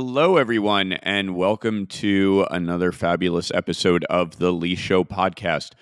Hello, 0.00 0.36
everyone, 0.36 0.92
and 0.92 1.34
welcome 1.34 1.84
to 1.86 2.46
another 2.52 2.92
fabulous 2.92 3.50
episode 3.52 4.04
of 4.04 4.38
the 4.38 4.52
Lee 4.52 4.76
Show 4.76 5.02
podcast. 5.02 5.72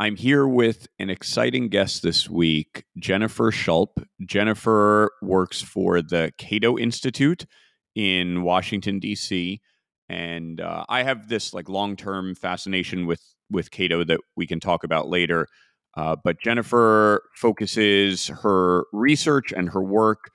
I'm 0.00 0.16
here 0.16 0.48
with 0.48 0.88
an 0.98 1.10
exciting 1.10 1.68
guest 1.68 2.02
this 2.02 2.28
week, 2.28 2.84
Jennifer 2.98 3.52
Schulp. 3.52 4.04
Jennifer 4.26 5.12
works 5.22 5.62
for 5.62 6.02
the 6.02 6.32
Cato 6.38 6.76
Institute 6.76 7.46
in 7.94 8.42
Washington, 8.42 8.98
D.C. 8.98 9.60
And 10.08 10.60
uh, 10.60 10.84
I 10.88 11.04
have 11.04 11.28
this 11.28 11.54
like 11.54 11.68
long 11.68 11.94
term 11.94 12.34
fascination 12.34 13.06
with 13.06 13.22
with 13.48 13.70
Cato 13.70 14.02
that 14.02 14.18
we 14.34 14.48
can 14.48 14.58
talk 14.58 14.82
about 14.82 15.08
later. 15.08 15.46
Uh, 15.96 16.16
but 16.16 16.40
Jennifer 16.40 17.22
focuses 17.36 18.26
her 18.26 18.86
research 18.92 19.52
and 19.52 19.68
her 19.70 19.82
work 19.84 20.32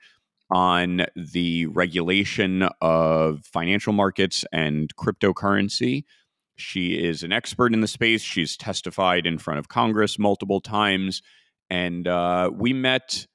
on 0.50 1.06
the 1.16 1.66
regulation 1.68 2.68
of 2.82 3.46
financial 3.46 3.94
markets 3.94 4.46
and 4.52 4.96
cryptocurrency. 4.96 6.06
She 6.56 7.04
is 7.04 7.24
an 7.24 7.32
expert 7.32 7.74
in 7.74 7.82
the 7.82 7.88
space. 7.88 8.22
She's 8.22 8.58
testified 8.58 9.26
in 9.26 9.38
front 9.38 9.60
of 9.60 9.68
Congress 9.68 10.18
multiple 10.18 10.62
times. 10.62 11.22
And 11.70 12.08
uh, 12.08 12.50
we 12.54 12.74
met 12.74 13.28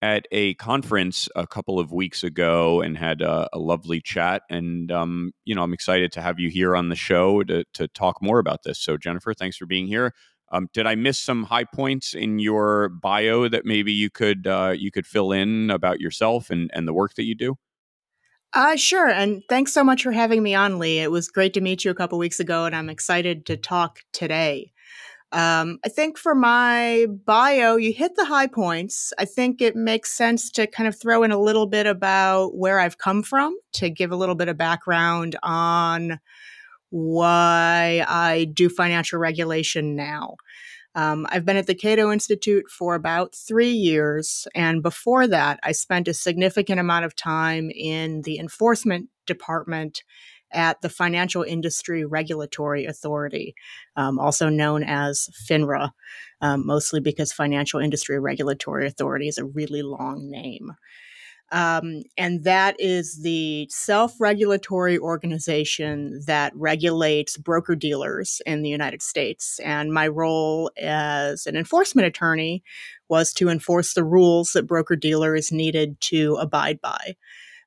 at 0.00 0.26
a 0.30 0.54
conference 0.54 1.28
a 1.34 1.46
couple 1.46 1.78
of 1.80 1.92
weeks 1.92 2.22
ago 2.22 2.80
and 2.80 2.96
had 2.96 3.20
a, 3.20 3.48
a 3.52 3.58
lovely 3.58 4.00
chat. 4.00 4.42
And, 4.48 4.92
um, 4.92 5.32
you 5.44 5.54
know, 5.54 5.62
I'm 5.62 5.72
excited 5.72 6.12
to 6.12 6.20
have 6.20 6.38
you 6.38 6.50
here 6.50 6.76
on 6.76 6.88
the 6.88 6.96
show 6.96 7.42
to, 7.44 7.64
to 7.74 7.88
talk 7.88 8.22
more 8.22 8.38
about 8.38 8.62
this. 8.62 8.78
So, 8.78 8.96
Jennifer, 8.96 9.34
thanks 9.34 9.56
for 9.56 9.66
being 9.66 9.86
here. 9.86 10.12
Um, 10.50 10.68
did 10.72 10.86
I 10.86 10.94
miss 10.94 11.18
some 11.18 11.44
high 11.44 11.64
points 11.64 12.14
in 12.14 12.38
your 12.38 12.88
bio 12.88 13.48
that 13.48 13.66
maybe 13.66 13.92
you 13.92 14.10
could 14.10 14.46
uh, 14.46 14.74
you 14.76 14.90
could 14.90 15.06
fill 15.06 15.32
in 15.32 15.70
about 15.70 16.00
yourself 16.00 16.50
and, 16.50 16.70
and 16.74 16.88
the 16.88 16.94
work 16.94 17.14
that 17.14 17.24
you 17.24 17.34
do? 17.34 17.56
Uh, 18.54 18.76
sure. 18.76 19.08
And 19.08 19.42
thanks 19.48 19.72
so 19.72 19.84
much 19.84 20.02
for 20.02 20.12
having 20.12 20.42
me 20.42 20.54
on, 20.54 20.78
Lee. 20.78 21.00
It 21.00 21.10
was 21.10 21.28
great 21.28 21.52
to 21.54 21.60
meet 21.60 21.84
you 21.84 21.90
a 21.90 21.94
couple 21.94 22.18
weeks 22.18 22.40
ago, 22.40 22.64
and 22.64 22.74
I'm 22.74 22.88
excited 22.88 23.44
to 23.46 23.56
talk 23.56 24.00
today. 24.12 24.72
Um, 25.32 25.78
I 25.84 25.90
think 25.90 26.16
for 26.16 26.34
my 26.34 27.06
bio, 27.26 27.76
you 27.76 27.92
hit 27.92 28.16
the 28.16 28.24
high 28.24 28.46
points. 28.46 29.12
I 29.18 29.26
think 29.26 29.60
it 29.60 29.76
makes 29.76 30.10
sense 30.10 30.50
to 30.52 30.66
kind 30.66 30.88
of 30.88 30.98
throw 30.98 31.22
in 31.22 31.30
a 31.30 31.38
little 31.38 31.66
bit 31.66 31.86
about 31.86 32.56
where 32.56 32.80
I've 32.80 32.96
come 32.96 33.22
from 33.22 33.54
to 33.74 33.90
give 33.90 34.10
a 34.10 34.16
little 34.16 34.34
bit 34.34 34.48
of 34.48 34.56
background 34.56 35.36
on 35.42 36.18
why 36.90 38.04
I 38.06 38.46
do 38.52 38.68
financial 38.68 39.18
regulation 39.18 39.96
now. 39.96 40.36
Um, 40.94 41.26
I've 41.30 41.44
been 41.44 41.56
at 41.56 41.66
the 41.66 41.74
Cato 41.74 42.10
Institute 42.10 42.64
for 42.76 42.94
about 42.94 43.34
three 43.34 43.70
years. 43.70 44.48
And 44.54 44.82
before 44.82 45.26
that, 45.28 45.60
I 45.62 45.72
spent 45.72 46.08
a 46.08 46.14
significant 46.14 46.80
amount 46.80 47.04
of 47.04 47.14
time 47.14 47.70
in 47.70 48.22
the 48.22 48.38
enforcement 48.38 49.08
department 49.26 50.02
at 50.52 50.80
the 50.80 50.88
Financial 50.88 51.42
Industry 51.42 52.04
Regulatory 52.04 52.86
Authority, 52.86 53.54
um, 53.96 54.18
also 54.18 54.48
known 54.48 54.82
as 54.82 55.28
FINRA, 55.48 55.90
um, 56.40 56.66
mostly 56.66 57.00
because 57.00 57.32
Financial 57.32 57.80
Industry 57.80 58.18
Regulatory 58.18 58.86
Authority 58.86 59.28
is 59.28 59.38
a 59.38 59.44
really 59.44 59.82
long 59.82 60.30
name. 60.30 60.72
Um, 61.50 62.02
and 62.18 62.44
that 62.44 62.76
is 62.78 63.22
the 63.22 63.68
self 63.70 64.20
regulatory 64.20 64.98
organization 64.98 66.20
that 66.26 66.52
regulates 66.54 67.36
broker 67.38 67.74
dealers 67.74 68.42
in 68.44 68.62
the 68.62 68.68
United 68.68 69.00
States. 69.00 69.58
And 69.64 69.92
my 69.92 70.08
role 70.08 70.70
as 70.76 71.46
an 71.46 71.56
enforcement 71.56 72.06
attorney 72.06 72.62
was 73.08 73.32
to 73.34 73.48
enforce 73.48 73.94
the 73.94 74.04
rules 74.04 74.50
that 74.52 74.66
broker 74.66 74.96
dealers 74.96 75.50
needed 75.50 75.98
to 76.02 76.34
abide 76.34 76.80
by. 76.80 77.16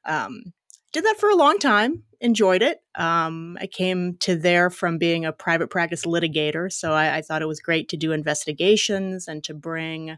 Um, 0.05 0.53
did 0.93 1.05
that 1.05 1.19
for 1.19 1.29
a 1.29 1.35
long 1.35 1.57
time, 1.57 2.03
enjoyed 2.19 2.61
it. 2.61 2.79
Um, 2.95 3.57
I 3.59 3.65
came 3.65 4.17
to 4.19 4.35
there 4.35 4.69
from 4.69 4.97
being 4.97 5.25
a 5.25 5.31
private 5.31 5.69
practice 5.69 6.05
litigator, 6.05 6.71
so 6.71 6.91
I, 6.91 7.17
I 7.17 7.21
thought 7.21 7.41
it 7.41 7.47
was 7.47 7.61
great 7.61 7.89
to 7.89 7.97
do 7.97 8.11
investigations 8.11 9.27
and 9.27 9.43
to 9.45 9.53
bring 9.53 10.17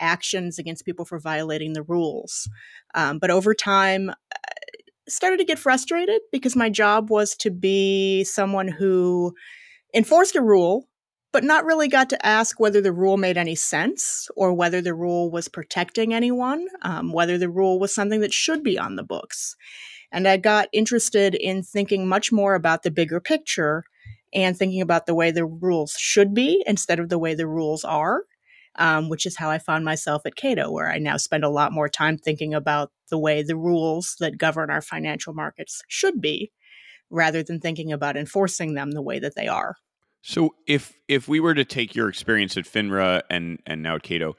actions 0.00 0.58
against 0.58 0.84
people 0.84 1.04
for 1.04 1.18
violating 1.18 1.72
the 1.72 1.82
rules. 1.82 2.48
Um, 2.94 3.18
but 3.18 3.30
over 3.30 3.54
time, 3.54 4.10
I 4.10 4.50
started 5.08 5.38
to 5.38 5.44
get 5.44 5.58
frustrated 5.58 6.20
because 6.32 6.56
my 6.56 6.70
job 6.70 7.10
was 7.10 7.34
to 7.36 7.50
be 7.50 8.24
someone 8.24 8.68
who 8.68 9.34
enforced 9.94 10.36
a 10.36 10.42
rule, 10.42 10.88
but 11.32 11.44
not 11.44 11.64
really 11.64 11.88
got 11.88 12.10
to 12.10 12.26
ask 12.26 12.58
whether 12.58 12.80
the 12.80 12.92
rule 12.92 13.16
made 13.16 13.36
any 13.36 13.54
sense 13.54 14.28
or 14.36 14.52
whether 14.52 14.80
the 14.80 14.94
rule 14.94 15.30
was 15.30 15.48
protecting 15.48 16.14
anyone, 16.14 16.66
um, 16.82 17.12
whether 17.12 17.38
the 17.38 17.50
rule 17.50 17.78
was 17.78 17.94
something 17.94 18.20
that 18.20 18.32
should 18.32 18.62
be 18.62 18.78
on 18.78 18.96
the 18.96 19.02
books. 19.02 19.56
And 20.12 20.28
I 20.28 20.36
got 20.36 20.68
interested 20.72 21.34
in 21.34 21.62
thinking 21.62 22.06
much 22.06 22.30
more 22.30 22.54
about 22.54 22.82
the 22.84 22.90
bigger 22.90 23.20
picture 23.20 23.84
and 24.32 24.56
thinking 24.56 24.80
about 24.80 25.06
the 25.06 25.14
way 25.14 25.30
the 25.30 25.44
rules 25.44 25.92
should 25.98 26.34
be 26.34 26.62
instead 26.66 27.00
of 27.00 27.08
the 27.08 27.18
way 27.18 27.34
the 27.34 27.46
rules 27.46 27.84
are 27.84 28.22
um, 28.76 29.08
which 29.08 29.26
is 29.26 29.36
how 29.36 29.50
I 29.50 29.58
found 29.58 29.84
myself 29.84 30.22
at 30.26 30.36
Cato, 30.36 30.70
where 30.70 30.90
I 30.90 30.98
now 30.98 31.16
spend 31.16 31.44
a 31.44 31.48
lot 31.48 31.72
more 31.72 31.88
time 31.88 32.18
thinking 32.18 32.54
about 32.54 32.90
the 33.10 33.18
way 33.18 33.42
the 33.42 33.56
rules 33.56 34.16
that 34.20 34.38
govern 34.38 34.70
our 34.70 34.82
financial 34.82 35.34
markets 35.34 35.82
should 35.88 36.20
be, 36.20 36.50
rather 37.10 37.42
than 37.42 37.60
thinking 37.60 37.92
about 37.92 38.16
enforcing 38.16 38.74
them 38.74 38.92
the 38.92 39.02
way 39.02 39.18
that 39.18 39.36
they 39.36 39.48
are. 39.48 39.76
So, 40.22 40.54
if 40.66 40.94
if 41.06 41.28
we 41.28 41.38
were 41.38 41.54
to 41.54 41.64
take 41.64 41.94
your 41.94 42.08
experience 42.08 42.56
at 42.56 42.64
FINRA 42.64 43.22
and 43.30 43.60
and 43.66 43.82
now 43.82 43.96
at 43.96 44.02
Cato, 44.02 44.36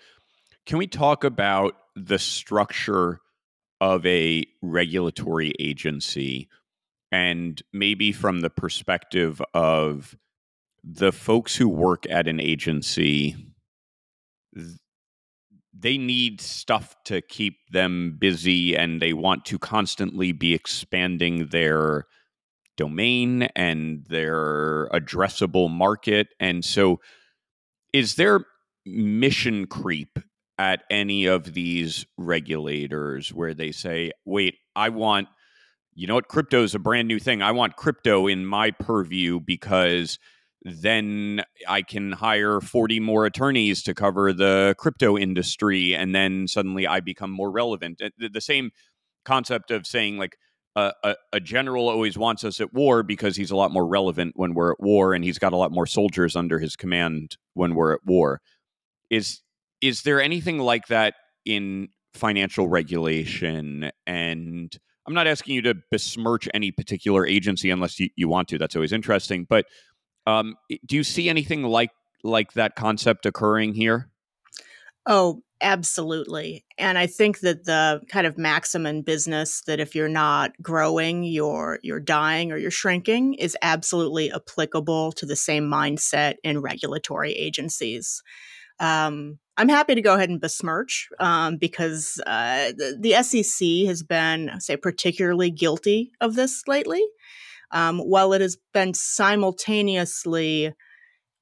can 0.66 0.78
we 0.78 0.88
talk 0.88 1.24
about 1.24 1.76
the 1.96 2.20
structure 2.20 3.20
of 3.80 4.06
a 4.06 4.46
regulatory 4.62 5.54
agency, 5.60 6.50
and 7.12 7.62
maybe 7.72 8.12
from 8.12 8.42
the 8.42 8.50
perspective 8.50 9.42
of 9.54 10.18
the 10.84 11.12
folks 11.12 11.56
who 11.56 11.70
work 11.70 12.06
at 12.10 12.28
an 12.28 12.40
agency 12.40 13.36
they 15.78 15.98
need 15.98 16.40
stuff 16.40 16.96
to 17.06 17.22
keep 17.22 17.58
them 17.72 18.18
busy 18.20 18.76
and 18.76 19.02
they 19.02 19.14
want 19.14 19.46
to 19.46 19.60
constantly 19.60 20.32
be 20.32 20.54
expanding 20.54 21.48
their 21.48 22.06
domain 22.78 23.44
and 23.56 24.06
their 24.08 24.88
addressable 24.90 25.70
market. 25.70 26.28
And 26.40 26.64
so, 26.64 27.00
is 27.94 28.16
there 28.16 28.46
mission 28.86 29.68
creep 29.68 30.20
at 30.58 30.84
any 30.90 31.26
of 31.26 31.54
these 31.54 32.06
regulators 32.18 33.34
where 33.34 33.54
they 33.54 33.72
say, 33.72 34.12
wait, 34.26 34.56
I 34.76 34.90
want, 34.90 35.28
you 35.94 36.08
know 36.08 36.16
what, 36.16 36.28
crypto 36.28 36.64
is 36.64 36.76
a 36.76 36.80
brand 36.80 37.08
new 37.08 37.20
thing. 37.20 37.42
I 37.42 37.52
want 37.52 37.76
crypto 37.76 38.28
in 38.28 38.46
my 38.46 38.72
purview 38.72 39.40
because 39.40 40.20
then 40.66 41.44
I 41.68 41.84
can 41.84 42.12
hire 42.12 42.60
40 42.60 43.00
more 43.00 43.28
attorneys 43.28 43.84
to 43.84 43.94
cover 43.94 44.34
the 44.34 44.74
crypto 44.80 45.16
industry. 45.16 45.96
And 45.96 46.16
then 46.16 46.48
suddenly 46.48 46.88
I 46.88 47.02
become 47.02 47.30
more 47.30 47.52
relevant. 47.52 48.02
Eh, 48.02 48.10
the, 48.32 48.42
same 48.42 48.72
concept 49.26 49.70
of 49.70 49.86
saying, 49.86 50.18
like, 50.18 50.38
a, 50.76 50.92
a, 51.04 51.16
a, 51.34 51.40
general 51.40 51.88
always 51.88 52.18
wants 52.18 52.44
us 52.44 52.60
at 52.60 52.74
war 52.74 53.04
because 53.04 53.36
he's 53.36 53.52
a 53.52 53.56
lot 53.56 53.72
more 53.72 53.86
relevant 53.86 54.34
when 54.36 54.56
we're 54.56 54.72
at 54.72 54.80
war 54.80 55.14
and 55.14 55.24
he's 55.24 55.38
got 55.38 55.54
a 55.54 55.56
lot 55.56 55.72
more 55.72 55.86
soldiers 55.86 56.36
under 56.36 56.58
his 56.58 56.76
command 56.76 57.38
when 57.54 57.76
we're 57.76 57.94
at 57.94 58.06
war. 58.06 58.42
Is 59.10 59.42
is 59.82 60.02
there 60.02 60.20
anything 60.20 60.58
like 60.58 60.88
that 60.88 61.14
in 61.46 61.90
financial 62.14 62.68
regulation? 62.68 63.92
And 64.08 64.76
I'm 65.08 65.14
not 65.14 65.28
asking 65.28 65.56
you 65.56 65.62
to 65.62 65.76
besmirch 65.92 66.50
any 66.54 66.72
particular 66.72 67.26
agency 67.26 67.70
unless 67.70 68.00
you, 68.00 68.10
you 68.16 68.28
want 68.28 68.48
to. 68.50 68.58
That's 68.58 68.76
always 68.76 68.92
interesting. 68.92 69.46
But 69.48 69.66
um, 70.28 70.56
do 70.86 70.96
you 70.96 71.04
see 71.04 71.30
anything 71.30 71.64
like 71.64 71.92
like 72.24 72.54
that 72.54 72.76
concept 72.76 73.26
occurring 73.26 73.74
here? 73.74 74.10
Oh, 75.06 75.44
absolutely. 75.62 76.66
And 76.78 76.98
I 76.98 77.06
think 77.08 77.40
that 77.42 77.66
the 77.66 78.02
kind 78.10 78.26
of 78.26 78.38
maxim 78.38 78.86
in 78.86 79.04
business 79.04 79.62
that 79.68 79.80
if 79.80 79.94
you're 79.94 80.08
not 80.10 80.52
growing, 80.62 81.24
you're 81.24 81.80
you're 81.84 82.00
dying 82.00 82.52
or 82.52 82.58
you're 82.58 82.72
shrinking 82.72 83.36
is 83.36 83.56
absolutely 83.62 84.32
applicable 84.32 85.12
to 85.14 85.26
the 85.26 85.36
same 85.36 85.66
mindset 85.66 86.36
in 86.44 86.62
regulatory 86.62 87.34
agencies. 87.34 88.24
Um, 88.80 89.40
I'm 89.58 89.70
happy 89.70 89.96
to 89.96 90.02
go 90.02 90.16
ahead 90.16 90.30
and 90.30 90.42
besmirch 90.42 91.08
um, 91.20 91.56
because 91.56 92.22
uh, 92.28 92.74
the, 92.76 92.98
the, 93.00 93.24
SEC 93.24 93.88
has 93.88 94.04
been, 94.04 94.52
say, 94.60 94.76
particularly 94.76 95.50
guilty 95.50 96.12
of 96.20 96.36
this 96.36 96.68
lately 96.68 97.02
um, 97.72 98.00
while 98.00 98.34
it 98.34 98.42
has 98.42 98.58
been 98.74 98.94
simultaneously 98.94 100.74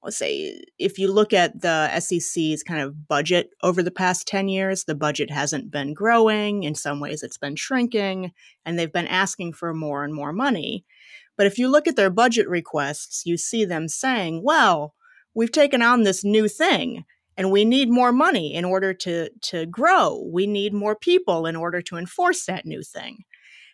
let's 0.04 0.18
say 0.18 0.62
if 0.78 1.00
you 1.00 1.12
look 1.12 1.32
at 1.32 1.62
the 1.62 2.00
SEC's 2.00 2.62
kind 2.62 2.82
of 2.82 3.08
budget 3.08 3.52
over 3.64 3.82
the 3.82 3.92
past 3.92 4.28
10 4.28 4.50
years, 4.50 4.84
the 4.84 4.96
budget 4.96 5.32
hasn't 5.32 5.72
been 5.72 5.94
growing. 5.94 6.64
In 6.64 6.76
some 6.76 7.00
ways, 7.00 7.24
it's 7.24 7.38
been 7.38 7.56
shrinking, 7.56 8.34
and 8.66 8.78
they've 8.78 8.92
been 8.92 9.08
asking 9.08 9.54
for 9.54 9.74
more 9.74 10.04
and 10.04 10.14
more 10.14 10.34
money. 10.34 10.84
But 11.38 11.48
if 11.48 11.58
you 11.58 11.70
look 11.70 11.88
at 11.88 11.96
their 11.96 12.10
budget 12.10 12.48
requests, 12.48 13.26
you 13.26 13.38
see 13.38 13.66
them 13.66 13.88
saying, 13.88 14.44
well, 14.44 14.94
we've 15.34 15.52
taken 15.52 15.82
on 15.82 16.04
this 16.04 16.24
new 16.24 16.48
thing 16.48 17.06
and 17.36 17.52
we 17.52 17.66
need 17.66 17.90
more 17.90 18.12
money 18.12 18.54
in 18.54 18.64
order 18.64 18.94
to, 18.94 19.30
to 19.42 19.66
grow. 19.66 20.24
We 20.32 20.46
need 20.46 20.74
more 20.74 20.96
people 20.96 21.48
in 21.48 21.56
order 21.56 21.82
to 21.82 21.98
enforce 21.98 22.46
that 22.46 22.68
new 22.68 22.84
thing. 22.84 23.24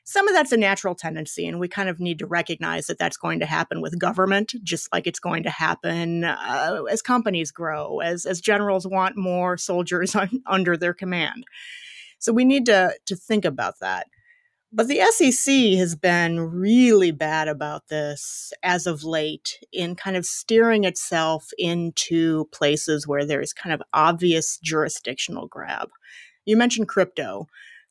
Some 0.10 0.28
of 0.28 0.34
that's 0.34 0.52
a 0.52 0.58
natural 0.58 0.96
tendency, 0.96 1.46
and 1.46 1.60
we 1.60 1.68
kind 1.68 1.88
of 1.88 2.00
need 2.00 2.18
to 2.18 2.26
recognize 2.26 2.88
that 2.88 2.98
that's 2.98 3.16
going 3.16 3.40
to 3.42 3.46
happen 3.46 3.80
with 3.80 4.00
government, 4.00 4.56
just 4.64 4.92
like 4.92 5.06
it's 5.06 5.20
going 5.20 5.44
to 5.44 5.52
happen 5.52 6.24
uh, 6.24 6.82
as 6.90 7.04
companies 7.04 7.52
grow, 7.52 8.00
as 8.00 8.26
as 8.26 8.42
generals 8.42 8.88
want 8.88 9.16
more 9.16 9.56
soldiers 9.56 10.16
on, 10.16 10.42
under 10.48 10.76
their 10.76 10.96
command. 10.96 11.44
So 12.18 12.34
we 12.34 12.44
need 12.44 12.66
to 12.66 12.96
to 13.06 13.16
think 13.16 13.46
about 13.46 13.76
that. 13.82 14.08
But 14.74 14.88
the 14.88 15.02
SEC 15.12 15.78
has 15.78 15.96
been 15.96 16.40
really 16.40 17.12
bad 17.12 17.48
about 17.48 17.90
this 17.90 18.52
as 18.64 18.88
of 18.88 19.04
late 19.04 19.60
in 19.72 19.96
kind 19.96 20.18
of 20.18 20.26
steering 20.26 20.86
itself 20.86 21.50
into 21.60 22.46
places 22.52 23.08
where 23.08 23.26
there's 23.26 23.54
kind 23.54 23.74
of 23.76 23.84
obvious 23.94 24.58
jurisdictional 24.58 25.48
grab. 25.48 25.90
You 26.46 26.58
mentioned 26.58 26.88
crypto 26.88 27.46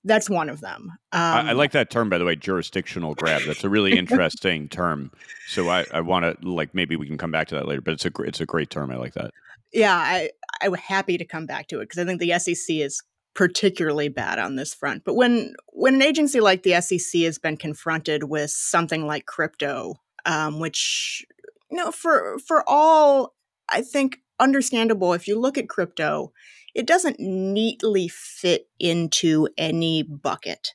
that's 0.09 0.29
one 0.29 0.49
of 0.49 0.61
them. 0.61 0.91
Um, 1.13 1.21
I, 1.21 1.41
I, 1.41 1.51
um, 1.51 1.57
like 1.57 1.73
that 1.73 1.91
term, 1.91 2.09
by 2.09 2.19
the 2.19 2.25
way, 2.25 2.35
jurisdictional 2.35 3.15
grab. 3.15 3.43
That's 3.47 3.63
a 3.63 3.69
really 3.69 3.97
interesting 3.99 4.69
term. 4.69 5.13
So 5.47 5.69
I, 5.69 5.85
I 5.93 6.01
want 6.01 6.25
to 6.25 6.49
like 6.49 6.75
maybe 6.75 6.97
we 6.97 7.07
can 7.07 7.19
come 7.19 7.31
back 7.31 7.49
to 7.49 7.55
that 7.55 7.69
later, 7.69 7.81
but 7.81 7.95
it's 7.95 8.05
a 8.05 8.11
it's 8.23 8.41
a 8.41 8.47
great 8.47 8.71
term. 8.71 8.91
I 8.91 8.97
like 8.97 9.15
that. 9.15 9.33
Yeah, 9.73 9.95
I 9.95 10.31
I'm 10.63 10.75
happy 10.75 11.19
to 11.19 11.25
come 11.25 11.47
back 11.47 11.69
to 11.69 11.81
it 11.81 11.85
because 11.85 11.99
I 11.99 12.05
think 12.05 12.21
the 12.21 12.39
SEC 12.39 12.77
is 12.77 13.03
particularly 13.35 14.09
bad 14.09 14.39
on 14.39 14.57
this 14.57 14.75
front. 14.75 15.05
But 15.05 15.15
when 15.15 15.55
when 15.69 15.95
an 15.95 16.03
agency 16.03 16.41
like 16.41 16.63
the 16.63 16.81
SEC 16.81 17.23
has 17.23 17.39
been 17.39 17.57
confronted 17.57 18.25
with 18.25 18.51
something 18.51 19.07
like 19.07 19.27
crypto, 19.27 19.95
um, 20.27 20.59
which 20.59 21.25
you 21.71 21.77
know 21.77 21.93
for 21.93 22.39
for 22.41 22.65
all 22.67 23.35
I 23.69 23.83
think 23.83 24.21
understandable 24.41 25.13
if 25.13 25.29
you 25.29 25.39
look 25.39 25.59
at 25.59 25.69
crypto 25.69 26.33
it 26.75 26.87
doesn't 26.87 27.19
neatly 27.19 28.09
fit 28.09 28.69
into 28.79 29.49
any 29.57 30.03
bucket. 30.03 30.75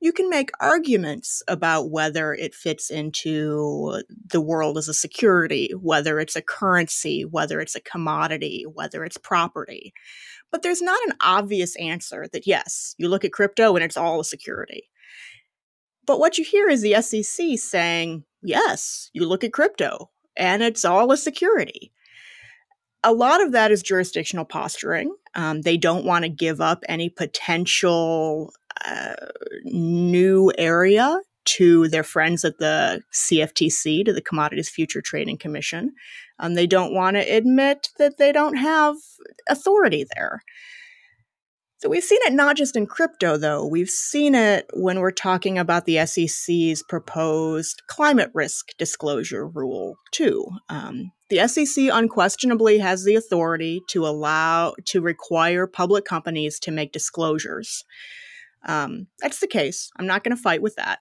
You 0.00 0.12
can 0.12 0.28
make 0.28 0.50
arguments 0.60 1.42
about 1.48 1.90
whether 1.90 2.34
it 2.34 2.54
fits 2.54 2.90
into 2.90 4.02
the 4.26 4.40
world 4.40 4.76
as 4.76 4.88
a 4.88 4.94
security, 4.94 5.70
whether 5.80 6.20
it's 6.20 6.36
a 6.36 6.42
currency, 6.42 7.24
whether 7.24 7.60
it's 7.60 7.74
a 7.74 7.80
commodity, 7.80 8.66
whether 8.70 9.02
it's 9.04 9.16
property. 9.16 9.94
But 10.50 10.62
there's 10.62 10.82
not 10.82 11.02
an 11.06 11.14
obvious 11.20 11.74
answer 11.76 12.26
that 12.32 12.46
yes, 12.46 12.94
you 12.98 13.08
look 13.08 13.24
at 13.24 13.32
crypto 13.32 13.74
and 13.74 13.84
it's 13.84 13.96
all 13.96 14.20
a 14.20 14.24
security. 14.24 14.90
But 16.06 16.18
what 16.18 16.36
you 16.36 16.44
hear 16.44 16.68
is 16.68 16.82
the 16.82 17.00
SEC 17.00 17.58
saying, 17.58 18.24
yes, 18.42 19.10
you 19.14 19.26
look 19.26 19.42
at 19.42 19.54
crypto 19.54 20.10
and 20.36 20.62
it's 20.62 20.84
all 20.84 21.12
a 21.12 21.16
security 21.16 21.92
a 23.04 23.12
lot 23.12 23.42
of 23.42 23.52
that 23.52 23.70
is 23.70 23.82
jurisdictional 23.82 24.44
posturing. 24.44 25.14
Um, 25.34 25.60
they 25.60 25.76
don't 25.76 26.04
want 26.04 26.24
to 26.24 26.28
give 26.28 26.60
up 26.60 26.82
any 26.88 27.08
potential 27.08 28.52
uh, 28.84 29.14
new 29.64 30.52
area 30.58 31.20
to 31.44 31.88
their 31.88 32.02
friends 32.02 32.44
at 32.44 32.58
the 32.58 33.02
CFTC, 33.12 34.04
to 34.06 34.12
the 34.12 34.22
Commodities 34.22 34.70
Future 34.70 35.02
Trading 35.02 35.36
Commission. 35.36 35.92
Um, 36.38 36.54
they 36.54 36.66
don't 36.66 36.94
want 36.94 37.16
to 37.16 37.20
admit 37.20 37.90
that 37.98 38.16
they 38.16 38.32
don't 38.32 38.56
have 38.56 38.96
authority 39.48 40.06
there. 40.16 40.42
So 41.78 41.90
we've 41.90 42.02
seen 42.02 42.20
it 42.22 42.32
not 42.32 42.56
just 42.56 42.76
in 42.76 42.86
crypto, 42.86 43.36
though. 43.36 43.66
We've 43.66 43.90
seen 43.90 44.34
it 44.34 44.70
when 44.72 45.00
we're 45.00 45.10
talking 45.10 45.58
about 45.58 45.84
the 45.84 46.06
SEC's 46.06 46.82
proposed 46.82 47.82
climate 47.88 48.30
risk 48.32 48.68
disclosure 48.78 49.46
rule, 49.46 49.96
too. 50.10 50.46
Um, 50.70 51.12
the 51.34 51.48
SEC 51.48 51.88
unquestionably 51.92 52.78
has 52.78 53.04
the 53.04 53.16
authority 53.16 53.82
to 53.88 54.06
allow, 54.06 54.74
to 54.84 55.00
require 55.00 55.66
public 55.66 56.04
companies 56.04 56.60
to 56.60 56.70
make 56.70 56.92
disclosures. 56.92 57.84
Um, 58.66 59.08
that's 59.20 59.40
the 59.40 59.48
case. 59.48 59.90
I'm 59.96 60.06
not 60.06 60.22
going 60.22 60.36
to 60.36 60.40
fight 60.40 60.62
with 60.62 60.76
that. 60.76 61.00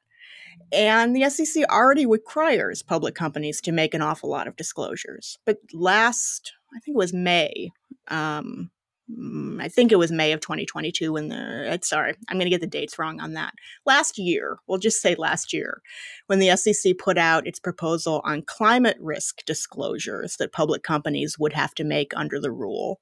And 0.71 1.15
the 1.15 1.29
SEC 1.29 1.65
already 1.69 2.07
requires 2.07 2.81
public 2.81 3.13
companies 3.13 3.61
to 3.61 3.71
make 3.71 3.93
an 3.93 4.01
awful 4.01 4.29
lot 4.29 4.47
of 4.47 4.55
disclosures. 4.55 5.37
But 5.45 5.57
last, 5.71 6.51
I 6.75 6.79
think 6.79 6.95
it 6.95 6.97
was 6.97 7.13
May, 7.13 7.69
um, 8.07 8.71
Mm, 9.11 9.61
I 9.61 9.67
think 9.67 9.91
it 9.91 9.97
was 9.97 10.11
May 10.11 10.31
of 10.31 10.39
2022 10.39 11.11
when 11.11 11.27
the 11.27 11.73
uh, 11.73 11.77
sorry, 11.81 12.15
I'm 12.29 12.37
going 12.37 12.45
to 12.45 12.49
get 12.49 12.61
the 12.61 12.67
dates 12.67 12.97
wrong 12.97 13.19
on 13.19 13.33
that. 13.33 13.53
Last 13.85 14.17
year, 14.17 14.59
we'll 14.67 14.77
just 14.77 15.01
say 15.01 15.15
last 15.15 15.51
year, 15.51 15.81
when 16.27 16.39
the 16.39 16.55
SEC 16.55 16.97
put 16.97 17.17
out 17.17 17.45
its 17.45 17.59
proposal 17.59 18.21
on 18.23 18.43
climate 18.43 18.97
risk 19.01 19.43
disclosures 19.45 20.37
that 20.37 20.53
public 20.53 20.83
companies 20.83 21.37
would 21.37 21.53
have 21.53 21.73
to 21.75 21.83
make 21.83 22.13
under 22.15 22.39
the 22.39 22.51
rule. 22.51 23.01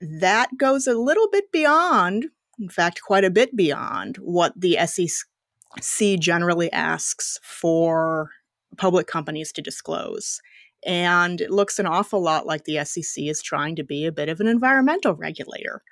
That 0.00 0.56
goes 0.58 0.86
a 0.86 0.98
little 0.98 1.28
bit 1.30 1.50
beyond, 1.52 2.26
in 2.58 2.68
fact, 2.68 3.00
quite 3.02 3.24
a 3.24 3.30
bit 3.30 3.56
beyond 3.56 4.16
what 4.16 4.58
the 4.58 4.78
SEC 4.86 6.20
generally 6.20 6.70
asks 6.72 7.38
for 7.42 8.30
public 8.76 9.06
companies 9.06 9.52
to 9.52 9.62
disclose. 9.62 10.40
And 10.84 11.40
it 11.40 11.50
looks 11.50 11.78
an 11.78 11.86
awful 11.86 12.22
lot 12.22 12.46
like 12.46 12.64
the 12.64 12.84
SEC 12.84 13.24
is 13.24 13.42
trying 13.42 13.76
to 13.76 13.84
be 13.84 14.06
a 14.06 14.12
bit 14.12 14.28
of 14.28 14.40
an 14.40 14.46
environmental 14.46 15.14
regulator, 15.14 15.82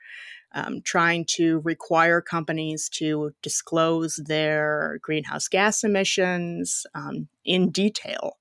um, 0.55 0.81
trying 0.83 1.27
to 1.37 1.61
require 1.61 2.21
companies 2.21 2.89
to 2.95 3.33
disclose 3.43 4.17
their 4.27 4.99
greenhouse 5.03 5.49
gas 5.49 5.85
emissions 5.85 6.87
um, 6.95 7.29
in 7.45 7.71
detail. 7.71 8.39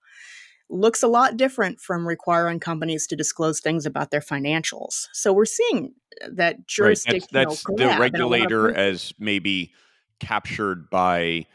Looks 0.69 1.01
a 1.01 1.07
lot 1.07 1.38
different 1.38 1.79
from 1.79 2.07
requiring 2.07 2.59
companies 2.59 3.07
to 3.07 3.15
disclose 3.15 3.59
things 3.59 3.85
about 3.85 4.11
their 4.11 4.21
financials. 4.21 5.07
So 5.13 5.31
we're 5.31 5.45
seeing 5.45 5.93
that 6.29 6.67
jurisdictional. 6.67 7.21
Right. 7.33 7.47
That's, 7.47 7.63
that's 7.63 7.95
the 7.95 8.00
regulator 8.00 8.73
as 8.73 9.13
maybe 9.19 9.73
captured 10.19 10.89
by 10.89 11.45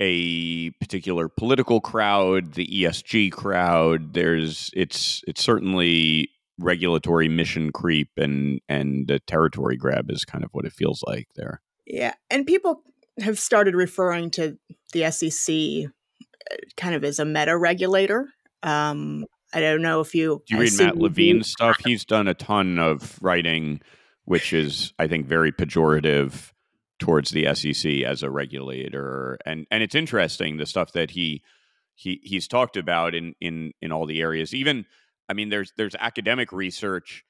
a 0.00 0.70
particular 0.72 1.28
political 1.28 1.80
crowd, 1.80 2.54
the 2.54 2.66
ESG 2.66 3.32
crowd. 3.32 4.14
There's 4.14 4.70
it's 4.74 5.22
it's 5.26 5.42
certainly 5.42 6.30
regulatory 6.58 7.28
mission 7.28 7.70
creep 7.72 8.10
and 8.16 8.60
and 8.68 9.06
the 9.08 9.18
territory 9.20 9.76
grab 9.76 10.10
is 10.10 10.24
kind 10.24 10.44
of 10.44 10.50
what 10.52 10.64
it 10.64 10.72
feels 10.72 11.02
like 11.06 11.28
there. 11.36 11.60
Yeah, 11.86 12.14
and 12.30 12.46
people 12.46 12.82
have 13.20 13.38
started 13.38 13.74
referring 13.74 14.30
to 14.32 14.58
the 14.92 15.10
SEC 15.10 15.90
uh, 16.50 16.56
kind 16.76 16.94
of 16.94 17.04
as 17.04 17.18
a 17.18 17.24
meta 17.24 17.56
regulator. 17.56 18.28
Um, 18.62 19.26
I 19.54 19.60
don't 19.60 19.82
know 19.82 20.00
if 20.00 20.14
you. 20.14 20.42
Do 20.46 20.56
you 20.56 20.60
read 20.62 20.78
Matt 20.78 20.96
Levine's 20.96 21.50
stuff? 21.50 21.78
He's 21.84 22.04
done 22.04 22.28
a 22.28 22.34
ton 22.34 22.78
of 22.78 23.18
writing, 23.22 23.80
which 24.24 24.52
is, 24.52 24.92
I 24.98 25.06
think, 25.06 25.26
very 25.26 25.52
pejorative 25.52 26.52
towards 26.98 27.30
the 27.30 27.54
SEC 27.54 28.02
as 28.02 28.22
a 28.22 28.30
regulator. 28.30 29.38
And 29.44 29.66
and 29.70 29.82
it's 29.82 29.94
interesting 29.94 30.56
the 30.56 30.66
stuff 30.66 30.92
that 30.92 31.10
he 31.10 31.42
he 31.94 32.20
he's 32.22 32.48
talked 32.48 32.76
about 32.76 33.14
in 33.14 33.34
in 33.40 33.72
in 33.80 33.92
all 33.92 34.06
the 34.06 34.20
areas. 34.20 34.54
Even 34.54 34.86
I 35.28 35.34
mean, 35.34 35.48
there's 35.48 35.72
there's 35.76 35.94
academic 35.96 36.52
research 36.52 37.24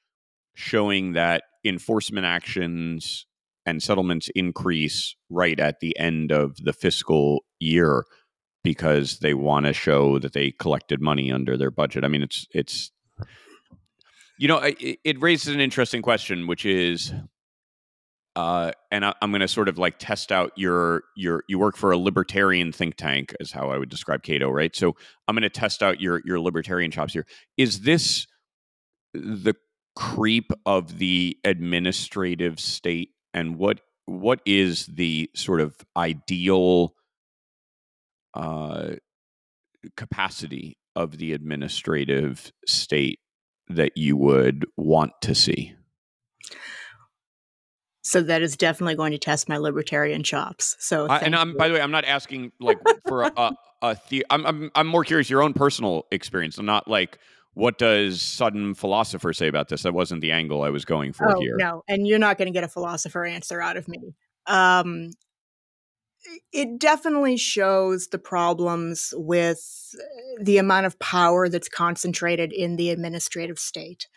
showing 0.53 1.13
that 1.13 1.43
enforcement 1.63 2.25
actions 2.25 3.25
and 3.65 3.83
settlements 3.83 4.29
increase 4.33 5.15
right 5.29 5.59
at 5.59 5.81
the 5.81 5.97
end 5.99 6.31
of 6.31 6.55
the 6.57 6.73
fiscal 6.73 7.43
year 7.59 8.05
because 8.63 9.19
they 9.19 9.33
want 9.33 9.65
to 9.65 9.73
show 9.73 10.19
that 10.19 10.33
they 10.33 10.51
collected 10.51 11.01
money 11.01 11.31
under 11.31 11.57
their 11.57 11.71
budget. 11.71 12.03
I 12.03 12.07
mean, 12.07 12.23
it's 12.23 12.47
it's 12.51 12.91
you 14.37 14.47
know, 14.47 14.57
it, 14.59 14.99
it 15.03 15.21
raises 15.21 15.53
an 15.53 15.59
interesting 15.59 16.01
question, 16.01 16.47
which 16.47 16.65
is 16.65 17.11
uh, 18.37 18.71
and 18.91 19.03
I, 19.03 19.15
am 19.23 19.31
going 19.31 19.41
to 19.41 19.47
sort 19.47 19.67
of 19.67 19.79
like 19.79 19.95
test 19.97 20.31
out 20.31 20.51
your 20.55 21.05
your 21.15 21.43
you 21.49 21.57
work 21.57 21.75
for 21.75 21.91
a 21.91 21.97
libertarian 21.97 22.71
think 22.71 22.95
tank 22.95 23.35
is 23.39 23.51
how 23.51 23.71
I 23.71 23.79
would 23.79 23.89
describe 23.89 24.21
Cato, 24.21 24.51
right? 24.51 24.75
So 24.75 24.95
I'm 25.27 25.33
going 25.33 25.41
to 25.41 25.49
test 25.49 25.81
out 25.81 25.99
your 25.99 26.21
your 26.23 26.39
libertarian 26.39 26.91
chops 26.91 27.13
here. 27.13 27.25
Is 27.57 27.79
this 27.79 28.27
the 29.15 29.55
creep 29.95 30.51
of 30.67 30.99
the 30.99 31.35
administrative 31.43 32.59
state, 32.59 33.09
and 33.33 33.57
what 33.57 33.79
what 34.05 34.41
is 34.45 34.85
the 34.85 35.31
sort 35.33 35.59
of 35.59 35.75
ideal 35.97 36.93
uh, 38.35 38.97
capacity 39.95 40.77
of 40.95 41.17
the 41.17 41.33
administrative 41.33 42.51
state 42.67 43.17
that 43.67 43.93
you 43.97 44.15
would 44.15 44.67
want 44.77 45.13
to 45.23 45.33
see? 45.33 45.73
So 48.07 48.21
that 48.21 48.41
is 48.41 48.55
definitely 48.55 48.95
going 48.95 49.11
to 49.11 49.17
test 49.17 49.49
my 49.49 49.57
libertarian 49.57 50.23
chops. 50.23 50.77
So, 50.79 51.07
uh, 51.07 51.19
and 51.21 51.35
I'm 51.35 51.57
by 51.57 51.67
the 51.67 51.73
way, 51.73 51.81
I'm 51.81 51.91
not 51.91 52.05
asking 52.05 52.53
like 52.57 52.77
for 53.05 53.23
a, 53.23 53.33
a, 53.35 53.51
a 53.81 53.97
the- 54.07 54.25
I'm, 54.29 54.45
I'm 54.45 54.71
I'm 54.75 54.87
more 54.87 55.03
curious 55.03 55.29
your 55.29 55.43
own 55.43 55.53
personal 55.53 56.07
experience. 56.09 56.57
I'm 56.57 56.65
not 56.65 56.87
like 56.87 57.19
what 57.53 57.77
does 57.77 58.21
sudden 58.21 58.75
philosopher 58.75 59.33
say 59.33 59.49
about 59.49 59.67
this? 59.67 59.83
That 59.83 59.93
wasn't 59.93 60.21
the 60.21 60.31
angle 60.31 60.61
I 60.61 60.69
was 60.69 60.85
going 60.85 61.11
for 61.11 61.35
oh, 61.35 61.41
here. 61.41 61.57
No, 61.57 61.83
and 61.89 62.07
you're 62.07 62.17
not 62.17 62.37
going 62.37 62.45
to 62.45 62.53
get 62.53 62.63
a 62.63 62.69
philosopher 62.69 63.25
answer 63.25 63.59
out 63.61 63.75
of 63.75 63.89
me. 63.89 64.15
Um, 64.45 65.11
it 66.53 66.79
definitely 66.79 67.35
shows 67.35 68.07
the 68.07 68.19
problems 68.19 69.13
with 69.17 69.93
the 70.39 70.59
amount 70.59 70.85
of 70.85 70.97
power 70.99 71.49
that's 71.49 71.67
concentrated 71.67 72.53
in 72.53 72.77
the 72.77 72.89
administrative 72.89 73.59
state. 73.59 74.07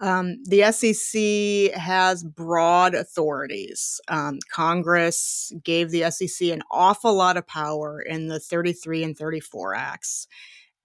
Um, 0.00 0.42
the 0.44 0.72
SEC 0.72 1.78
has 1.78 2.24
broad 2.24 2.94
authorities. 2.94 4.00
Um, 4.08 4.38
Congress 4.50 5.52
gave 5.62 5.90
the 5.90 6.10
SEC 6.10 6.48
an 6.48 6.62
awful 6.70 7.14
lot 7.14 7.36
of 7.36 7.46
power 7.46 8.00
in 8.00 8.28
the 8.28 8.40
33 8.40 9.04
and 9.04 9.16
34 9.16 9.74
Acts 9.74 10.26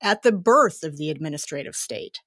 at 0.02 0.22
the 0.22 0.34
birth 0.34 0.84
of 0.84 0.98
the 0.98 1.10
administrative 1.10 1.76
state. 1.76 2.20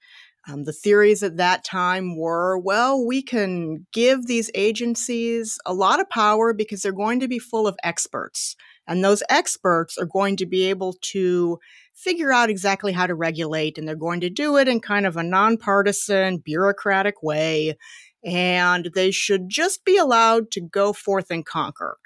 Um, 0.48 0.64
the 0.64 0.72
theories 0.72 1.22
at 1.22 1.36
that 1.36 1.62
time 1.62 2.16
were 2.16 2.56
well, 2.58 3.04
we 3.04 3.22
can 3.22 3.86
give 3.92 4.26
these 4.26 4.50
agencies 4.54 5.58
a 5.66 5.74
lot 5.74 6.00
of 6.00 6.08
power 6.08 6.54
because 6.54 6.80
they're 6.80 6.92
going 6.92 7.20
to 7.20 7.28
be 7.28 7.38
full 7.38 7.66
of 7.66 7.76
experts. 7.84 8.56
And 8.86 9.04
those 9.04 9.22
experts 9.28 9.98
are 9.98 10.06
going 10.06 10.36
to 10.36 10.46
be 10.46 10.70
able 10.70 10.94
to 11.02 11.58
figure 11.98 12.32
out 12.32 12.50
exactly 12.50 12.92
how 12.92 13.06
to 13.06 13.14
regulate, 13.14 13.76
and 13.76 13.86
they're 13.86 13.96
going 13.96 14.20
to 14.20 14.30
do 14.30 14.56
it 14.56 14.68
in 14.68 14.80
kind 14.80 15.06
of 15.06 15.16
a 15.16 15.22
nonpartisan, 15.22 16.38
bureaucratic 16.38 17.22
way. 17.22 17.76
And 18.24 18.90
they 18.94 19.10
should 19.10 19.48
just 19.48 19.84
be 19.84 19.96
allowed 19.96 20.50
to 20.52 20.60
go 20.60 20.92
forth 20.92 21.26
and 21.30 21.44
conquer. 21.44 21.98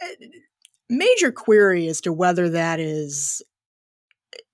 Eh, 0.00 0.14
major 0.88 1.32
query 1.32 1.86
as 1.88 2.00
to 2.02 2.12
whether 2.12 2.50
that 2.50 2.80
is 2.80 3.42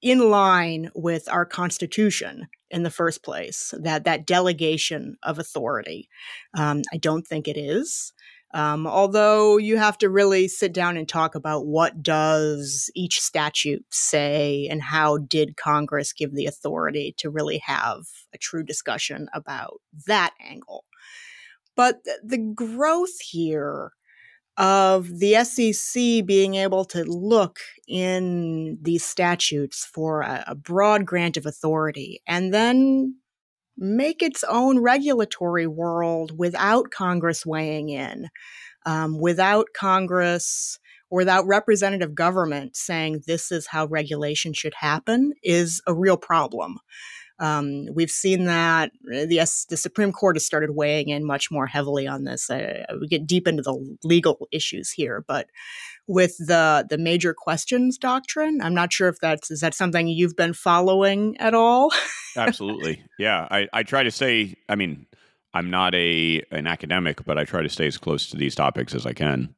in 0.03 0.31
line 0.31 0.91
with 0.95 1.29
our 1.29 1.45
Constitution 1.45 2.49
in 2.71 2.83
the 2.83 2.91
first 2.91 3.23
place, 3.25 3.75
that, 3.81 4.05
that 4.05 4.27
delegation 4.27 5.17
of 5.23 5.39
authority. 5.39 6.09
Um, 6.57 6.83
I 6.93 6.99
don't 6.99 7.27
think 7.27 7.49
it 7.49 7.57
is. 7.57 8.13
Um, 8.55 8.87
although 8.87 9.59
you 9.59 9.77
have 9.77 9.99
to 9.99 10.09
really 10.09 10.49
sit 10.49 10.73
down 10.73 10.97
and 10.97 11.07
talk 11.07 11.35
about 11.35 11.67
what 11.67 12.03
does 12.03 12.91
each 12.95 13.21
statute 13.21 13.85
say 13.91 14.67
and 14.71 14.81
how 14.81 15.19
did 15.19 15.57
Congress 15.57 16.15
give 16.15 16.35
the 16.35 16.47
authority 16.47 17.15
to 17.19 17.29
really 17.29 17.59
have 17.59 18.05
a 18.35 18.39
true 18.39 18.63
discussion 18.63 19.29
about 19.35 19.81
that 20.07 20.33
angle. 20.41 20.85
But 21.77 22.01
the 22.25 22.39
growth 22.39 23.21
here 23.21 23.93
of 24.57 25.21
the 25.21 25.45
SEC 25.45 26.27
being 26.27 26.57
able 26.57 26.85
to 26.87 27.05
look 27.05 27.61
in 27.87 28.77
these 28.83 29.05
statutes 29.05 29.85
for 29.85 30.23
a, 30.23 30.43
a, 30.49 30.55
broad 30.57 31.07
grant 31.07 31.37
of 31.37 31.47
authority 31.47 32.21
and 32.27 32.53
then 32.53 33.15
make 33.79 34.23
its 34.23 34.45
own 34.45 34.81
regulatory 34.81 35.67
world 35.67 36.37
without 36.37 36.91
Congress 36.91 37.47
weighing 37.47 37.89
in, 37.89 38.29
um, 38.85 39.19
without 39.19 39.69
Congress 39.75 40.79
or 41.11 41.19
without 41.19 41.47
representative 41.47 42.15
government 42.15 42.77
saying 42.77 43.23
this 43.27 43.51
is 43.51 43.69
how 43.69 43.87
regulation 43.87 44.53
should 44.53 44.75
happen 44.75 45.33
is 45.43 45.81
a 45.87 45.95
real 45.95 46.17
problem. 46.17 46.79
Um, 47.41 47.87
we've 47.95 48.11
seen 48.11 48.47
that 48.47 48.91
uh, 49.07 49.27
the, 49.27 49.39
the 49.69 49.77
Supreme 49.77 50.13
Court 50.13 50.37
has 50.37 50.45
started 50.45 50.71
weighing 50.71 51.09
in 51.09 51.25
much 51.25 51.51
more 51.51 51.67
heavily 51.67 52.07
on 52.07 52.25
this. 52.25 52.51
Uh, 52.51 52.85
we 53.01 53.07
get 53.07 53.27
deep 53.27 53.47
into 53.47 53.63
the 53.63 53.97
legal 54.03 54.49
issues 54.51 54.91
here, 54.91 55.25
but 55.27 55.49
with 56.09 56.37
the 56.39 56.87
the 56.89 56.99
major 56.99 57.35
questions 57.35 57.99
doctrine, 57.99 58.61
I'm 58.63 58.75
not 58.75 58.93
sure 58.93 59.09
if 59.09 59.21
that's 59.21 59.51
is 59.51 59.61
that 59.61 59.75
something 59.75 60.09
you've 60.09 60.37
been 60.37 60.55
following 60.55 61.37
at 61.39 61.55
all. 61.55 61.93
Absolutely, 62.37 63.03
yeah. 63.19 63.47
I 63.51 63.69
I 63.73 63.83
try 63.83 64.03
to 64.03 64.11
say. 64.11 64.55
I 64.69 64.75
mean, 64.75 65.07
I'm 65.55 65.71
not 65.71 65.95
a 65.95 66.43
an 66.51 66.67
academic, 66.67 67.25
but 67.25 67.39
I 67.39 67.45
try 67.45 67.63
to 67.63 67.69
stay 67.69 67.87
as 67.87 67.99
close 67.99 68.29
to 68.31 68.37
these 68.37 68.55
topics 68.55 68.95
as 68.95 69.07
I 69.07 69.13
can. 69.13 69.55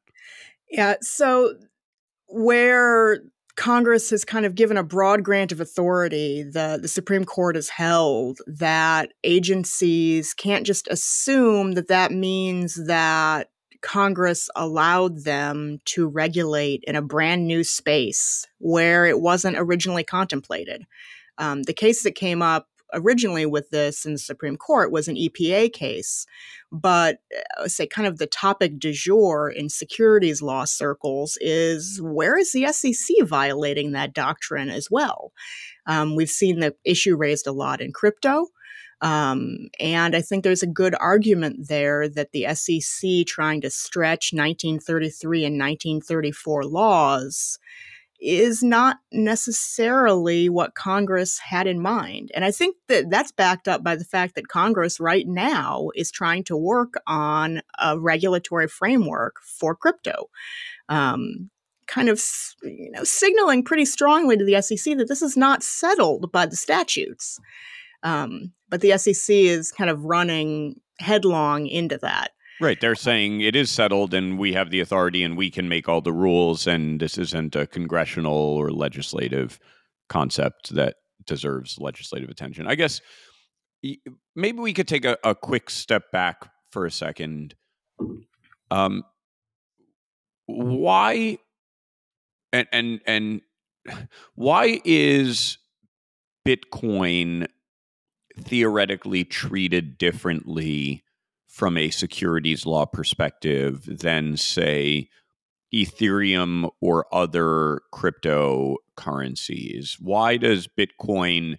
Yeah. 0.69 0.95
So 1.01 1.55
where 2.27 3.19
Congress 3.55 4.09
has 4.09 4.23
kind 4.25 4.45
of 4.45 4.55
given 4.55 4.77
a 4.77 4.83
broad 4.83 5.23
grant 5.23 5.51
of 5.51 5.59
authority. 5.59 6.43
The, 6.43 6.79
the 6.81 6.87
Supreme 6.87 7.25
Court 7.25 7.55
has 7.55 7.69
held 7.69 8.39
that 8.47 9.11
agencies 9.23 10.33
can't 10.33 10.65
just 10.65 10.87
assume 10.87 11.73
that 11.73 11.89
that 11.89 12.11
means 12.11 12.85
that 12.87 13.49
Congress 13.81 14.49
allowed 14.55 15.23
them 15.23 15.79
to 15.85 16.07
regulate 16.07 16.83
in 16.85 16.95
a 16.95 17.01
brand 17.01 17.47
new 17.47 17.63
space 17.63 18.45
where 18.59 19.05
it 19.05 19.19
wasn't 19.19 19.57
originally 19.57 20.03
contemplated. 20.03 20.83
Um, 21.37 21.63
the 21.63 21.73
case 21.73 22.03
that 22.03 22.15
came 22.15 22.41
up 22.41 22.67
originally 22.93 23.45
with 23.45 23.69
this 23.69 24.05
in 24.05 24.13
the 24.13 24.19
Supreme 24.19 24.57
Court 24.57 24.91
was 24.91 25.07
an 25.07 25.15
EPA 25.15 25.73
case, 25.73 26.25
but 26.71 27.19
uh, 27.59 27.67
say 27.67 27.87
kind 27.87 28.07
of 28.07 28.17
the 28.17 28.27
topic 28.27 28.79
du 28.79 28.93
jour 28.93 29.49
in 29.49 29.69
securities 29.69 30.41
law 30.41 30.65
circles 30.65 31.37
is 31.41 31.99
where 32.01 32.37
is 32.37 32.51
the 32.51 32.67
SEC 32.71 33.25
violating 33.25 33.91
that 33.91 34.13
doctrine 34.13 34.69
as 34.69 34.89
well? 34.89 35.31
Um, 35.85 36.15
we've 36.15 36.29
seen 36.29 36.59
the 36.59 36.75
issue 36.85 37.15
raised 37.15 37.47
a 37.47 37.51
lot 37.51 37.81
in 37.81 37.91
crypto. 37.91 38.47
Um, 39.01 39.69
and 39.79 40.15
I 40.15 40.21
think 40.21 40.43
there's 40.43 40.61
a 40.61 40.67
good 40.67 40.95
argument 40.99 41.67
there 41.67 42.07
that 42.07 42.33
the 42.33 42.53
SEC 42.53 43.25
trying 43.25 43.61
to 43.61 43.71
stretch 43.71 44.31
1933 44.31 45.45
and 45.45 45.59
1934 45.59 46.65
laws 46.65 47.57
is 48.21 48.61
not 48.61 48.97
necessarily 49.11 50.47
what 50.47 50.75
Congress 50.75 51.39
had 51.39 51.65
in 51.65 51.81
mind. 51.81 52.31
And 52.35 52.45
I 52.45 52.51
think 52.51 52.75
that 52.87 53.09
that's 53.09 53.31
backed 53.31 53.67
up 53.67 53.83
by 53.83 53.95
the 53.95 54.05
fact 54.05 54.35
that 54.35 54.47
Congress 54.47 54.99
right 54.99 55.27
now 55.27 55.89
is 55.95 56.11
trying 56.11 56.43
to 56.45 56.55
work 56.55 56.93
on 57.07 57.61
a 57.79 57.99
regulatory 57.99 58.67
framework 58.67 59.37
for 59.43 59.75
crypto. 59.75 60.29
Um, 60.87 61.49
kind 61.87 62.07
of 62.07 62.23
you 62.63 62.89
know 62.91 63.03
signaling 63.03 63.63
pretty 63.63 63.83
strongly 63.85 64.37
to 64.37 64.45
the 64.45 64.61
SEC 64.61 64.97
that 64.97 65.09
this 65.09 65.21
is 65.21 65.35
not 65.35 65.63
settled 65.63 66.31
by 66.31 66.45
the 66.45 66.55
statutes. 66.55 67.39
Um, 68.03 68.53
but 68.69 68.81
the 68.81 68.97
SEC 68.97 69.35
is 69.35 69.71
kind 69.71 69.89
of 69.89 70.05
running 70.05 70.79
headlong 70.99 71.67
into 71.67 71.97
that. 71.97 72.31
Right. 72.61 72.79
They're 72.79 72.93
saying 72.93 73.41
it 73.41 73.55
is 73.55 73.71
settled 73.71 74.13
and 74.13 74.37
we 74.37 74.53
have 74.53 74.69
the 74.69 74.81
authority 74.81 75.23
and 75.23 75.35
we 75.35 75.49
can 75.49 75.67
make 75.67 75.89
all 75.89 75.99
the 75.99 76.13
rules, 76.13 76.67
and 76.67 76.99
this 76.99 77.17
isn't 77.17 77.55
a 77.55 77.65
congressional 77.65 78.35
or 78.35 78.69
legislative 78.69 79.59
concept 80.09 80.75
that 80.75 80.97
deserves 81.25 81.79
legislative 81.79 82.29
attention. 82.29 82.67
I 82.67 82.75
guess 82.75 83.01
maybe 84.35 84.59
we 84.59 84.73
could 84.73 84.87
take 84.87 85.05
a, 85.05 85.17
a 85.23 85.33
quick 85.33 85.71
step 85.71 86.11
back 86.11 86.51
for 86.71 86.85
a 86.85 86.91
second. 86.91 87.55
Um, 88.69 89.05
why 90.45 91.39
and 92.53 92.67
and 92.71 92.99
and 93.07 93.41
why 94.35 94.81
is 94.85 95.57
Bitcoin 96.47 97.47
theoretically 98.39 99.23
treated 99.23 99.97
differently 99.97 101.03
from 101.51 101.77
a 101.77 101.89
securities 101.89 102.65
law 102.65 102.85
perspective 102.85 103.83
than, 103.85 104.37
say, 104.37 105.09
Ethereum 105.73 106.69
or 106.79 107.13
other 107.13 107.81
cryptocurrencies? 107.93 109.95
Why 109.99 110.37
does 110.37 110.67
Bitcoin 110.67 111.57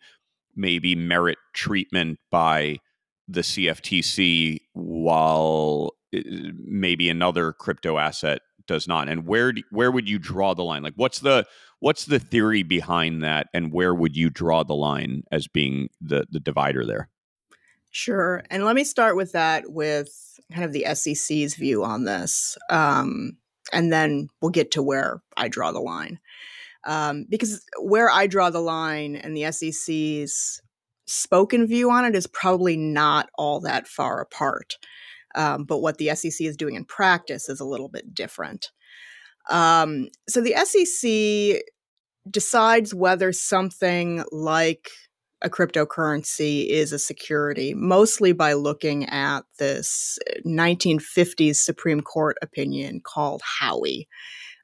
maybe 0.57 0.95
merit 0.95 1.37
treatment 1.53 2.19
by 2.31 2.79
the 3.29 3.43
CFTC 3.43 4.61
while 4.73 5.91
uh, 6.17 6.21
maybe 6.57 7.11
another 7.11 7.53
crypto 7.53 7.99
asset 7.99 8.41
does 8.67 8.89
not? 8.89 9.11
And 9.11 9.27
where 9.27 9.53
do, 9.53 9.63
where 9.71 9.91
would 9.91 10.09
you 10.09 10.19
draw 10.19 10.55
the 10.55 10.65
line? 10.65 10.83
Like, 10.83 10.95
what's 10.97 11.21
the 11.21 11.45
what's 11.81 12.07
the 12.07 12.19
theory 12.19 12.63
behind 12.63 13.23
that, 13.23 13.49
and 13.53 13.73
where 13.73 13.95
would 13.95 14.17
you 14.17 14.31
draw 14.31 14.63
the 14.63 14.75
line 14.75 15.25
as 15.31 15.49
being 15.49 15.91
the 16.01 16.27
the 16.31 16.41
divider 16.41 16.87
there? 16.87 17.11
Sure. 17.93 18.43
And 18.51 18.65
let 18.65 18.75
me 18.75 18.85
start 18.85 19.17
with 19.17 19.33
that 19.33 19.71
with 19.71 20.41
kind 20.51 20.65
of 20.65 20.73
the 20.73 20.87
SEC's 20.95 21.55
view 21.55 21.85
on 21.85 22.05
this. 22.05 22.57
Um, 22.71 23.37
and 23.71 23.93
then 23.93 24.29
we'll 24.41 24.51
get 24.51 24.71
to 24.73 24.83
where 24.83 25.23
I 25.37 25.49
draw 25.49 25.73
the 25.73 25.81
line. 25.81 26.19
Um, 26.85 27.27
because 27.29 27.65
where 27.79 28.11
I 28.11 28.27
draw 28.27 28.49
the 28.49 28.61
line 28.61 29.15
and 29.15 29.37
the 29.37 29.53
SEC's 29.53 30.61
spoken 31.07 31.67
view 31.67 31.91
on 31.91 32.07
it 32.07 32.17
is 32.17 32.27
probably 32.27 32.79
not 32.79 33.29
all 33.37 33.61
that 33.61 33.87
far 33.87 34.21
apart. 34.21 34.79
Um, 35.35 35.65
but 35.65 35.79
what 35.79 35.99
the 35.99 36.15
SEC 36.15 36.41
is 36.41 36.57
doing 36.57 36.77
in 36.77 36.87
practice 36.87 37.49
is 37.51 37.61
a 37.61 37.65
little 37.65 37.89
bit 37.89 38.15
different. 38.15 38.71
Um, 39.51 40.09
so 40.29 40.41
the 40.41 40.55
SEC 40.65 41.63
decides 42.31 42.95
whether 42.95 43.33
something 43.33 44.25
like 44.33 44.89
a 45.43 45.51
cryptocurrency 45.51 46.69
is 46.69 46.93
a 46.93 46.99
security, 46.99 47.75
mostly 47.75 48.33
by 48.33 48.53
looking 48.53 49.09
at 49.09 49.41
this 49.59 50.19
1950s 50.47 51.57
Supreme 51.57 52.01
Court 52.01 52.37
opinion 52.43 53.01
called 53.01 53.43
Howey. 53.61 54.07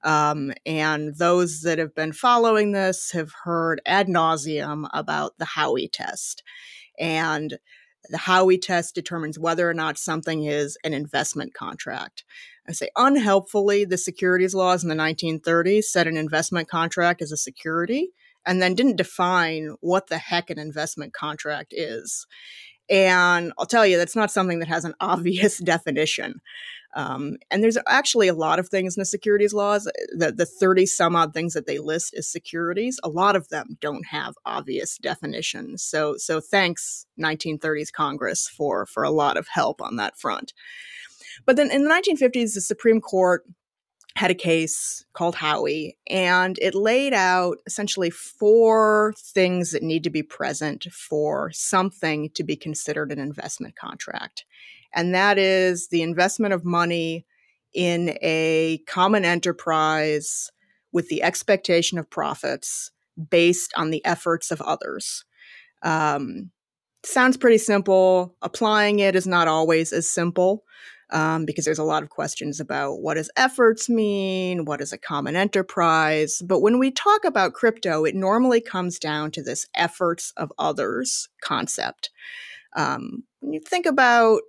Um, 0.04 0.52
and 0.64 1.16
those 1.16 1.62
that 1.62 1.78
have 1.78 1.94
been 1.94 2.12
following 2.12 2.72
this 2.72 3.10
have 3.10 3.32
heard 3.44 3.80
ad 3.84 4.06
nauseum 4.06 4.88
about 4.94 5.36
the 5.38 5.44
Howey 5.44 5.88
test. 5.92 6.44
And 6.98 7.58
the 8.08 8.18
Howey 8.18 8.62
test 8.62 8.94
determines 8.94 9.38
whether 9.38 9.68
or 9.68 9.74
not 9.74 9.98
something 9.98 10.44
is 10.44 10.78
an 10.84 10.94
investment 10.94 11.54
contract. 11.54 12.24
I 12.68 12.72
say 12.72 12.90
unhelpfully, 12.96 13.84
the 13.84 13.98
securities 13.98 14.54
laws 14.54 14.84
in 14.84 14.88
the 14.88 14.94
1930s 14.94 15.84
said 15.84 16.06
an 16.06 16.16
investment 16.16 16.68
contract 16.68 17.20
is 17.20 17.32
a 17.32 17.36
security 17.36 18.12
and 18.48 18.62
then 18.62 18.74
didn't 18.74 18.96
define 18.96 19.76
what 19.80 20.06
the 20.08 20.18
heck 20.18 20.48
an 20.48 20.58
investment 20.58 21.12
contract 21.12 21.74
is. 21.76 22.26
And 22.88 23.52
I'll 23.58 23.66
tell 23.66 23.86
you, 23.86 23.98
that's 23.98 24.16
not 24.16 24.30
something 24.30 24.58
that 24.60 24.68
has 24.68 24.86
an 24.86 24.94
obvious 25.00 25.58
definition. 25.58 26.40
Um, 26.96 27.36
and 27.50 27.62
there's 27.62 27.76
actually 27.86 28.28
a 28.28 28.34
lot 28.34 28.58
of 28.58 28.70
things 28.70 28.96
in 28.96 29.02
the 29.02 29.04
securities 29.04 29.52
laws. 29.52 29.84
The, 30.16 30.32
the 30.32 30.46
30 30.46 30.86
some 30.86 31.14
odd 31.14 31.34
things 31.34 31.52
that 31.52 31.66
they 31.66 31.78
list 31.78 32.14
as 32.16 32.26
securities, 32.26 32.98
a 33.04 33.10
lot 33.10 33.36
of 33.36 33.48
them 33.48 33.76
don't 33.82 34.06
have 34.06 34.34
obvious 34.46 34.96
definitions. 34.96 35.82
So, 35.82 36.16
so 36.16 36.40
thanks 36.40 37.04
1930s 37.22 37.92
Congress 37.92 38.48
for, 38.48 38.86
for 38.86 39.02
a 39.02 39.10
lot 39.10 39.36
of 39.36 39.46
help 39.48 39.82
on 39.82 39.96
that 39.96 40.18
front. 40.18 40.54
But 41.44 41.56
then 41.56 41.70
in 41.70 41.84
the 41.84 41.90
1950s, 41.90 42.54
the 42.54 42.62
Supreme 42.62 43.02
Court 43.02 43.44
had 44.18 44.32
a 44.32 44.34
case 44.34 45.04
called 45.12 45.36
Howey, 45.36 45.92
and 46.10 46.58
it 46.60 46.74
laid 46.74 47.14
out 47.14 47.58
essentially 47.66 48.10
four 48.10 49.14
things 49.16 49.70
that 49.70 49.82
need 49.82 50.02
to 50.02 50.10
be 50.10 50.24
present 50.24 50.88
for 50.92 51.52
something 51.52 52.28
to 52.30 52.42
be 52.42 52.56
considered 52.56 53.12
an 53.12 53.20
investment 53.20 53.76
contract. 53.76 54.44
And 54.92 55.14
that 55.14 55.38
is 55.38 55.88
the 55.88 56.02
investment 56.02 56.52
of 56.52 56.64
money 56.64 57.26
in 57.72 58.18
a 58.20 58.80
common 58.88 59.24
enterprise 59.24 60.50
with 60.90 61.08
the 61.08 61.22
expectation 61.22 61.96
of 61.96 62.10
profits 62.10 62.90
based 63.30 63.72
on 63.76 63.90
the 63.90 64.04
efforts 64.04 64.50
of 64.50 64.60
others. 64.62 65.24
Um, 65.82 66.50
sounds 67.04 67.36
pretty 67.36 67.58
simple. 67.58 68.34
Applying 68.42 68.98
it 68.98 69.14
is 69.14 69.28
not 69.28 69.46
always 69.46 69.92
as 69.92 70.10
simple 70.10 70.64
um, 71.10 71.44
because 71.44 71.64
there's 71.64 71.78
a 71.78 71.84
lot 71.84 72.02
of 72.02 72.10
questions 72.10 72.60
about 72.60 73.00
what 73.00 73.14
does 73.14 73.30
efforts 73.36 73.88
mean, 73.88 74.64
what 74.64 74.80
is 74.80 74.92
a 74.92 74.98
common 74.98 75.36
enterprise. 75.36 76.42
But 76.44 76.60
when 76.60 76.78
we 76.78 76.90
talk 76.90 77.24
about 77.24 77.54
crypto, 77.54 78.04
it 78.04 78.14
normally 78.14 78.60
comes 78.60 78.98
down 78.98 79.30
to 79.32 79.42
this 79.42 79.66
efforts 79.74 80.32
of 80.36 80.52
others 80.58 81.28
concept. 81.42 82.10
Um, 82.76 83.24
when 83.40 83.54
you 83.54 83.60
think 83.60 83.86
about 83.86 84.40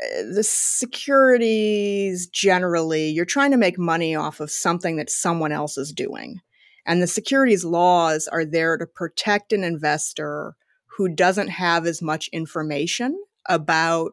uh, 0.00 0.22
the 0.34 0.44
securities 0.44 2.28
generally, 2.28 3.10
you're 3.10 3.24
trying 3.24 3.50
to 3.50 3.56
make 3.56 3.78
money 3.78 4.14
off 4.14 4.40
of 4.40 4.50
something 4.50 4.96
that 4.96 5.10
someone 5.10 5.52
else 5.52 5.76
is 5.76 5.92
doing. 5.92 6.40
And 6.86 7.02
the 7.02 7.08
securities 7.08 7.64
laws 7.64 8.28
are 8.28 8.44
there 8.44 8.76
to 8.76 8.86
protect 8.86 9.52
an 9.52 9.64
investor 9.64 10.54
who 10.96 11.08
doesn't 11.08 11.48
have 11.48 11.84
as 11.84 12.00
much 12.00 12.28
information 12.28 13.18
about 13.48 14.12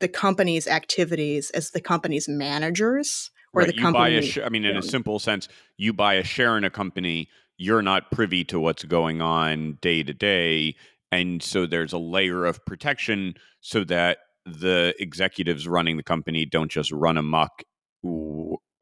the 0.00 0.08
company's 0.08 0.66
activities 0.66 1.50
as 1.50 1.70
the 1.70 1.80
company's 1.80 2.28
managers 2.28 3.30
or 3.52 3.62
right, 3.62 3.74
the 3.74 3.80
company. 3.80 4.22
Sh- 4.22 4.38
I 4.44 4.48
mean, 4.48 4.64
in 4.64 4.76
a 4.76 4.82
simple 4.82 5.18
sense, 5.18 5.48
you 5.76 5.92
buy 5.92 6.14
a 6.14 6.24
share 6.24 6.56
in 6.56 6.64
a 6.64 6.70
company, 6.70 7.28
you're 7.56 7.82
not 7.82 8.10
privy 8.10 8.44
to 8.44 8.60
what's 8.60 8.84
going 8.84 9.20
on 9.20 9.78
day 9.80 10.02
to 10.02 10.14
day. 10.14 10.76
And 11.10 11.42
so 11.42 11.66
there's 11.66 11.92
a 11.92 11.98
layer 11.98 12.44
of 12.44 12.64
protection 12.64 13.34
so 13.60 13.84
that 13.84 14.18
the 14.44 14.94
executives 14.98 15.66
running 15.66 15.96
the 15.96 16.02
company 16.02 16.46
don't 16.46 16.70
just 16.70 16.92
run 16.92 17.18
amok 17.18 17.62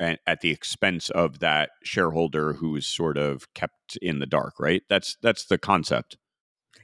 at 0.01 0.41
the 0.41 0.51
expense 0.51 1.09
of 1.11 1.39
that 1.39 1.71
shareholder 1.83 2.53
who's 2.55 2.87
sort 2.87 3.17
of 3.17 3.53
kept 3.55 3.97
in 4.03 4.19
the 4.19 4.27
dark, 4.27 4.55
right? 4.61 4.83
That's 4.89 5.17
that's 5.23 5.47
the 5.47 5.59
concept. 5.59 6.17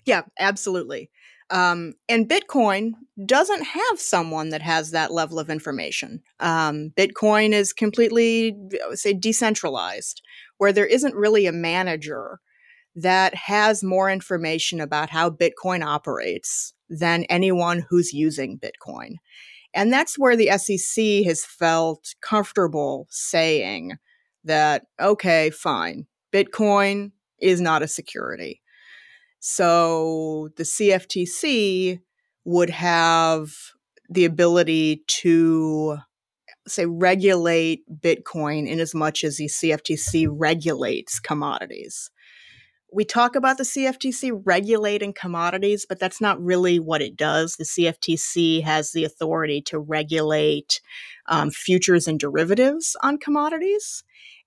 Yeah, 0.05 0.23
absolutely. 0.39 1.11
Um, 1.53 1.93
and 2.09 2.29
Bitcoin 2.29 2.93
doesn't 3.27 3.63
have 3.63 4.01
someone 4.01 4.49
that 4.49 4.63
has 4.63 4.91
that 4.91 5.13
level 5.13 5.39
of 5.39 5.51
information. 5.51 6.23
Um, 6.41 6.93
Bitcoin 6.97 7.53
is 7.53 7.75
completely, 7.75 8.57
say, 8.95 9.13
decentralized, 9.13 10.23
where 10.57 10.73
there 10.73 10.87
isn't 10.87 11.15
really 11.15 11.47
a 11.47 11.53
manager 11.53 12.41
that 12.97 13.35
has 13.35 13.85
more 13.85 14.11
information 14.11 14.81
about 14.81 15.11
how 15.11 15.29
Bitcoin 15.29 15.85
operates 15.85 16.73
than 16.89 17.25
anyone 17.25 17.85
who's 17.89 18.15
using 18.15 18.59
Bitcoin. 18.59 19.17
And 19.75 19.93
that's 19.93 20.19
where 20.19 20.37
the 20.37 20.51
SEC 20.57 21.25
has 21.27 21.45
felt 21.45 22.15
comfortable 22.23 23.09
saying 23.11 23.99
that, 24.45 24.85
okay, 24.99 25.51
fine, 25.51 26.07
Bitcoin 26.33 27.13
is 27.39 27.61
not 27.61 27.83
a 27.83 27.89
security. 27.89 28.62
So 29.45 30.51
the 30.57 30.63
CFTC 30.63 31.99
would 32.45 32.71
have 32.71 33.51
the 34.09 34.25
ability 34.25 35.03
to 35.09 35.99
say 36.69 36.87
regulate 36.87 37.83
Bitcoin 37.93 38.69
in 38.69 38.79
as 38.79 38.95
much 38.95 39.25
as 39.25 39.39
the 39.39 39.47
CFTC 39.47 40.29
regulates 40.31 41.19
commodities. 41.19 42.09
We 42.93 43.05
talk 43.05 43.35
about 43.35 43.59
the 43.59 43.65
CFTC 43.65 44.43
regulating 44.45 45.13
commodities, 45.13 45.87
but 45.89 45.99
that's 45.99 46.21
not 46.21 46.41
really 46.41 46.79
what 46.79 47.03
it 47.03 47.17
does. 47.17 47.57
The 47.57 47.65
CFTC 47.65 48.63
has 48.63 48.93
the 48.93 49.03
authority 49.03 49.61
to 49.63 49.81
regulate 49.81 50.81
um, 51.27 51.51
futures 51.51 52.07
and 52.07 52.21
derivatives 52.21 52.95
on 53.03 53.19
commodities 53.19 54.05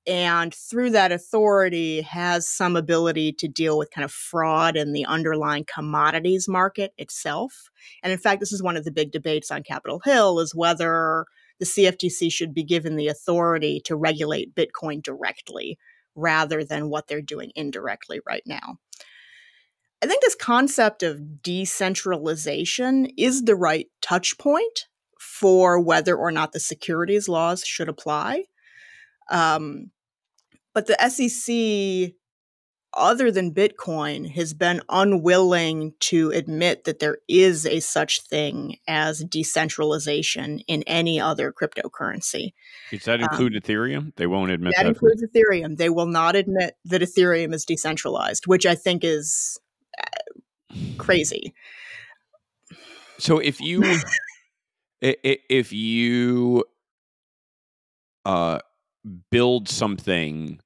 and 0.07 0.53
through 0.53 0.91
that 0.91 1.11
authority 1.11 2.01
has 2.01 2.47
some 2.47 2.75
ability 2.75 3.33
to 3.33 3.47
deal 3.47 3.77
with 3.77 3.91
kind 3.91 4.05
of 4.05 4.11
fraud 4.11 4.77
in 4.77 4.93
the 4.93 5.05
underlying 5.05 5.65
commodities 5.65 6.47
market 6.47 6.93
itself. 6.97 7.69
And 8.03 8.11
in 8.11 8.19
fact 8.19 8.39
this 8.39 8.51
is 8.51 8.61
one 8.61 8.77
of 8.77 8.85
the 8.85 8.91
big 8.91 9.11
debates 9.11 9.51
on 9.51 9.63
capitol 9.63 10.01
hill 10.03 10.39
is 10.39 10.53
whether 10.53 11.25
the 11.59 11.65
cftc 11.65 12.31
should 12.31 12.53
be 12.53 12.63
given 12.63 12.97
the 12.97 13.07
authority 13.07 13.81
to 13.85 13.95
regulate 13.95 14.53
bitcoin 14.53 15.01
directly 15.01 15.77
rather 16.15 16.63
than 16.63 16.89
what 16.89 17.07
they're 17.07 17.21
doing 17.21 17.51
indirectly 17.55 18.19
right 18.25 18.43
now. 18.45 18.77
I 20.01 20.07
think 20.07 20.21
this 20.21 20.35
concept 20.35 21.03
of 21.03 21.41
decentralization 21.41 23.07
is 23.17 23.43
the 23.43 23.55
right 23.55 23.87
touch 24.01 24.37
point 24.37 24.87
for 25.19 25.79
whether 25.79 26.15
or 26.15 26.31
not 26.31 26.51
the 26.51 26.59
securities 26.59 27.27
laws 27.27 27.63
should 27.65 27.89
apply. 27.89 28.43
Um, 29.31 29.91
but 30.75 30.87
the 30.87 31.09
SEC, 31.09 32.13
other 32.93 33.31
than 33.31 33.53
Bitcoin, 33.53 34.29
has 34.31 34.53
been 34.53 34.81
unwilling 34.89 35.93
to 36.01 36.31
admit 36.31 36.83
that 36.83 36.99
there 36.99 37.19
is 37.29 37.65
a 37.65 37.79
such 37.79 38.21
thing 38.21 38.75
as 38.85 39.23
decentralization 39.23 40.59
in 40.67 40.83
any 40.83 41.19
other 41.19 41.53
cryptocurrency. 41.53 42.51
Does 42.91 43.05
that 43.05 43.21
um, 43.21 43.29
include 43.31 43.55
um, 43.55 43.61
Ethereum? 43.61 44.15
They 44.17 44.27
won't 44.27 44.51
admit 44.51 44.73
that. 44.75 44.83
That 44.83 44.89
includes 44.89 45.23
Ethereum. 45.23 45.77
They 45.77 45.89
will 45.89 46.07
not 46.07 46.35
admit 46.35 46.75
that 46.83 47.01
Ethereum 47.01 47.53
is 47.53 47.63
decentralized, 47.63 48.45
which 48.45 48.65
I 48.65 48.75
think 48.75 49.05
is 49.05 49.57
uh, 49.97 50.75
crazy. 50.97 51.53
So 53.17 53.39
if 53.39 53.61
you 53.61 53.81
if 55.01 55.71
you 55.71 56.65
uh, 58.25 58.59
build 59.29 59.69
something 59.69 60.59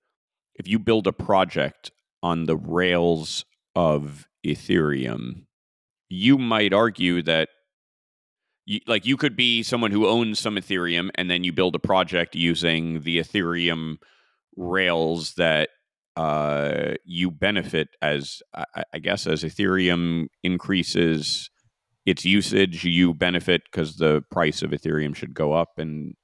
if 0.59 0.67
you 0.67 0.77
build 0.77 1.07
a 1.07 1.13
project 1.13 1.91
on 2.21 2.45
the 2.45 2.57
rails 2.57 3.45
of 3.75 4.27
Ethereum, 4.45 5.45
you 6.09 6.37
might 6.37 6.73
argue 6.73 7.21
that 7.23 7.49
you, 8.65 8.81
like 8.85 9.05
you 9.05 9.17
could 9.17 9.35
be 9.35 9.63
someone 9.63 9.91
who 9.91 10.05
owns 10.05 10.37
some 10.37 10.57
Ethereum 10.57 11.09
and 11.15 11.31
then 11.31 11.43
you 11.43 11.53
build 11.53 11.75
a 11.75 11.79
project 11.79 12.35
using 12.35 13.01
the 13.01 13.17
Ethereum 13.19 13.95
rails 14.57 15.33
that 15.35 15.69
uh, 16.17 16.95
you 17.05 17.31
benefit 17.31 17.87
as 18.01 18.41
I, 18.53 18.83
I 18.93 18.99
guess 18.99 19.25
as 19.25 19.43
Ethereum 19.43 20.27
increases 20.43 21.49
its 22.05 22.25
usage, 22.25 22.83
you 22.83 23.13
benefit 23.13 23.61
because 23.71 23.95
the 23.95 24.23
price 24.29 24.61
of 24.61 24.71
Ethereum 24.71 25.15
should 25.15 25.33
go 25.33 25.53
up 25.53 25.77
and 25.77 26.15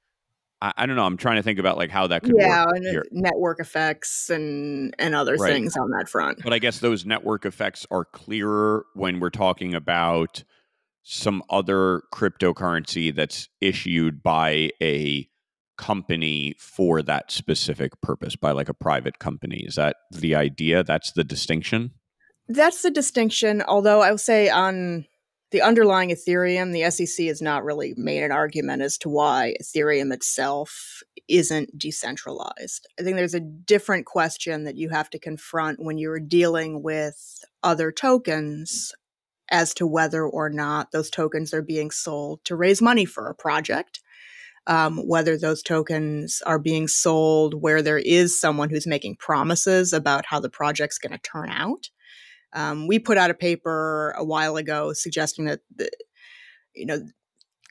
I, 0.60 0.72
I, 0.76 0.86
don't 0.86 0.96
know. 0.96 1.04
I'm 1.04 1.16
trying 1.16 1.36
to 1.36 1.42
think 1.42 1.58
about 1.58 1.76
like 1.76 1.90
how 1.90 2.06
that 2.06 2.22
could 2.22 2.34
yeah, 2.38 2.64
work. 2.64 2.78
Yeah, 2.82 3.00
network 3.10 3.60
effects 3.60 4.30
and 4.30 4.94
and 4.98 5.14
other 5.14 5.36
right. 5.36 5.52
things 5.52 5.76
on 5.76 5.90
that 5.90 6.08
front. 6.08 6.42
But 6.42 6.52
I 6.52 6.58
guess 6.58 6.80
those 6.80 7.04
network 7.04 7.44
effects 7.44 7.86
are 7.90 8.04
clearer 8.04 8.86
when 8.94 9.20
we're 9.20 9.30
talking 9.30 9.74
about 9.74 10.44
some 11.02 11.42
other 11.50 12.02
cryptocurrency 12.12 13.14
that's 13.14 13.48
issued 13.60 14.22
by 14.22 14.70
a 14.82 15.28
company 15.76 16.54
for 16.58 17.02
that 17.02 17.30
specific 17.30 18.00
purpose 18.00 18.34
by 18.34 18.50
like 18.50 18.68
a 18.68 18.74
private 18.74 19.18
company. 19.18 19.62
Is 19.66 19.76
that 19.76 19.96
the 20.10 20.34
idea? 20.34 20.82
That's 20.82 21.12
the 21.12 21.22
distinction? 21.22 21.92
That's 22.48 22.82
the 22.82 22.90
distinction. 22.90 23.62
Although 23.62 24.00
I 24.00 24.10
will 24.10 24.18
say 24.18 24.48
on 24.48 25.06
the 25.52 25.62
underlying 25.62 26.10
Ethereum, 26.10 26.72
the 26.72 26.90
SEC 26.90 27.26
has 27.26 27.40
not 27.40 27.64
really 27.64 27.94
made 27.96 28.22
an 28.22 28.32
argument 28.32 28.82
as 28.82 28.98
to 28.98 29.08
why 29.08 29.54
Ethereum 29.62 30.12
itself 30.12 31.02
isn't 31.28 31.78
decentralized. 31.78 32.86
I 32.98 33.02
think 33.02 33.16
there's 33.16 33.34
a 33.34 33.40
different 33.40 34.06
question 34.06 34.64
that 34.64 34.76
you 34.76 34.88
have 34.88 35.08
to 35.10 35.18
confront 35.18 35.78
when 35.80 35.98
you're 35.98 36.20
dealing 36.20 36.82
with 36.82 37.44
other 37.62 37.92
tokens 37.92 38.92
as 39.50 39.72
to 39.74 39.86
whether 39.86 40.24
or 40.24 40.50
not 40.50 40.90
those 40.90 41.10
tokens 41.10 41.54
are 41.54 41.62
being 41.62 41.90
sold 41.90 42.44
to 42.44 42.56
raise 42.56 42.82
money 42.82 43.04
for 43.04 43.28
a 43.28 43.34
project. 43.34 44.00
Um, 44.68 44.98
whether 45.06 45.38
those 45.38 45.62
tokens 45.62 46.42
are 46.44 46.58
being 46.58 46.88
sold 46.88 47.62
where 47.62 47.82
there 47.82 47.98
is 47.98 48.40
someone 48.40 48.68
who's 48.68 48.86
making 48.86 49.14
promises 49.14 49.92
about 49.92 50.26
how 50.26 50.40
the 50.40 50.50
project's 50.50 50.98
going 50.98 51.12
to 51.12 51.18
turn 51.18 51.50
out 51.50 51.90
Um, 52.52 52.86
we 52.86 52.98
put 52.98 53.18
out 53.18 53.30
a 53.30 53.34
paper 53.34 54.14
a 54.16 54.24
while 54.24 54.56
ago 54.56 54.92
suggesting 54.92 55.46
that 55.46 55.60
the, 55.74 55.90
you 56.74 56.86
know 56.86 57.00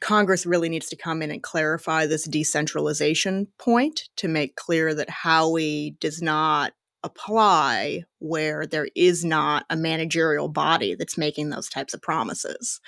Congress 0.02 0.46
really 0.46 0.70
needs 0.70 0.88
to 0.90 0.96
come 0.96 1.22
in 1.22 1.32
and 1.32 1.42
clarify 1.42 2.06
this 2.06 2.26
decentralization 2.26 3.48
point 3.58 4.10
to 4.18 4.28
make 4.28 4.56
clear 4.56 4.94
that 4.94 5.10
Howey 5.10 5.98
does 6.00 6.22
not 6.22 6.74
apply 7.04 8.04
where 8.20 8.66
there 8.66 8.88
is 8.96 9.24
not 9.24 9.66
a 9.70 9.76
managerial 9.76 10.48
body 10.48 10.96
that's 10.96 11.18
making 11.18 11.50
those 11.50 11.70
types 11.70 11.94
of 11.94 12.02
promises. 12.02 12.82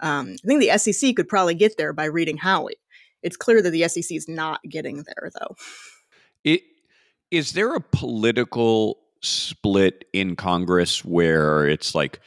Um, 0.00 0.36
I 0.44 0.46
think 0.46 0.60
the 0.60 0.78
SEC 0.78 1.14
could 1.14 1.28
probably 1.28 1.54
get 1.54 1.76
there 1.76 1.92
by 1.92 2.06
reading 2.06 2.38
Howey. 2.38 2.72
It's 3.22 3.36
clear 3.36 3.62
that 3.62 3.70
the 3.70 3.86
SEC 3.88 4.10
is 4.10 4.28
not 4.28 4.60
getting 4.68 5.04
there, 5.04 5.30
though. 5.38 5.54
It, 6.44 6.62
is 7.30 7.52
there 7.52 7.74
a 7.74 7.80
political 7.80 8.98
split 9.22 10.04
in 10.12 10.36
Congress 10.36 11.04
where 11.04 11.66
it's 11.66 11.94
like 11.94 12.20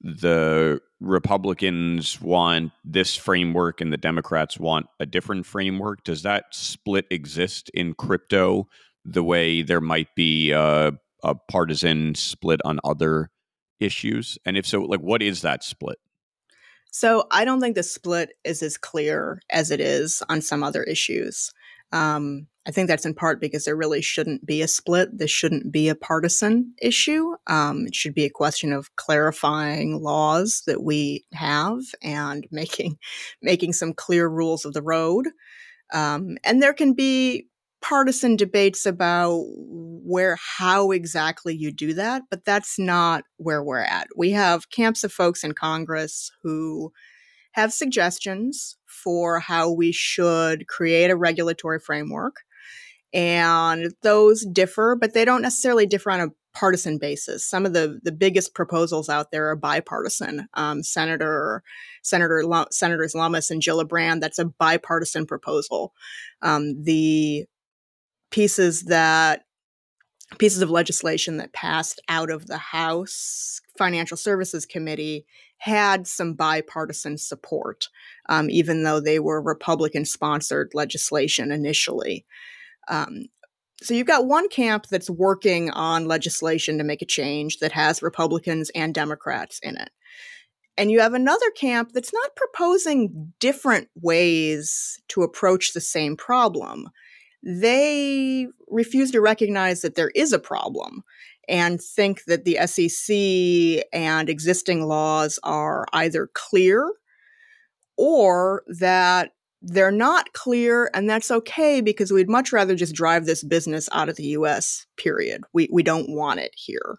the 0.00 0.80
Republicans 1.00 2.20
want 2.20 2.72
this 2.84 3.16
framework 3.16 3.80
and 3.80 3.92
the 3.92 3.96
Democrats 3.96 4.58
want 4.58 4.86
a 4.98 5.06
different 5.06 5.46
framework? 5.46 6.04
Does 6.04 6.22
that 6.22 6.46
split 6.50 7.06
exist 7.10 7.70
in 7.70 7.94
crypto 7.94 8.68
the 9.04 9.22
way 9.22 9.62
there 9.62 9.80
might 9.80 10.14
be 10.14 10.50
a, 10.50 10.92
a 11.22 11.34
partisan 11.34 12.14
split 12.14 12.60
on 12.64 12.80
other 12.84 13.30
issues? 13.78 14.38
And 14.44 14.56
if 14.56 14.66
so, 14.66 14.82
like 14.82 15.00
what 15.00 15.22
is 15.22 15.42
that 15.42 15.64
split? 15.64 15.98
So 16.92 17.26
I 17.30 17.44
don't 17.44 17.60
think 17.60 17.76
the 17.76 17.82
split 17.82 18.30
is 18.44 18.62
as 18.62 18.76
clear 18.76 19.40
as 19.50 19.70
it 19.70 19.80
is 19.80 20.22
on 20.28 20.42
some 20.42 20.62
other 20.62 20.82
issues. 20.82 21.52
Um, 21.92 22.46
I 22.66 22.72
think 22.72 22.88
that's 22.88 23.06
in 23.06 23.14
part 23.14 23.40
because 23.40 23.64
there 23.64 23.76
really 23.76 24.02
shouldn't 24.02 24.44
be 24.44 24.60
a 24.60 24.68
split. 24.68 25.16
This 25.16 25.30
shouldn't 25.30 25.72
be 25.72 25.88
a 25.88 25.94
partisan 25.94 26.74
issue. 26.80 27.34
Um, 27.46 27.86
it 27.86 27.94
should 27.94 28.14
be 28.14 28.24
a 28.24 28.30
question 28.30 28.72
of 28.72 28.94
clarifying 28.96 30.02
laws 30.02 30.62
that 30.66 30.82
we 30.82 31.24
have 31.32 31.80
and 32.02 32.46
making 32.52 32.98
making 33.42 33.72
some 33.72 33.94
clear 33.94 34.28
rules 34.28 34.64
of 34.64 34.74
the 34.74 34.82
road. 34.82 35.28
Um, 35.92 36.36
and 36.44 36.62
there 36.62 36.74
can 36.74 36.92
be 36.92 37.48
partisan 37.82 38.36
debates 38.36 38.84
about 38.84 39.42
where 39.56 40.36
how 40.58 40.90
exactly 40.90 41.54
you 41.56 41.72
do 41.72 41.94
that, 41.94 42.22
but 42.30 42.44
that's 42.44 42.78
not 42.78 43.24
where 43.38 43.64
we're 43.64 43.78
at. 43.78 44.06
We 44.16 44.30
have 44.32 44.70
camps 44.70 45.02
of 45.02 45.12
folks 45.12 45.42
in 45.42 45.52
Congress 45.52 46.30
who 46.42 46.92
have 47.52 47.72
suggestions 47.72 48.76
for 48.86 49.40
how 49.40 49.70
we 49.70 49.92
should 49.92 50.66
create 50.68 51.10
a 51.10 51.16
regulatory 51.16 51.80
framework. 51.80 52.36
And 53.12 53.92
those 54.02 54.46
differ, 54.46 54.96
but 54.96 55.14
they 55.14 55.24
don't 55.24 55.42
necessarily 55.42 55.86
differ 55.86 56.12
on 56.12 56.20
a 56.20 56.28
partisan 56.52 56.98
basis. 56.98 57.48
Some 57.48 57.66
of 57.66 57.72
the 57.72 58.00
the 58.02 58.12
biggest 58.12 58.54
proposals 58.54 59.08
out 59.08 59.30
there 59.30 59.48
are 59.50 59.56
bipartisan. 59.56 60.48
Um, 60.54 60.82
Senator 60.82 61.62
Senator 62.02 62.44
Senators 62.70 63.14
Lummis 63.14 63.50
and 63.50 63.62
Gillibrand. 63.62 64.20
That's 64.20 64.38
a 64.38 64.44
bipartisan 64.44 65.26
proposal. 65.26 65.92
Um, 66.42 66.82
the 66.82 67.46
pieces 68.30 68.84
that 68.84 69.44
pieces 70.38 70.62
of 70.62 70.70
legislation 70.70 71.38
that 71.38 71.52
passed 71.52 72.00
out 72.08 72.30
of 72.30 72.46
the 72.46 72.58
House 72.58 73.60
Financial 73.80 74.18
Services 74.18 74.66
Committee 74.66 75.24
had 75.56 76.06
some 76.06 76.34
bipartisan 76.34 77.16
support, 77.16 77.88
um, 78.28 78.50
even 78.50 78.82
though 78.82 79.00
they 79.00 79.18
were 79.18 79.40
Republican 79.40 80.04
sponsored 80.04 80.72
legislation 80.74 81.50
initially. 81.50 82.26
Um, 82.88 83.28
so 83.80 83.94
you've 83.94 84.06
got 84.06 84.26
one 84.26 84.50
camp 84.50 84.88
that's 84.90 85.08
working 85.08 85.70
on 85.70 86.04
legislation 86.04 86.76
to 86.76 86.84
make 86.84 87.00
a 87.00 87.06
change 87.06 87.60
that 87.60 87.72
has 87.72 88.02
Republicans 88.02 88.70
and 88.74 88.94
Democrats 88.94 89.58
in 89.62 89.78
it. 89.78 89.88
And 90.76 90.90
you 90.90 91.00
have 91.00 91.14
another 91.14 91.50
camp 91.56 91.92
that's 91.94 92.12
not 92.12 92.36
proposing 92.36 93.32
different 93.40 93.88
ways 93.94 95.00
to 95.08 95.22
approach 95.22 95.72
the 95.72 95.80
same 95.80 96.18
problem 96.18 96.90
they 97.42 98.46
refuse 98.68 99.10
to 99.12 99.20
recognize 99.20 99.80
that 99.80 99.94
there 99.94 100.10
is 100.14 100.32
a 100.32 100.38
problem 100.38 101.02
and 101.48 101.80
think 101.80 102.24
that 102.24 102.44
the 102.44 102.58
SEC 102.66 103.84
and 103.92 104.28
existing 104.28 104.86
laws 104.86 105.38
are 105.42 105.86
either 105.92 106.28
clear 106.34 106.92
or 107.96 108.62
that 108.66 109.32
they're 109.62 109.90
not 109.90 110.32
clear 110.32 110.90
and 110.94 111.08
that's 111.08 111.30
okay 111.30 111.80
because 111.80 112.10
we'd 112.10 112.30
much 112.30 112.52
rather 112.52 112.74
just 112.74 112.94
drive 112.94 113.26
this 113.26 113.44
business 113.44 113.88
out 113.92 114.08
of 114.08 114.16
the 114.16 114.28
US 114.28 114.86
period. 114.96 115.42
We 115.52 115.68
we 115.70 115.82
don't 115.82 116.08
want 116.10 116.40
it 116.40 116.52
here. 116.56 116.98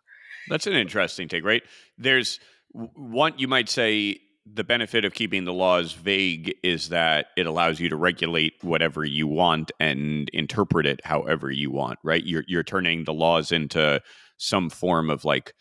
That's 0.50 0.68
an 0.68 0.74
interesting 0.74 1.28
take, 1.28 1.44
right? 1.44 1.64
There's 1.98 2.40
one 2.74 3.34
you 3.38 3.48
might 3.48 3.70
say 3.70 4.20
the 4.46 4.64
benefit 4.64 5.06
of 5.06 5.14
keeping 5.14 5.46
the 5.46 5.54
laws 5.54 5.94
vague 5.94 6.54
is 6.64 6.90
that 6.90 7.28
it 7.38 7.46
allows 7.46 7.80
you 7.80 7.90
to 7.90 7.96
regulate 7.96 8.54
whatever 8.62 9.06
you 9.06 9.28
want 9.28 9.72
and 9.80 10.30
interpret 10.34 10.86
it 10.86 11.00
however 11.04 11.52
you 11.52 11.72
want, 11.72 12.00
right? 12.04 12.26
You're 12.26 12.44
you're 12.48 12.64
turning 12.64 13.04
the 13.04 13.14
laws 13.14 13.52
into 13.52 14.02
some 14.42 14.70
form 14.70 15.10
of 15.10 15.24
like 15.24 15.54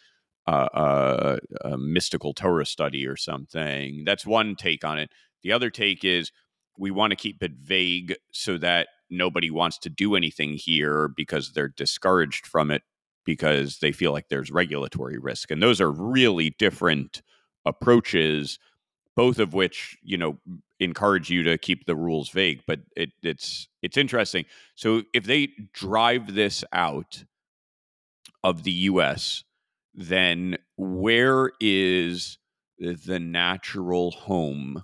uh, 0.46 0.68
uh, 0.74 1.36
a 1.62 1.76
mystical 1.76 2.32
Torah 2.32 2.66
study 2.66 3.06
or 3.06 3.16
something. 3.16 4.04
That's 4.04 4.26
one 4.26 4.56
take 4.56 4.84
on 4.84 4.98
it. 4.98 5.10
The 5.42 5.52
other 5.52 5.70
take 5.70 6.04
is 6.04 6.32
we 6.78 6.90
want 6.90 7.10
to 7.10 7.16
keep 7.16 7.42
it 7.42 7.52
vague 7.60 8.16
so 8.32 8.56
that 8.58 8.88
nobody 9.10 9.50
wants 9.50 9.78
to 9.78 9.90
do 9.90 10.14
anything 10.14 10.54
here 10.54 11.08
because 11.08 11.52
they're 11.52 11.68
discouraged 11.68 12.46
from 12.46 12.70
it 12.70 12.82
because 13.24 13.78
they 13.78 13.92
feel 13.92 14.12
like 14.12 14.28
there's 14.28 14.50
regulatory 14.50 15.18
risk. 15.18 15.50
And 15.50 15.62
those 15.62 15.80
are 15.80 15.90
really 15.90 16.50
different 16.58 17.22
approaches 17.66 18.58
both 19.16 19.38
of 19.38 19.52
which 19.52 19.98
you 20.02 20.16
know 20.16 20.38
encourage 20.78 21.28
you 21.28 21.42
to 21.42 21.58
keep 21.58 21.84
the 21.84 21.94
rules 21.94 22.30
vague 22.30 22.62
but 22.66 22.80
it, 22.96 23.10
it's 23.22 23.68
it's 23.82 23.98
interesting 23.98 24.46
so 24.76 25.02
if 25.12 25.24
they 25.24 25.48
drive 25.74 26.34
this 26.34 26.64
out 26.72 27.22
of 28.44 28.62
the 28.62 28.72
US 28.72 29.44
then 29.94 30.56
where 30.76 31.52
is 31.60 32.38
the 32.78 33.18
natural 33.18 34.12
home 34.12 34.82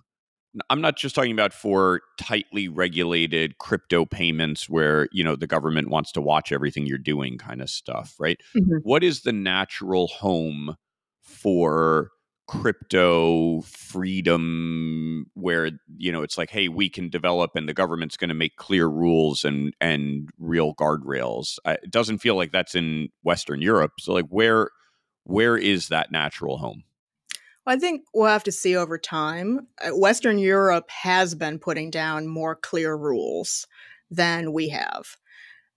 I'm 0.71 0.81
not 0.81 0.97
just 0.97 1.14
talking 1.14 1.33
about 1.33 1.53
for 1.53 2.01
tightly 2.19 2.69
regulated 2.69 3.59
crypto 3.59 4.05
payments 4.05 4.69
where, 4.69 5.09
you 5.12 5.23
know, 5.23 5.37
the 5.37 5.47
government 5.47 5.90
wants 5.90 6.12
to 6.12 6.21
watch 6.21 6.53
everything 6.53 6.87
you're 6.87 6.99
doing 6.99 7.38
kind 7.38 7.61
of 7.61 7.69
stuff, 7.69 8.14
right? 8.19 8.40
Mm-hmm. 8.57 8.77
What 8.83 9.05
is 9.05 9.23
the 9.23 9.33
natural 9.33 10.09
home 10.09 10.77
for 11.21 12.11
crypto 12.46 13.61
freedom 13.62 15.26
where 15.35 15.70
you 15.96 16.12
know 16.12 16.22
it's 16.22 16.38
like 16.38 16.50
hey 16.50 16.68
we 16.68 16.88
can 16.88 17.09
develop 17.09 17.50
and 17.56 17.68
the 17.68 17.74
government's 17.74 18.16
going 18.16 18.28
to 18.28 18.35
make 18.35 18.54
clear 18.56 18.87
rules 18.87 19.44
and 19.44 19.74
and 19.80 20.30
real 20.38 20.74
guardrails. 20.74 21.59
It 21.64 21.90
doesn't 21.90 22.18
feel 22.18 22.37
like 22.37 22.52
that's 22.52 22.74
in 22.74 23.09
western 23.24 23.61
europe 23.61 23.92
so 23.98 24.12
like 24.12 24.26
where 24.28 24.70
where 25.26 25.56
is 25.56 25.88
that 25.88 26.12
natural 26.12 26.59
home? 26.59 26.85
I 27.66 27.76
think 27.76 28.02
we'll 28.14 28.28
have 28.28 28.44
to 28.44 28.52
see 28.52 28.76
over 28.76 28.96
time. 28.96 29.66
Uh, 29.82 29.90
western 29.90 30.38
Europe 30.38 30.88
has 30.88 31.35
been 31.35 31.59
putting 31.59 31.90
down 31.90 32.28
more 32.28 32.54
clear 32.54 32.96
rules 32.96 33.66
than 34.09 34.52
we 34.52 34.68
have 34.68 35.16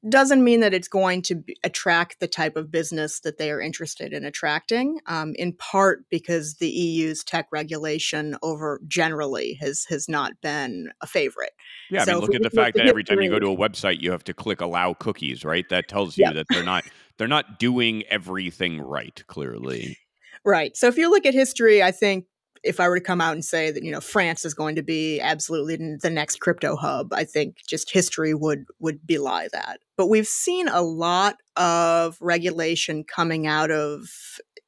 doesn't 0.07 0.43
mean 0.43 0.61
that 0.61 0.73
it's 0.73 0.87
going 0.87 1.21
to 1.23 1.43
attract 1.63 2.19
the 2.19 2.27
type 2.27 2.55
of 2.55 2.71
business 2.71 3.19
that 3.21 3.37
they 3.37 3.51
are 3.51 3.59
interested 3.59 4.13
in 4.13 4.23
attracting 4.23 4.99
um, 5.07 5.33
in 5.35 5.53
part 5.53 6.05
because 6.09 6.55
the 6.55 6.69
eu's 6.69 7.23
tech 7.23 7.47
regulation 7.51 8.37
over 8.41 8.79
generally 8.87 9.57
has 9.59 9.85
has 9.89 10.07
not 10.07 10.33
been 10.41 10.89
a 11.01 11.07
favorite. 11.07 11.51
Yeah 11.89 12.05
so 12.05 12.11
i 12.11 12.15
mean 12.15 12.21
look 12.21 12.35
at 12.35 12.43
the 12.43 12.49
fact 12.49 12.77
that 12.77 12.87
every 12.87 13.03
time 13.03 13.21
you 13.21 13.29
go 13.29 13.39
to 13.39 13.51
a 13.51 13.57
website 13.57 13.99
you 13.99 14.11
have 14.11 14.23
to 14.25 14.33
click 14.33 14.61
allow 14.61 14.93
cookies 14.93 15.43
right? 15.43 15.67
That 15.69 15.87
tells 15.87 16.17
you 16.17 16.31
that 16.31 16.45
they're 16.49 16.63
not 16.63 16.85
they're 17.17 17.27
not 17.27 17.59
doing 17.59 18.03
everything 18.03 18.79
right 18.79 19.21
clearly. 19.27 19.97
Right. 20.45 20.77
So 20.77 20.87
if 20.87 20.97
you 20.97 21.09
look 21.09 21.25
at 21.25 21.33
history 21.33 21.83
i 21.83 21.91
think 21.91 22.25
if 22.63 22.79
I 22.79 22.87
were 22.87 22.97
to 22.97 23.03
come 23.03 23.21
out 23.21 23.33
and 23.33 23.43
say 23.43 23.71
that 23.71 23.83
you 23.83 23.91
know 23.91 24.01
France 24.01 24.45
is 24.45 24.53
going 24.53 24.75
to 24.75 24.83
be 24.83 25.19
absolutely 25.19 25.97
the 26.01 26.09
next 26.09 26.39
crypto 26.39 26.75
hub, 26.75 27.13
I 27.13 27.23
think 27.23 27.57
just 27.67 27.91
history 27.91 28.33
would 28.33 28.65
would 28.79 29.05
belie 29.05 29.47
that. 29.53 29.79
But 29.97 30.07
we've 30.07 30.27
seen 30.27 30.67
a 30.67 30.81
lot 30.81 31.37
of 31.55 32.17
regulation 32.21 33.03
coming 33.03 33.47
out 33.47 33.71
of 33.71 34.09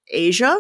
Asia, 0.10 0.58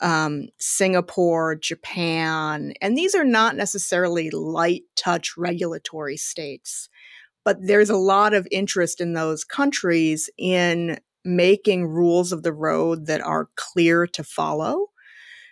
um, 0.00 0.48
Singapore, 0.58 1.56
Japan, 1.56 2.74
and 2.80 2.96
these 2.96 3.14
are 3.14 3.24
not 3.24 3.56
necessarily 3.56 4.30
light 4.30 4.82
touch 4.96 5.36
regulatory 5.36 6.16
states, 6.16 6.88
but 7.44 7.58
there's 7.60 7.90
a 7.90 7.96
lot 7.96 8.34
of 8.34 8.48
interest 8.50 9.00
in 9.00 9.14
those 9.14 9.44
countries 9.44 10.30
in 10.38 10.98
making 11.24 11.86
rules 11.86 12.32
of 12.32 12.42
the 12.42 12.52
road 12.52 13.06
that 13.06 13.20
are 13.20 13.48
clear 13.56 14.06
to 14.06 14.24
follow 14.24 14.86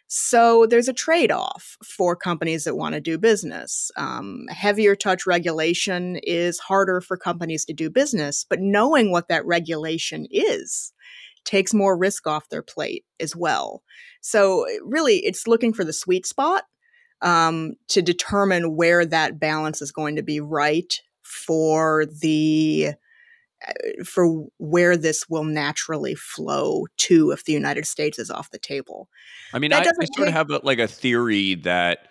so 0.09 0.65
there's 0.65 0.89
a 0.89 0.95
trade 0.95 1.31
off 1.31 1.77
for 1.85 2.17
companies 2.17 2.65
that 2.65 2.77
want 2.77 2.95
to 2.95 3.01
do 3.01 3.19
business. 3.19 3.91
Um, 3.97 4.47
heavier 4.49 4.97
touch 4.97 5.27
regulation 5.27 6.17
is 6.23 6.59
harder 6.59 7.03
for 7.03 7.19
companies 7.19 7.67
to 7.67 7.75
do 7.75 7.91
business, 7.91 8.47
but 8.49 8.59
knowing 8.59 9.13
what 9.13 9.29
that 9.29 9.45
regulation 9.45 10.27
is 10.31 10.95
takes 11.45 11.75
more 11.75 11.97
risk 11.97 12.27
off 12.27 12.49
their 12.49 12.63
plate 12.63 13.05
as 13.21 13.37
well. 13.37 13.83
So, 14.23 14.67
really, 14.83 15.19
it's 15.19 15.47
looking 15.47 15.75
for 15.75 15.85
the 15.85 15.93
sweet 15.93 16.27
spot 16.27 16.65
um, 17.21 17.75
to 17.89 18.01
determine 18.01 18.77
where 18.77 19.05
that 19.05 19.39
balance 19.39 19.83
is 19.83 19.93
going 19.93 20.17
to 20.17 20.23
be 20.23 20.41
right 20.41 21.01
for 21.23 22.07
the 22.07 22.95
Uh, 23.67 24.05
for 24.05 24.47
where 24.59 24.97
this 24.97 25.29
will 25.29 25.43
naturally 25.43 26.15
flow 26.15 26.87
to 26.97 27.33
if 27.33 27.45
the 27.45 27.53
United 27.53 27.87
States 27.87 28.17
is 28.17 28.31
off 28.31 28.51
the 28.51 28.59
table. 28.59 29.09
I 29.53 29.59
mean, 29.59 29.73
I, 29.73 29.81
I, 29.81 29.85
sort 30.15 30.29
of 30.29 30.35
have 30.35 30.51
a, 30.51 30.61
like 30.63 30.79
a 30.79 30.87
theory 30.87 31.57
that 31.57 32.07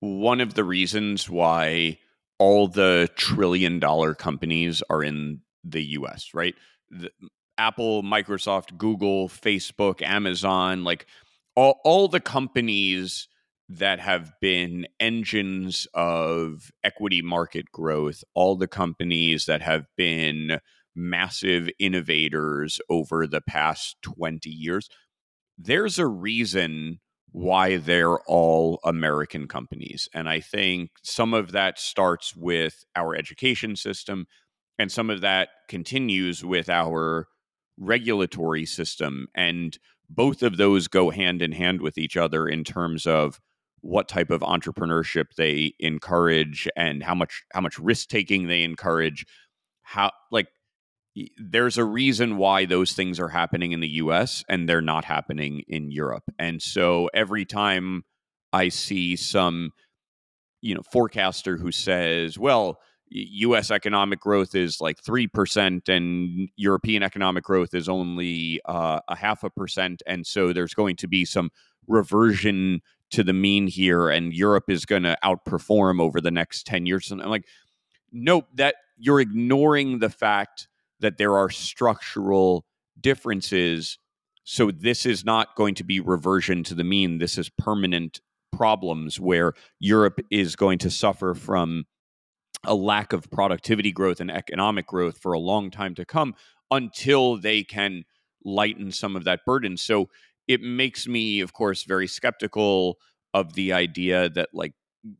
one 0.00 0.40
of 0.40 0.52
the 0.52 0.64
reasons 0.64 1.30
why 1.30 1.98
all 2.38 2.68
the 2.68 3.08
trillion 3.16 3.80
dollar 3.80 4.14
companies 4.14 4.82
are 4.90 5.02
in 5.02 5.40
the 5.64 5.82
US, 5.82 6.34
right? 6.34 6.54
The, 6.90 7.10
Apple, 7.58 8.02
Microsoft, 8.02 8.76
Google, 8.76 9.28
Facebook, 9.28 10.02
Amazon, 10.02 10.84
like 10.84 11.06
all, 11.54 11.80
all 11.84 12.08
the 12.08 12.20
companies 12.20 13.28
that 13.68 13.98
have 13.98 14.32
been 14.40 14.86
engines 15.00 15.86
of 15.92 16.70
equity 16.84 17.20
market 17.22 17.66
growth, 17.72 18.22
all 18.34 18.56
the 18.56 18.68
companies 18.68 19.46
that 19.46 19.60
have 19.62 19.86
been 19.96 20.60
massive 20.94 21.68
innovators 21.78 22.80
over 22.88 23.26
the 23.26 23.40
past 23.40 23.96
20 24.02 24.48
years, 24.48 24.88
there's 25.58 25.98
a 25.98 26.06
reason 26.06 27.00
why 27.32 27.76
they're 27.76 28.18
all 28.20 28.78
American 28.84 29.46
companies. 29.46 30.08
And 30.14 30.28
I 30.28 30.40
think 30.40 30.90
some 31.02 31.34
of 31.34 31.52
that 31.52 31.78
starts 31.78 32.34
with 32.34 32.84
our 32.94 33.14
education 33.14 33.76
system, 33.76 34.26
and 34.78 34.90
some 34.90 35.10
of 35.10 35.20
that 35.20 35.48
continues 35.68 36.44
with 36.44 36.70
our 36.70 37.26
regulatory 37.78 38.64
system. 38.64 39.26
And 39.34 39.76
both 40.08 40.42
of 40.42 40.56
those 40.56 40.88
go 40.88 41.10
hand 41.10 41.42
in 41.42 41.52
hand 41.52 41.80
with 41.80 41.98
each 41.98 42.16
other 42.16 42.48
in 42.48 42.64
terms 42.64 43.06
of 43.06 43.40
what 43.86 44.08
type 44.08 44.30
of 44.30 44.40
entrepreneurship 44.40 45.26
they 45.36 45.72
encourage 45.78 46.68
and 46.76 47.02
how 47.02 47.14
much 47.14 47.44
how 47.52 47.60
much 47.60 47.78
risk 47.78 48.08
taking 48.08 48.48
they 48.48 48.62
encourage 48.62 49.24
how 49.82 50.10
like 50.32 50.48
there's 51.38 51.78
a 51.78 51.84
reason 51.84 52.36
why 52.36 52.66
those 52.66 52.92
things 52.92 53.20
are 53.20 53.28
happening 53.28 53.72
in 53.72 53.80
the 53.80 53.88
US 53.88 54.44
and 54.48 54.68
they're 54.68 54.82
not 54.82 55.04
happening 55.04 55.62
in 55.68 55.90
Europe. 55.90 56.24
And 56.38 56.60
so 56.60 57.08
every 57.14 57.44
time 57.44 58.02
I 58.52 58.68
see 58.68 59.16
some 59.16 59.70
you 60.60 60.74
know 60.74 60.82
forecaster 60.92 61.56
who 61.56 61.70
says, 61.70 62.38
well, 62.38 62.80
US 63.08 63.70
economic 63.70 64.18
growth 64.18 64.56
is 64.56 64.80
like 64.80 65.00
3% 65.00 65.88
and 65.88 66.48
European 66.56 67.04
economic 67.04 67.44
growth 67.44 67.72
is 67.72 67.88
only 67.88 68.60
uh, 68.64 68.98
a 69.08 69.16
half 69.16 69.44
a 69.44 69.50
percent 69.50 70.02
and 70.08 70.26
so 70.26 70.52
there's 70.52 70.74
going 70.74 70.96
to 70.96 71.06
be 71.06 71.24
some 71.24 71.50
reversion 71.86 72.80
to 73.10 73.22
the 73.22 73.32
mean 73.32 73.66
here 73.66 74.08
and 74.08 74.32
Europe 74.32 74.64
is 74.68 74.84
going 74.84 75.04
to 75.04 75.16
outperform 75.24 76.00
over 76.00 76.20
the 76.20 76.30
next 76.30 76.66
10 76.66 76.86
years 76.86 77.10
and 77.10 77.22
I'm 77.22 77.30
like 77.30 77.46
nope 78.12 78.46
that 78.54 78.76
you're 78.98 79.20
ignoring 79.20 79.98
the 79.98 80.10
fact 80.10 80.68
that 81.00 81.18
there 81.18 81.36
are 81.36 81.50
structural 81.50 82.64
differences. 83.00 83.98
So 84.44 84.70
this 84.70 85.06
is 85.06 85.24
not 85.24 85.54
going 85.56 85.74
to 85.76 85.84
be 85.84 86.00
reversion 86.00 86.64
to 86.64 86.74
the 86.74 86.84
mean. 86.84 87.18
This 87.18 87.36
is 87.36 87.48
permanent 87.50 88.20
problems 88.52 89.20
where 89.20 89.52
Europe 89.78 90.20
is 90.30 90.56
going 90.56 90.78
to 90.78 90.90
suffer 90.90 91.34
from 91.34 91.84
a 92.64 92.74
lack 92.74 93.12
of 93.12 93.30
productivity 93.30 93.92
growth 93.92 94.20
and 94.20 94.30
economic 94.30 94.86
growth 94.86 95.18
for 95.18 95.32
a 95.32 95.38
long 95.38 95.70
time 95.70 95.94
to 95.94 96.04
come 96.04 96.34
until 96.70 97.36
they 97.36 97.62
can 97.62 98.04
lighten 98.44 98.90
some 98.90 99.14
of 99.14 99.24
that 99.24 99.40
burden. 99.44 99.76
So 99.76 100.08
it 100.48 100.60
makes 100.60 101.06
me, 101.06 101.40
of 101.40 101.52
course, 101.52 101.84
very 101.84 102.06
skeptical 102.06 102.98
of 103.34 103.54
the 103.54 103.72
idea 103.72 104.28
that, 104.30 104.48
like, 104.52 104.72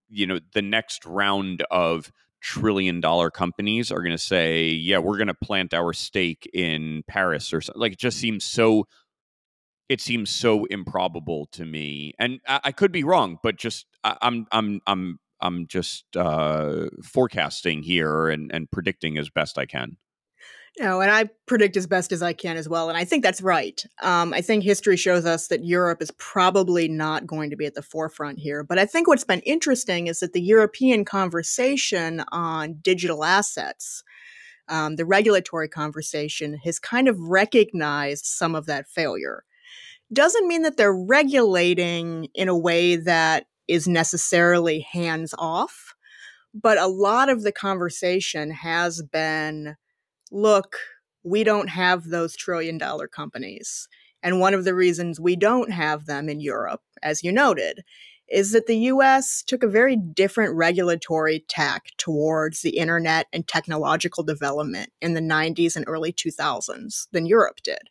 you 0.09 0.27
know, 0.27 0.41
the 0.55 0.63
next 0.63 1.05
round 1.05 1.65
of 1.71 2.11
trillion 2.41 3.01
dollar 3.01 3.31
companies 3.31 3.91
are 3.91 4.01
going 4.01 4.11
to 4.13 4.19
say, 4.19 4.69
yeah, 4.69 4.99
we're 4.99 5.17
going 5.17 5.27
to 5.27 5.35
plant 5.35 5.75
our 5.75 5.93
stake 5.93 6.49
in 6.53 7.03
Paris 7.09 7.53
or 7.53 7.61
something. 7.61 7.81
Like 7.81 7.93
it 7.93 7.99
just 7.99 8.19
seems 8.19 8.45
so, 8.45 8.87
it 9.89 10.01
seems 10.01 10.31
so 10.31 10.65
improbable 10.67 11.47
to 11.53 11.65
me. 11.65 12.13
And 12.19 12.41
I, 12.47 12.61
I 12.65 12.73
could 12.73 12.93
be 12.93 13.05
wrong, 13.05 13.39
but 13.43 13.57
just 13.57 13.87
I, 14.05 14.17
I'm, 14.23 14.47
I'm, 14.53 14.81
I'm, 14.87 15.19
I'm 15.41 15.67
just 15.67 16.17
uh, 16.17 16.87
forecasting 17.03 17.83
here 17.83 18.29
and, 18.29 18.51
and 18.53 18.71
predicting 18.71 19.19
as 19.19 19.29
best 19.29 19.59
I 19.59 19.67
can. 19.67 19.97
Know, 20.79 21.01
and 21.01 21.11
I 21.11 21.31
predict 21.47 21.79
as 21.79 21.87
best 21.87 22.13
as 22.13 22.23
I 22.23 22.35
can 22.35 22.59
as 22.59 22.69
well. 22.69 22.91
And 22.91 22.99
I 22.99 23.05
think 23.07 23.23
that's 23.23 23.41
right. 23.41 23.83
Um, 24.03 24.35
I 24.35 24.43
think 24.43 24.63
history 24.63 24.99
shows 24.99 25.25
us 25.25 25.49
that 25.49 25.65
Europe 25.65 26.03
is 26.03 26.11
probably 26.19 26.87
not 26.87 27.27
going 27.27 27.49
to 27.49 27.57
be 27.57 27.65
at 27.65 27.75
the 27.75 27.81
forefront 27.81 28.39
here. 28.39 28.63
But 28.63 28.79
I 28.79 28.85
think 28.85 29.09
what's 29.09 29.25
been 29.25 29.41
interesting 29.41 30.07
is 30.07 30.21
that 30.21 30.35
the 30.35 30.43
European 30.43 31.07
conversation 31.07 32.23
on 32.31 32.75
digital 32.83 33.25
assets, 33.25 34.05
um, 34.69 34.97
the 34.97 35.07
regulatory 35.07 35.69
conversation, 35.69 36.59
has 36.65 36.79
kind 36.79 37.09
of 37.09 37.19
recognized 37.21 38.27
some 38.27 38.55
of 38.55 38.67
that 38.67 38.87
failure. 38.87 39.45
Doesn't 40.13 40.47
mean 40.47 40.61
that 40.61 40.77
they're 40.77 40.95
regulating 40.95 42.29
in 42.35 42.49
a 42.49 42.59
way 42.59 42.97
that 42.97 43.47
is 43.67 43.89
necessarily 43.89 44.81
hands 44.81 45.35
off, 45.39 45.95
but 46.53 46.77
a 46.77 46.87
lot 46.87 47.31
of 47.31 47.45
the 47.45 47.53
conversation 47.53 48.51
has 48.51 49.03
been 49.03 49.77
look, 50.31 50.77
we 51.23 51.45
don't 51.45 51.69
have 51.69 52.05
those 52.05 52.37
trillion 52.37 52.79
dollar 52.79 53.09
companies. 53.09 53.89
And 54.23 54.41
one 54.41 54.55
of 54.55 54.65
the 54.65 54.75
reasons 54.75 55.21
we 55.21 55.37
don't 55.37 55.73
have 55.73 56.07
them 56.07 56.29
in 56.29 56.41
Europe, 56.41 56.83
as 57.03 57.23
you 57.23 57.33
noted, 57.33 57.83
is 58.29 58.53
that 58.53 58.67
the 58.67 58.77
US 58.77 59.43
took 59.47 59.63
a 59.63 59.69
very 59.69 59.97
different 59.97 60.55
regulatory 60.55 61.45
tack 61.49 61.93
towards 61.97 62.63
the 62.63 62.77
internet 62.77 63.27
and 63.33 63.47
technological 63.47 64.25
development 64.25 64.91
in 65.01 65.15
the 65.15 65.21
90s 65.21 65.77
and 65.77 65.85
early 65.87 66.13
2000s 66.13 67.07
than 67.13 67.27
Europe 67.27 67.59
did. 67.63 67.91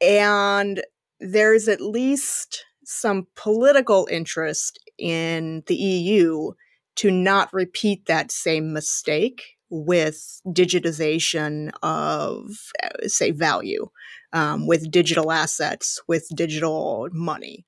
And 0.00 0.82
there's 1.20 1.68
at 1.68 1.80
least 1.80 2.64
some 2.84 3.26
political 3.36 4.08
interest 4.10 4.78
in 4.98 5.62
the 5.66 5.76
EU 5.76 6.52
to 6.96 7.10
not 7.10 7.52
repeat 7.52 8.06
that 8.06 8.32
same 8.32 8.72
mistake 8.72 9.55
with 9.70 10.40
digitization 10.46 11.70
of, 11.82 12.50
uh, 12.82 13.08
say, 13.08 13.30
value, 13.30 13.88
um, 14.32 14.66
with 14.66 14.90
digital 14.90 15.32
assets, 15.32 16.00
with 16.06 16.28
digital 16.34 17.08
money. 17.12 17.66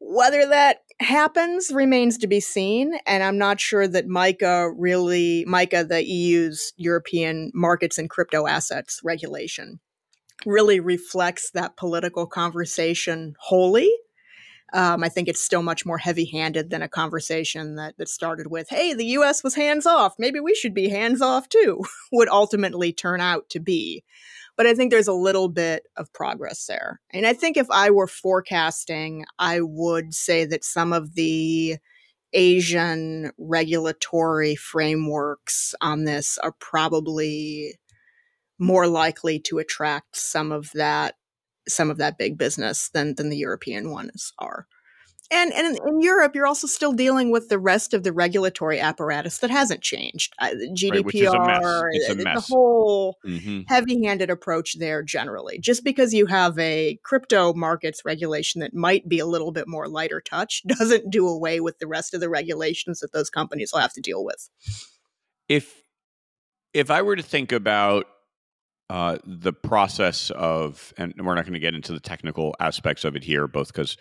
Whether 0.00 0.46
that 0.46 0.78
happens 1.00 1.70
remains 1.72 2.18
to 2.18 2.26
be 2.26 2.40
seen, 2.40 2.98
and 3.06 3.22
I'm 3.22 3.38
not 3.38 3.60
sure 3.60 3.86
that 3.88 4.06
MiCA 4.06 4.72
really, 4.76 5.44
MiCA, 5.48 5.88
the 5.88 6.04
EU's 6.04 6.72
European 6.76 7.50
markets 7.54 7.98
and 7.98 8.08
crypto 8.08 8.46
assets 8.46 9.00
regulation, 9.04 9.80
really 10.46 10.80
reflects 10.80 11.50
that 11.50 11.76
political 11.76 12.26
conversation 12.26 13.34
wholly. 13.40 13.92
Um, 14.72 15.02
I 15.02 15.08
think 15.08 15.28
it's 15.28 15.40
still 15.40 15.62
much 15.62 15.86
more 15.86 15.98
heavy 15.98 16.26
handed 16.26 16.70
than 16.70 16.82
a 16.82 16.88
conversation 16.88 17.76
that, 17.76 17.96
that 17.96 18.08
started 18.08 18.48
with, 18.48 18.68
hey, 18.68 18.92
the 18.92 19.06
US 19.06 19.42
was 19.42 19.54
hands 19.54 19.86
off. 19.86 20.14
Maybe 20.18 20.40
we 20.40 20.54
should 20.54 20.74
be 20.74 20.88
hands 20.88 21.22
off 21.22 21.48
too, 21.48 21.82
would 22.12 22.28
ultimately 22.28 22.92
turn 22.92 23.20
out 23.20 23.48
to 23.50 23.60
be. 23.60 24.04
But 24.56 24.66
I 24.66 24.74
think 24.74 24.90
there's 24.90 25.08
a 25.08 25.12
little 25.12 25.48
bit 25.48 25.84
of 25.96 26.12
progress 26.12 26.66
there. 26.66 27.00
And 27.12 27.26
I 27.26 27.32
think 27.32 27.56
if 27.56 27.70
I 27.70 27.90
were 27.90 28.08
forecasting, 28.08 29.24
I 29.38 29.60
would 29.60 30.12
say 30.12 30.44
that 30.46 30.64
some 30.64 30.92
of 30.92 31.14
the 31.14 31.76
Asian 32.32 33.30
regulatory 33.38 34.56
frameworks 34.56 35.74
on 35.80 36.04
this 36.04 36.38
are 36.38 36.52
probably 36.58 37.78
more 38.58 38.86
likely 38.86 39.38
to 39.38 39.58
attract 39.58 40.16
some 40.16 40.52
of 40.52 40.70
that 40.74 41.14
some 41.68 41.90
of 41.90 41.98
that 41.98 42.18
big 42.18 42.38
business 42.38 42.88
than 42.90 43.14
than 43.14 43.28
the 43.28 43.36
European 43.36 43.90
ones 43.90 44.32
are. 44.38 44.66
And, 45.30 45.52
and 45.52 45.78
in, 45.86 46.00
Europe, 46.00 46.34
you're 46.34 46.46
also 46.46 46.66
still 46.66 46.92
dealing 46.92 47.30
with 47.30 47.50
the 47.50 47.58
rest 47.58 47.92
of 47.92 48.02
the 48.02 48.12
regulatory 48.12 48.80
apparatus 48.80 49.38
that 49.38 49.50
hasn't 49.50 49.82
changed. 49.82 50.32
Uh, 50.38 50.52
GDPR, 50.74 51.82
right, 51.82 52.16
the 52.16 52.44
whole 52.48 53.18
mm-hmm. 53.26 53.60
heavy-handed 53.66 54.30
approach 54.30 54.78
there. 54.78 55.02
Generally, 55.02 55.58
just 55.58 55.84
because 55.84 56.14
you 56.14 56.24
have 56.26 56.58
a 56.58 56.98
crypto 57.04 57.52
markets 57.52 58.02
regulation 58.06 58.62
that 58.62 58.72
might 58.72 59.06
be 59.06 59.18
a 59.18 59.26
little 59.26 59.52
bit 59.52 59.68
more 59.68 59.86
lighter 59.86 60.22
touch, 60.22 60.62
doesn't 60.66 61.10
do 61.10 61.28
away 61.28 61.60
with 61.60 61.78
the 61.78 61.86
rest 61.86 62.14
of 62.14 62.20
the 62.20 62.30
regulations 62.30 63.00
that 63.00 63.12
those 63.12 63.28
companies 63.28 63.70
will 63.72 63.80
have 63.80 63.92
to 63.92 64.00
deal 64.00 64.24
with. 64.24 64.48
If 65.46 65.82
if 66.72 66.90
I 66.90 67.02
were 67.02 67.16
to 67.16 67.22
think 67.22 67.52
about 67.52 68.06
uh, 68.90 69.18
the 69.24 69.52
process 69.52 70.30
of, 70.30 70.92
and 70.96 71.14
we're 71.18 71.34
not 71.34 71.44
going 71.44 71.52
to 71.54 71.58
get 71.58 71.74
into 71.74 71.92
the 71.92 72.00
technical 72.00 72.54
aspects 72.58 73.04
of 73.04 73.16
it 73.16 73.24
here, 73.24 73.46
both 73.46 73.68
because 73.68 73.96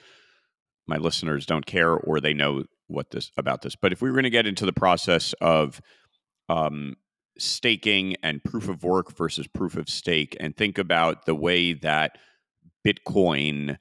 my 0.87 0.97
listeners 0.97 1.45
don't 1.45 1.65
care 1.65 1.93
or 1.93 2.21
they 2.21 2.33
know 2.33 2.63
what 2.87 3.11
this 3.11 3.31
about 3.35 3.61
this. 3.61 3.75
But 3.75 3.91
if 3.91 4.01
we 4.01 4.09
were 4.09 4.15
going 4.15 4.23
to 4.23 4.29
get 4.29 4.47
into 4.47 4.65
the 4.65 4.73
process 4.73 5.33
of 5.41 5.81
um, 6.47 6.95
staking 7.37 8.15
and 8.23 8.43
proof 8.43 8.69
of 8.69 8.83
work 8.83 9.15
versus 9.15 9.47
proof 9.47 9.75
of 9.75 9.89
stake 9.89 10.37
and 10.39 10.55
think 10.55 10.77
about 10.77 11.25
the 11.25 11.35
way 11.35 11.73
that 11.73 12.17
Bitcoin 12.85 13.77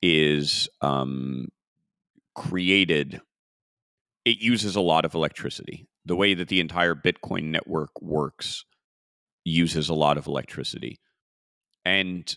is 0.00 0.68
um, 0.80 1.48
created, 2.34 3.20
it 4.24 4.38
uses 4.38 4.74
a 4.74 4.80
lot 4.80 5.04
of 5.04 5.14
electricity. 5.14 5.86
The 6.06 6.16
way 6.16 6.34
that 6.34 6.48
the 6.48 6.60
entire 6.60 6.94
Bitcoin 6.94 7.50
network 7.50 7.90
works 8.00 8.64
uses 9.46 9.88
a 9.88 9.94
lot 9.94 10.18
of 10.18 10.26
electricity. 10.26 10.98
And 11.84 12.36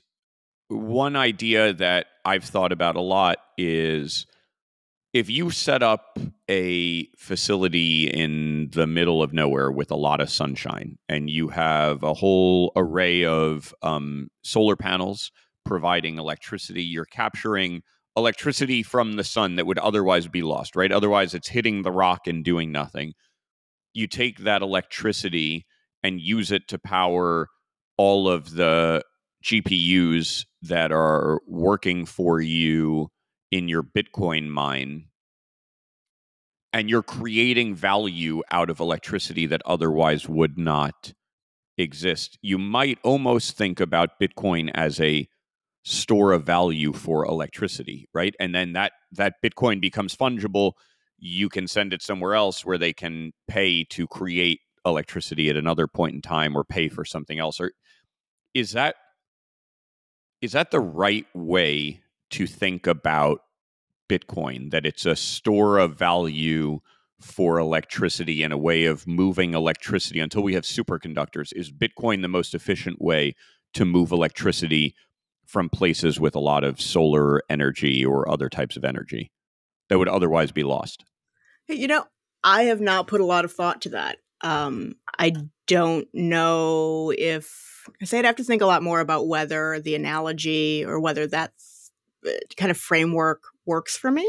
one 0.68 1.16
idea 1.16 1.74
that 1.74 2.06
I've 2.24 2.44
thought 2.44 2.72
about 2.72 2.96
a 2.96 3.02
lot 3.02 3.40
is 3.58 4.28
if 5.12 5.28
you 5.28 5.50
set 5.50 5.82
up 5.82 6.20
a 6.48 7.08
facility 7.18 8.08
in 8.08 8.70
the 8.74 8.86
middle 8.86 9.24
of 9.24 9.34
nowhere 9.34 9.72
with 9.72 9.90
a 9.90 9.96
lot 9.96 10.22
of 10.22 10.30
sunshine 10.30 10.98
and 11.10 11.30
you 11.30 11.48
have 11.48 12.04
a 12.04 12.14
whole 12.14 12.72
array 12.76 13.26
of 13.26 13.74
um, 13.82 14.28
solar 14.44 14.76
panels 14.76 15.32
providing 15.66 16.20
electricity, 16.20 16.84
you're 16.84 17.06
capturing 17.06 17.82
electricity 18.16 18.84
from 18.84 19.14
the 19.14 19.24
sun 19.24 19.56
that 19.56 19.66
would 19.66 19.80
otherwise 19.80 20.28
be 20.28 20.44
lost, 20.44 20.76
right? 20.76 20.92
Otherwise, 20.92 21.34
it's 21.34 21.48
hitting 21.48 21.82
the 21.82 21.92
rock 21.92 22.28
and 22.28 22.46
doing 22.46 22.72
nothing. 22.72 23.14
You 23.94 24.06
take 24.06 24.40
that 24.40 24.62
electricity 24.62 25.66
and 26.04 26.22
use 26.22 26.52
it 26.52 26.68
to 26.70 26.80
power 26.80 27.48
all 27.98 28.30
of 28.30 28.56
the 28.56 29.04
GPUs 29.44 30.46
that 30.62 30.92
are 30.92 31.42
working 31.48 32.06
for 32.06 32.40
you 32.40 33.10
in 33.52 33.68
your 33.68 33.84
Bitcoin 33.84 34.50
mine 34.50 35.10
and 36.74 36.90
you're 36.90 37.04
creating 37.04 37.76
value 37.76 38.42
out 38.52 38.70
of 38.70 38.80
electricity 38.80 39.46
that 39.48 39.62
otherwise 39.66 40.30
would 40.30 40.58
not 40.58 41.14
exist. 41.78 42.38
You 42.42 42.58
might 42.58 43.00
almost 43.04 43.58
think 43.58 43.80
about 43.80 44.20
Bitcoin 44.22 44.70
as 44.74 45.00
a 45.00 45.28
store 45.84 46.34
of 46.34 46.44
value 46.44 46.94
for 46.94 47.26
electricity, 47.26 48.08
right? 48.14 48.36
And 48.40 48.54
then 48.54 48.74
that 48.74 48.92
that 49.14 49.36
Bitcoin 49.44 49.82
becomes 49.82 50.16
fungible. 50.16 50.74
You 51.18 51.50
can 51.50 51.68
send 51.68 51.94
it 51.94 52.02
somewhere 52.02 52.36
else 52.36 52.64
where 52.64 52.78
they 52.78 52.94
can 52.94 53.32
pay 53.48 53.84
to 53.86 54.08
create 54.08 54.60
electricity 54.90 55.50
at 55.50 55.56
another 55.56 55.88
point 55.88 56.16
in 56.16 56.22
time 56.22 56.56
or 56.56 56.64
pay 56.64 56.90
for 56.90 57.06
something 57.06 57.40
else. 57.40 57.60
Or 57.60 57.72
is 58.54 58.72
that 58.72 58.96
is 60.42 60.54
that 60.54 60.72
the 60.72 60.80
right 60.80 61.26
way 61.34 62.02
to 62.32 62.48
think 62.48 62.88
about 62.88 63.42
Bitcoin, 64.10 64.72
that 64.72 64.86
it's 64.86 65.06
a 65.06 65.16
store 65.16 65.78
of 65.78 65.98
value 65.98 66.80
for 67.20 67.60
electricity 67.60 68.44
and 68.44 68.54
a 68.54 68.58
way 68.58 68.86
of 68.86 69.06
moving 69.06 69.54
electricity 69.54 70.20
until 70.20 70.42
we 70.42 70.54
have 70.54 70.64
superconductors. 70.64 71.52
Is 71.54 71.72
Bitcoin 71.72 72.22
the 72.22 72.28
most 72.28 72.56
efficient 72.56 73.02
way 73.02 73.36
to 73.74 73.86
move 73.86 74.12
electricity 74.12 74.96
from 75.46 75.70
places 75.70 76.20
with 76.20 76.36
a 76.36 76.40
lot 76.40 76.64
of 76.64 76.80
solar 76.80 77.42
energy 77.50 78.06
or 78.06 78.30
other 78.30 78.50
types 78.50 78.78
of 78.78 78.86
energy 78.86 79.32
that 79.90 79.98
would 79.98 80.08
otherwise 80.08 80.52
be 80.52 80.64
lost? 80.64 81.04
You 81.68 81.88
know, 81.88 82.06
I 82.44 82.64
have 82.64 82.82
not 82.82 83.08
put 83.08 83.22
a 83.22 83.26
lot 83.26 83.46
of 83.46 83.52
thought 83.52 83.82
to 83.82 83.90
that. 83.90 84.18
Um, 84.42 84.94
I 85.18 85.34
don't 85.68 86.08
know 86.14 87.14
if 87.18 87.88
I 88.02 88.06
say 88.06 88.20
I'd 88.20 88.26
have 88.26 88.36
to 88.38 88.44
think 88.44 88.62
a 88.62 88.68
lot 88.68 88.84
more 88.84 89.00
about 89.00 89.28
whether 89.28 89.80
the 89.80 89.96
analogy 89.96 90.84
or 90.86 91.00
whether 91.00 91.28
that 91.28 91.54
uh, 92.26 92.32
kind 92.58 92.72
of 92.72 92.78
framework 92.78 93.44
works 93.66 93.98
for 93.98 94.12
me. 94.12 94.28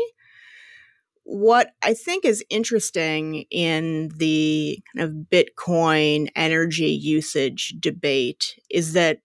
What 1.24 1.70
I 1.82 1.94
think 1.94 2.24
is 2.24 2.44
interesting 2.50 3.44
in 3.50 4.10
the 4.16 4.80
kind 4.94 5.08
of 5.08 5.26
Bitcoin 5.30 6.28
energy 6.34 6.90
usage 6.90 7.76
debate 7.78 8.58
is 8.68 8.94
that 8.94 9.20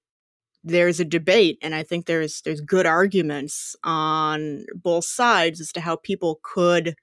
there's 0.63 0.99
a 0.99 1.05
debate 1.05 1.57
and 1.61 1.75
I 1.75 1.83
think 1.83 2.05
there's 2.05 2.41
there's 2.41 2.61
good 2.61 2.85
arguments 2.85 3.75
on 3.83 4.65
both 4.75 5.05
sides 5.05 5.61
as 5.61 5.71
to 5.73 5.81
how 5.81 5.95
people 5.95 6.39
could 6.43 6.95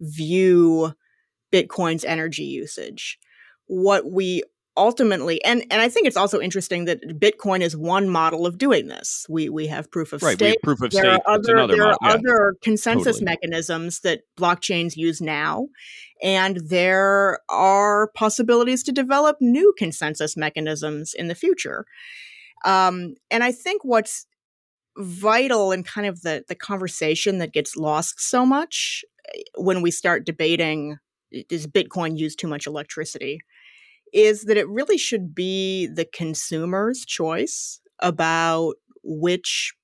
view 0.00 0.94
Bitcoin's 1.52 2.04
energy 2.04 2.44
usage. 2.44 3.18
What 3.66 4.10
we 4.10 4.42
ultimately 4.76 5.42
and 5.44 5.62
and 5.70 5.82
I 5.82 5.88
think 5.88 6.06
it's 6.06 6.16
also 6.16 6.40
interesting 6.40 6.86
that 6.86 7.02
Bitcoin 7.20 7.60
is 7.60 7.76
one 7.76 8.08
model 8.08 8.46
of 8.46 8.56
doing 8.56 8.88
this. 8.88 9.26
We 9.28 9.48
we 9.48 9.66
have 9.66 9.90
proof 9.90 10.12
of 10.12 10.22
right, 10.22 10.34
stake. 10.34 10.62
proof 10.62 10.80
of 10.80 10.90
there 10.90 11.02
stake. 11.02 11.20
Are 11.26 11.34
other, 11.34 11.42
there 11.42 11.56
model. 11.56 11.80
are 11.82 11.96
yeah. 12.02 12.08
other 12.08 12.54
consensus 12.62 13.16
totally. 13.16 13.24
mechanisms 13.24 14.00
that 14.00 14.22
blockchains 14.38 14.96
use 14.96 15.20
now. 15.20 15.68
And 16.22 16.60
there 16.68 17.40
are 17.48 18.10
possibilities 18.14 18.82
to 18.84 18.92
develop 18.92 19.36
new 19.40 19.74
consensus 19.76 20.36
mechanisms 20.36 21.14
in 21.14 21.28
the 21.28 21.34
future. 21.34 21.84
Um, 22.64 23.14
and 23.30 23.42
I 23.42 23.52
think 23.52 23.84
what's 23.84 24.26
vital 24.96 25.72
in 25.72 25.82
kind 25.82 26.06
of 26.06 26.22
the 26.22 26.44
the 26.48 26.54
conversation 26.54 27.38
that 27.38 27.52
gets 27.52 27.76
lost 27.76 28.20
so 28.20 28.46
much 28.46 29.04
eh, 29.34 29.42
when 29.56 29.82
we 29.82 29.90
start 29.90 30.26
debating 30.26 30.98
does 31.48 31.66
Bitcoin 31.66 32.18
use 32.18 32.34
too 32.34 32.48
much 32.48 32.66
electricity? 32.66 33.40
is 34.12 34.44
that 34.44 34.56
it 34.56 34.68
really 34.68 34.98
should 34.98 35.34
be 35.34 35.86
the 35.86 36.04
consumer's 36.04 37.04
choice 37.04 37.80
about 38.00 38.74
which 39.02 39.74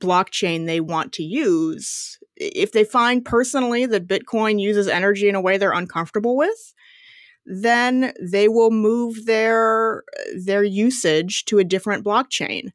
blockchain 0.00 0.66
they 0.66 0.80
want 0.80 1.12
to 1.14 1.22
use. 1.22 2.18
If 2.36 2.72
they 2.72 2.84
find 2.84 3.24
personally 3.24 3.86
that 3.86 4.06
Bitcoin 4.06 4.60
uses 4.60 4.88
energy 4.88 5.28
in 5.28 5.34
a 5.34 5.40
way 5.40 5.58
they're 5.58 5.72
uncomfortable 5.72 6.36
with, 6.36 6.74
then 7.44 8.12
they 8.20 8.48
will 8.48 8.70
move 8.70 9.26
their 9.26 10.04
their 10.44 10.62
usage 10.62 11.44
to 11.46 11.58
a 11.58 11.64
different 11.64 12.04
blockchain. 12.04 12.70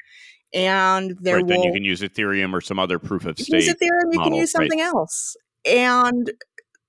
And 0.54 1.18
there 1.20 1.36
right, 1.36 1.44
will, 1.44 1.50
then 1.50 1.64
you 1.64 1.74
can 1.74 1.84
use 1.84 2.02
Ethereum 2.02 2.54
or 2.54 2.62
some 2.62 2.80
other 2.80 3.00
proof 3.00 3.26
of 3.26 3.38
stake. 3.38 3.64
Use 3.64 3.74
Ethereum, 3.74 4.14
you 4.14 4.20
can 4.20 4.34
use 4.34 4.52
something 4.52 4.80
right. 4.80 4.88
else. 4.88 5.36
And 5.66 6.32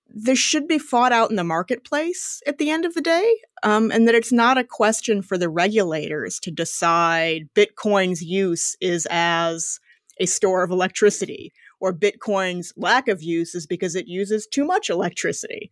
this 0.09 0.39
should 0.39 0.67
be 0.67 0.79
fought 0.79 1.13
out 1.13 1.31
in 1.31 1.37
the 1.37 1.45
marketplace 1.45 2.43
at 2.47 2.59
the 2.59 2.71
end 2.71 2.85
of 2.85 2.95
the 2.95 3.01
day, 3.01 3.37
um, 3.63 3.91
and 3.91 4.09
that 4.09 4.15
it's 4.15 4.33
not 4.33 4.59
a 4.59 4.65
question 4.65 5.23
for 5.23 5.37
the 5.37 5.49
regulators 5.49 6.39
to 6.41 6.51
decide 6.51 7.49
Bitcoin's 7.55 8.23
use 8.23 8.77
is 8.81 9.07
as 9.11 9.79
a 10.19 10.27
store 10.27 10.63
of 10.63 10.71
electricity, 10.71 11.53
or 11.81 11.93
Bitcoin's 11.93 12.73
lack 12.77 13.07
of 13.07 13.23
use 13.23 13.55
is 13.55 13.67
because 13.67 13.95
it 13.95 14.09
uses 14.09 14.47
too 14.47 14.65
much 14.65 14.91
electricity. 14.91 15.71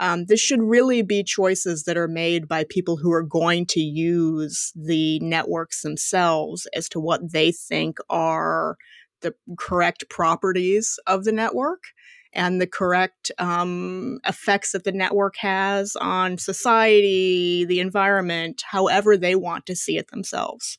Um, 0.00 0.26
this 0.26 0.38
should 0.38 0.62
really 0.62 1.02
be 1.02 1.24
choices 1.24 1.84
that 1.84 1.96
are 1.96 2.06
made 2.06 2.46
by 2.46 2.64
people 2.68 2.98
who 2.98 3.10
are 3.10 3.24
going 3.24 3.66
to 3.66 3.80
use 3.80 4.72
the 4.76 5.18
networks 5.20 5.82
themselves 5.82 6.68
as 6.74 6.88
to 6.90 7.00
what 7.00 7.32
they 7.32 7.50
think 7.50 7.98
are 8.08 8.76
the 9.22 9.34
correct 9.58 10.08
properties 10.08 11.00
of 11.06 11.24
the 11.24 11.32
network 11.32 11.82
and 12.32 12.60
the 12.60 12.66
correct 12.66 13.30
um, 13.38 14.18
effects 14.26 14.72
that 14.72 14.84
the 14.84 14.92
network 14.92 15.36
has 15.38 15.96
on 15.96 16.38
society, 16.38 17.64
the 17.64 17.80
environment, 17.80 18.62
however 18.70 19.16
they 19.16 19.34
want 19.34 19.66
to 19.66 19.76
see 19.76 19.96
it 19.96 20.10
themselves. 20.10 20.78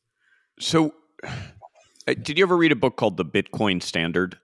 So, 0.60 0.94
uh, 1.24 2.14
did 2.22 2.38
you 2.38 2.44
ever 2.44 2.58
read 2.58 2.72
a 2.72 2.76
book 2.76 2.96
called 2.98 3.18
The 3.18 3.26
Bitcoin 3.26 3.82
Standard? 3.82 4.38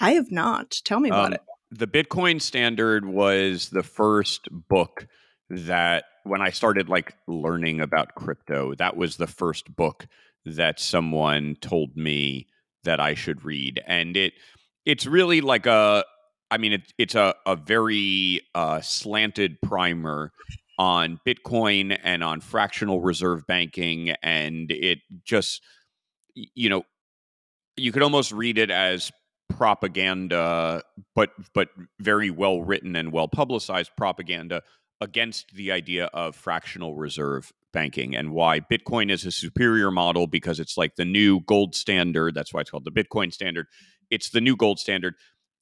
I 0.00 0.12
have 0.12 0.30
not. 0.30 0.76
Tell 0.84 1.00
me 1.00 1.08
about 1.08 1.26
Um, 1.26 1.32
it. 1.34 1.40
The 1.70 1.86
Bitcoin 1.86 2.40
Standard 2.40 3.06
was 3.06 3.70
the 3.70 3.82
first 3.82 4.48
book 4.50 5.06
that 5.48 6.04
when 6.24 6.40
I 6.40 6.50
started 6.50 6.88
like 6.88 7.14
learning 7.26 7.80
about 7.80 8.14
crypto, 8.14 8.74
that 8.74 8.96
was 8.96 9.16
the 9.16 9.26
first 9.26 9.74
book 9.74 10.06
that 10.44 10.80
someone 10.80 11.56
told 11.60 11.96
me 11.96 12.48
that 12.84 13.00
I 13.00 13.14
should 13.14 13.44
read. 13.44 13.80
And 13.86 14.16
it 14.16 14.32
it's 14.84 15.06
really 15.06 15.40
like 15.40 15.66
a 15.66 16.04
I 16.52 16.58
mean 16.58 16.74
it, 16.74 16.92
it's 16.98 17.14
a, 17.14 17.34
a 17.46 17.56
very 17.56 18.42
uh, 18.54 18.82
slanted 18.82 19.58
primer 19.62 20.32
on 20.78 21.18
Bitcoin 21.26 21.98
and 22.04 22.22
on 22.22 22.42
fractional 22.42 23.00
reserve 23.00 23.46
banking 23.46 24.10
and 24.22 24.70
it 24.70 24.98
just 25.24 25.62
you 26.34 26.68
know 26.68 26.84
you 27.76 27.90
could 27.90 28.02
almost 28.02 28.32
read 28.32 28.58
it 28.58 28.70
as 28.70 29.10
propaganda 29.48 30.82
but 31.14 31.30
but 31.54 31.68
very 32.00 32.30
well 32.30 32.62
written 32.62 32.96
and 32.96 33.12
well 33.12 33.28
publicized 33.28 33.90
propaganda 33.96 34.62
against 35.00 35.54
the 35.54 35.72
idea 35.72 36.06
of 36.12 36.36
fractional 36.36 36.96
reserve 36.96 37.52
banking 37.72 38.14
and 38.14 38.30
why 38.30 38.60
Bitcoin 38.60 39.10
is 39.10 39.24
a 39.24 39.32
superior 39.32 39.90
model 39.90 40.26
because 40.26 40.60
it's 40.60 40.76
like 40.76 40.96
the 40.96 41.04
new 41.04 41.40
gold 41.40 41.74
standard. 41.74 42.34
That's 42.34 42.52
why 42.52 42.60
it's 42.60 42.70
called 42.70 42.84
the 42.84 42.90
Bitcoin 42.90 43.32
standard. 43.32 43.66
It's 44.10 44.30
the 44.30 44.40
new 44.40 44.56
gold 44.56 44.78
standard 44.78 45.14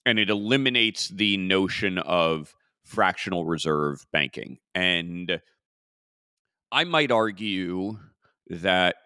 and 0.06 0.18
it 0.18 0.30
eliminates 0.30 1.08
the 1.08 1.36
notion 1.36 1.98
of 1.98 2.54
fractional 2.84 3.44
reserve 3.44 4.04
banking. 4.12 4.58
And 4.74 5.40
I 6.72 6.84
might 6.84 7.10
argue 7.10 7.98
that 8.48 8.96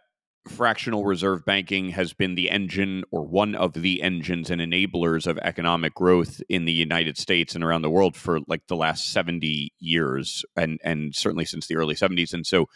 fractional 0.48 1.04
reserve 1.04 1.44
banking 1.44 1.90
has 1.90 2.12
been 2.12 2.34
the 2.34 2.50
engine 2.50 3.04
or 3.10 3.22
one 3.22 3.54
of 3.54 3.72
the 3.72 4.02
engines 4.02 4.50
and 4.50 4.60
enablers 4.60 5.26
of 5.26 5.38
economic 5.38 5.94
growth 5.94 6.42
in 6.48 6.66
the 6.66 6.72
United 6.72 7.16
States 7.16 7.54
and 7.54 7.64
around 7.64 7.82
the 7.82 7.90
world 7.90 8.14
for 8.14 8.40
like 8.46 8.66
the 8.68 8.76
last 8.76 9.10
70 9.10 9.72
years 9.78 10.44
and 10.54 10.78
and 10.84 11.14
certainly 11.14 11.46
since 11.46 11.66
the 11.66 11.76
early 11.76 11.94
70s 11.94 12.34
and 12.34 12.46
so 12.46 12.66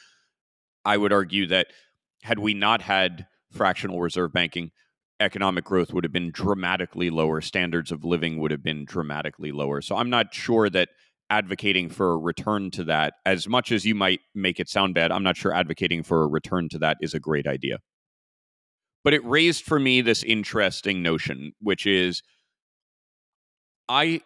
I 0.84 0.96
would 0.96 1.12
argue 1.12 1.46
that 1.48 1.66
had 2.22 2.38
we 2.38 2.54
not 2.54 2.80
had 2.80 3.26
fractional 3.52 4.00
reserve 4.00 4.32
banking 4.32 4.70
economic 5.20 5.64
growth 5.64 5.92
would 5.92 6.04
have 6.04 6.12
been 6.12 6.30
dramatically 6.30 7.10
lower 7.10 7.40
standards 7.40 7.90
of 7.90 8.04
living 8.04 8.38
would 8.38 8.50
have 8.50 8.62
been 8.62 8.84
dramatically 8.84 9.52
lower. 9.52 9.80
So 9.82 9.96
I'm 9.96 10.10
not 10.10 10.32
sure 10.32 10.70
that 10.70 10.90
advocating 11.30 11.90
for 11.90 12.12
a 12.12 12.16
return 12.16 12.70
to 12.70 12.84
that 12.84 13.14
as 13.26 13.48
much 13.48 13.70
as 13.70 13.84
you 13.84 13.94
might 13.94 14.20
make 14.34 14.58
it 14.58 14.68
sound 14.68 14.94
bad 14.94 15.12
i'm 15.12 15.22
not 15.22 15.36
sure 15.36 15.52
advocating 15.52 16.02
for 16.02 16.22
a 16.22 16.26
return 16.26 16.68
to 16.68 16.78
that 16.78 16.96
is 17.00 17.14
a 17.14 17.20
great 17.20 17.46
idea. 17.46 17.78
But 19.04 19.14
it 19.14 19.24
raised 19.24 19.64
for 19.64 19.78
me 19.78 20.00
this 20.00 20.22
interesting 20.22 21.02
notion 21.02 21.52
which 21.60 21.86
is 21.86 22.22
i 23.88 24.20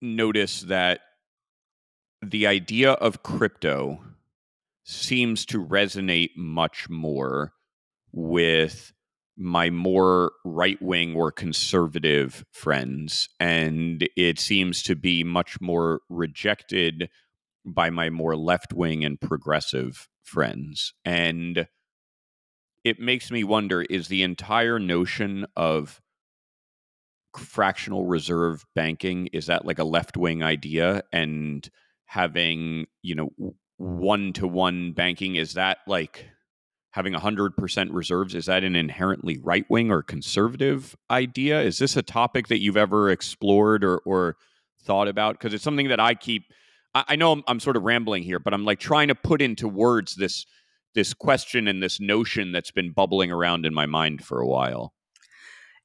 notice 0.00 0.62
that 0.62 1.00
the 2.22 2.46
idea 2.46 2.92
of 2.92 3.22
crypto 3.22 4.00
seems 4.84 5.44
to 5.46 5.64
resonate 5.64 6.30
much 6.36 6.88
more 6.88 7.52
with 8.12 8.92
my 9.36 9.70
more 9.70 10.32
right 10.44 10.80
wing 10.80 11.14
or 11.14 11.32
conservative 11.32 12.44
friends, 12.52 13.28
and 13.40 14.08
it 14.16 14.38
seems 14.38 14.82
to 14.84 14.94
be 14.94 15.24
much 15.24 15.60
more 15.60 16.00
rejected 16.08 17.08
by 17.64 17.90
my 17.90 18.10
more 18.10 18.36
left 18.36 18.72
wing 18.72 19.04
and 19.04 19.20
progressive 19.20 20.08
friends. 20.22 20.92
And 21.04 21.66
it 22.84 23.00
makes 23.00 23.30
me 23.30 23.42
wonder 23.42 23.82
is 23.82 24.08
the 24.08 24.22
entire 24.22 24.78
notion 24.78 25.46
of 25.56 26.00
fractional 27.36 28.06
reserve 28.06 28.64
banking 28.74 29.26
is 29.28 29.46
that 29.46 29.64
like 29.64 29.78
a 29.78 29.84
left 29.84 30.16
wing 30.16 30.42
idea 30.42 31.02
and 31.12 31.68
having 32.04 32.86
you 33.02 33.14
know 33.14 33.30
one 33.76 34.32
to 34.32 34.46
one 34.46 34.92
banking 34.92 35.34
is 35.34 35.54
that 35.54 35.78
like 35.86 36.26
having 36.94 37.12
100% 37.12 37.88
reserves 37.90 38.36
is 38.36 38.46
that 38.46 38.62
an 38.62 38.76
inherently 38.76 39.36
right 39.42 39.66
wing 39.68 39.90
or 39.90 40.00
conservative 40.00 40.96
idea? 41.10 41.60
Is 41.60 41.78
this 41.78 41.96
a 41.96 42.02
topic 42.02 42.46
that 42.46 42.60
you've 42.60 42.76
ever 42.76 43.10
explored 43.10 43.82
or, 43.82 43.98
or 44.06 44.36
thought 44.84 45.08
about? 45.08 45.34
Because 45.34 45.52
it's 45.52 45.64
something 45.64 45.88
that 45.88 45.98
i 45.98 46.14
keep 46.14 46.44
i, 46.94 47.04
I 47.08 47.16
know 47.16 47.32
I'm, 47.32 47.42
I'm, 47.48 47.58
sort 47.58 47.76
of 47.76 47.82
rambling 47.82 48.22
here 48.22 48.38
but 48.38 48.54
i'm 48.54 48.64
like 48.64 48.78
trying 48.78 49.08
to 49.08 49.16
put 49.16 49.42
into 49.42 49.66
words 49.66 50.14
this 50.14 50.46
this 50.94 51.12
question 51.12 51.66
and 51.66 51.82
this 51.82 51.98
notion 51.98 52.52
that's 52.52 52.70
been 52.70 52.92
bubbling 52.92 53.32
around 53.32 53.66
in 53.66 53.74
my 53.74 53.86
mind 53.86 54.24
for 54.24 54.40
a 54.40 54.46
while. 54.46 54.94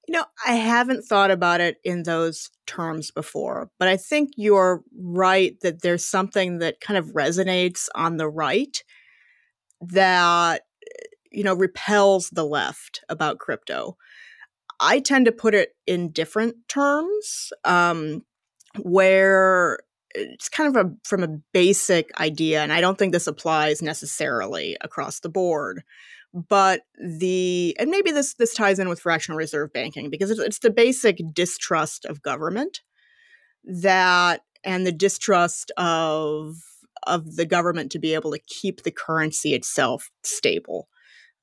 You 0.07 0.13
know 0.13 0.25
i 0.45 0.53
haven't 0.53 1.05
thought 1.05 1.31
about 1.31 1.59
it 1.59 1.77
in 1.83 2.03
those 2.03 2.51
terms 2.67 3.09
before 3.09 3.71
but 3.79 3.87
i 3.87 3.97
think 3.97 4.29
you're 4.37 4.83
right 4.95 5.59
that 5.61 5.81
there's 5.81 6.05
something 6.05 6.59
that 6.59 6.81
kind 6.81 6.99
of 6.99 7.13
resonates 7.13 7.87
on 7.95 8.17
the 8.17 8.29
right 8.29 8.83
that 9.81 10.63
you 11.31 11.43
know, 11.43 11.53
repels 11.53 12.29
the 12.29 12.45
left 12.45 13.01
about 13.09 13.39
crypto. 13.39 13.97
I 14.79 14.99
tend 14.99 15.25
to 15.25 15.31
put 15.31 15.53
it 15.53 15.75
in 15.85 16.11
different 16.11 16.55
terms, 16.67 17.51
um, 17.65 18.23
where 18.81 19.79
it's 20.15 20.49
kind 20.49 20.75
of 20.75 20.85
a 20.85 20.91
from 21.03 21.23
a 21.23 21.37
basic 21.53 22.09
idea, 22.19 22.61
and 22.61 22.73
I 22.73 22.81
don't 22.81 22.97
think 22.97 23.13
this 23.13 23.27
applies 23.27 23.81
necessarily 23.81 24.77
across 24.81 25.19
the 25.19 25.29
board. 25.29 25.83
But 26.33 26.81
the 26.99 27.75
and 27.79 27.89
maybe 27.89 28.11
this 28.11 28.35
this 28.35 28.53
ties 28.53 28.79
in 28.79 28.89
with 28.89 29.01
fractional 29.01 29.37
reserve 29.37 29.73
banking 29.73 30.09
because 30.09 30.31
it's, 30.31 30.39
it's 30.39 30.59
the 30.59 30.69
basic 30.69 31.17
distrust 31.33 32.05
of 32.05 32.21
government 32.21 32.81
that 33.63 34.41
and 34.63 34.85
the 34.85 34.91
distrust 34.91 35.71
of 35.77 36.55
of 37.07 37.35
the 37.35 37.45
government 37.45 37.91
to 37.91 37.99
be 37.99 38.13
able 38.13 38.31
to 38.31 38.39
keep 38.47 38.83
the 38.83 38.91
currency 38.91 39.53
itself 39.53 40.11
stable 40.23 40.87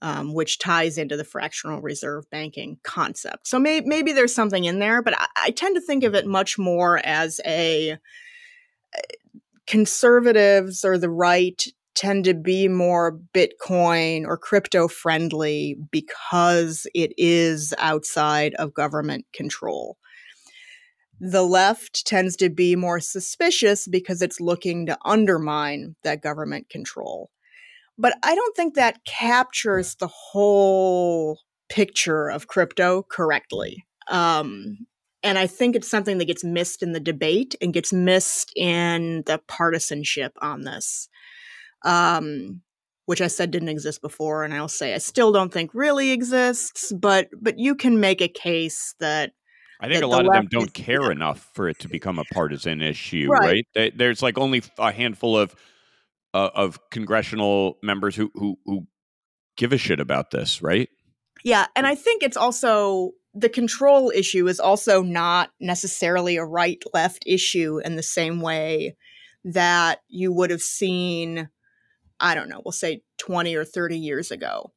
um, 0.02 0.34
which 0.34 0.58
ties 0.58 0.98
into 0.98 1.16
the 1.16 1.24
fractional 1.24 1.80
reserve 1.80 2.28
banking 2.30 2.78
concept. 2.82 3.48
So 3.48 3.58
may- 3.58 3.80
maybe 3.80 4.12
there's 4.12 4.34
something 4.34 4.64
in 4.64 4.78
there, 4.78 5.02
but 5.02 5.18
I-, 5.18 5.26
I 5.36 5.50
tend 5.50 5.76
to 5.76 5.80
think 5.80 6.04
of 6.04 6.14
it 6.14 6.26
much 6.26 6.58
more 6.58 7.00
as 7.04 7.40
a 7.46 7.92
uh, 7.92 7.96
conservatives 9.66 10.84
or 10.84 10.98
the 10.98 11.10
right 11.10 11.62
tend 11.94 12.24
to 12.24 12.34
be 12.34 12.68
more 12.68 13.18
Bitcoin 13.34 14.26
or 14.26 14.36
crypto 14.36 14.86
friendly 14.86 15.76
because 15.90 16.86
it 16.94 17.12
is 17.16 17.74
outside 17.78 18.54
of 18.56 18.74
government 18.74 19.24
control. 19.32 19.96
The 21.18 21.42
left 21.42 22.06
tends 22.06 22.36
to 22.36 22.50
be 22.50 22.76
more 22.76 23.00
suspicious 23.00 23.88
because 23.88 24.20
it's 24.20 24.40
looking 24.40 24.84
to 24.86 24.98
undermine 25.04 25.96
that 26.04 26.22
government 26.22 26.68
control. 26.68 27.30
But 27.98 28.16
I 28.22 28.34
don't 28.34 28.56
think 28.56 28.74
that 28.74 29.04
captures 29.04 29.94
the 29.94 30.08
whole 30.08 31.40
picture 31.68 32.28
of 32.28 32.46
crypto 32.46 33.02
correctly. 33.02 33.86
Um, 34.08 34.86
and 35.22 35.38
I 35.38 35.46
think 35.46 35.74
it's 35.74 35.88
something 35.88 36.18
that 36.18 36.26
gets 36.26 36.44
missed 36.44 36.82
in 36.82 36.92
the 36.92 37.00
debate 37.00 37.56
and 37.60 37.72
gets 37.72 37.92
missed 37.92 38.52
in 38.54 39.24
the 39.26 39.40
partisanship 39.48 40.32
on 40.40 40.62
this, 40.62 41.08
um, 41.84 42.62
which 43.06 43.20
I 43.20 43.26
said 43.26 43.50
didn't 43.50 43.70
exist 43.70 44.02
before, 44.02 44.44
and 44.44 44.54
I'll 44.54 44.68
say 44.68 44.94
I 44.94 44.98
still 44.98 45.32
don't 45.32 45.52
think 45.52 45.72
really 45.74 46.10
exists. 46.10 46.92
But 46.92 47.28
but 47.40 47.58
you 47.58 47.74
can 47.74 47.98
make 47.98 48.20
a 48.20 48.28
case 48.28 48.94
that 49.00 49.32
I 49.80 49.88
think 49.88 50.04
a 50.04 50.06
lot 50.06 50.26
of 50.26 50.32
them 50.32 50.46
don't 50.48 50.72
care 50.72 51.02
yeah. 51.02 51.12
enough 51.12 51.50
for 51.54 51.68
it 51.68 51.78
to 51.80 51.88
become 51.88 52.18
a 52.18 52.24
partisan 52.32 52.80
issue, 52.80 53.28
right? 53.28 53.66
right? 53.76 53.98
There's 53.98 54.22
like 54.22 54.38
only 54.38 54.62
a 54.78 54.92
handful 54.92 55.36
of 55.36 55.56
uh, 56.36 56.50
of 56.54 56.78
congressional 56.90 57.78
members 57.82 58.14
who 58.14 58.30
who 58.34 58.58
who 58.66 58.86
give 59.56 59.72
a 59.72 59.78
shit 59.78 60.00
about 60.00 60.30
this, 60.30 60.60
right? 60.60 60.90
Yeah, 61.44 61.66
and 61.74 61.86
I 61.86 61.94
think 61.94 62.22
it's 62.22 62.36
also 62.36 63.12
the 63.32 63.48
control 63.48 64.12
issue 64.14 64.46
is 64.46 64.60
also 64.60 65.02
not 65.02 65.50
necessarily 65.60 66.36
a 66.36 66.44
right 66.44 66.82
left 66.92 67.24
issue 67.26 67.80
in 67.84 67.96
the 67.96 68.02
same 68.02 68.40
way 68.42 68.96
that 69.44 70.00
you 70.08 70.30
would 70.32 70.50
have 70.50 70.62
seen 70.62 71.48
I 72.18 72.34
don't 72.34 72.48
know, 72.48 72.62
we'll 72.64 72.72
say 72.72 73.02
20 73.18 73.54
or 73.56 73.64
30 73.64 73.98
years 73.98 74.30
ago. 74.30 74.72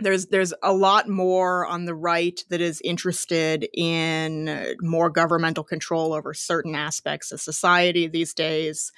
There's 0.00 0.26
there's 0.26 0.54
a 0.62 0.72
lot 0.72 1.08
more 1.08 1.66
on 1.66 1.84
the 1.84 1.94
right 1.94 2.38
that 2.50 2.60
is 2.60 2.80
interested 2.84 3.68
in 3.74 4.76
more 4.80 5.10
governmental 5.10 5.64
control 5.64 6.12
over 6.12 6.32
certain 6.34 6.76
aspects 6.76 7.32
of 7.32 7.40
society 7.40 8.06
these 8.06 8.32
days. 8.32 8.92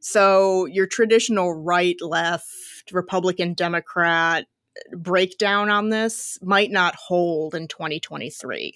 So 0.00 0.66
your 0.66 0.86
traditional 0.86 1.54
right, 1.54 1.96
left, 2.02 2.92
Republican, 2.92 3.54
Democrat 3.54 4.46
breakdown 4.92 5.70
on 5.70 5.90
this 5.90 6.38
might 6.42 6.70
not 6.70 6.94
hold 6.96 7.54
in 7.54 7.68
2023. 7.68 8.74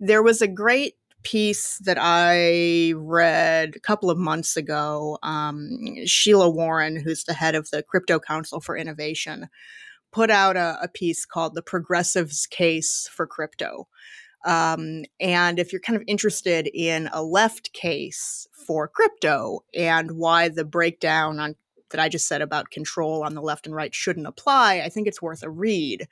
There 0.00 0.22
was 0.22 0.42
a 0.42 0.48
great 0.48 0.94
piece 1.22 1.78
that 1.78 1.98
I 2.00 2.92
read 2.96 3.74
a 3.76 3.80
couple 3.80 4.10
of 4.10 4.18
months 4.18 4.56
ago. 4.56 5.18
Um, 5.22 5.78
Sheila 6.06 6.48
Warren, 6.48 6.96
who's 6.96 7.24
the 7.24 7.34
head 7.34 7.54
of 7.54 7.70
the 7.70 7.82
Crypto 7.82 8.18
Council 8.18 8.60
for 8.60 8.76
Innovation, 8.76 9.48
put 10.12 10.30
out 10.30 10.56
a, 10.56 10.78
a 10.82 10.88
piece 10.88 11.24
called 11.24 11.54
The 11.54 11.62
Progressives 11.62 12.46
Case 12.46 13.08
for 13.12 13.26
Crypto. 13.26 13.88
Um, 14.44 15.04
and 15.20 15.58
if 15.58 15.72
you're 15.72 15.80
kind 15.80 15.96
of 15.96 16.04
interested 16.06 16.68
in 16.72 17.08
a 17.12 17.22
left 17.22 17.72
case 17.72 18.46
for 18.66 18.86
crypto 18.86 19.64
and 19.74 20.12
why 20.12 20.48
the 20.48 20.64
breakdown 20.64 21.40
on 21.40 21.56
that 21.90 22.00
I 22.00 22.08
just 22.08 22.28
said 22.28 22.42
about 22.42 22.70
control 22.70 23.24
on 23.24 23.34
the 23.34 23.40
left 23.40 23.66
and 23.66 23.74
right 23.74 23.94
shouldn't 23.94 24.26
apply, 24.26 24.80
I 24.80 24.90
think 24.90 25.08
it's 25.08 25.22
worth 25.22 25.42
a 25.42 25.50
read 25.50 26.06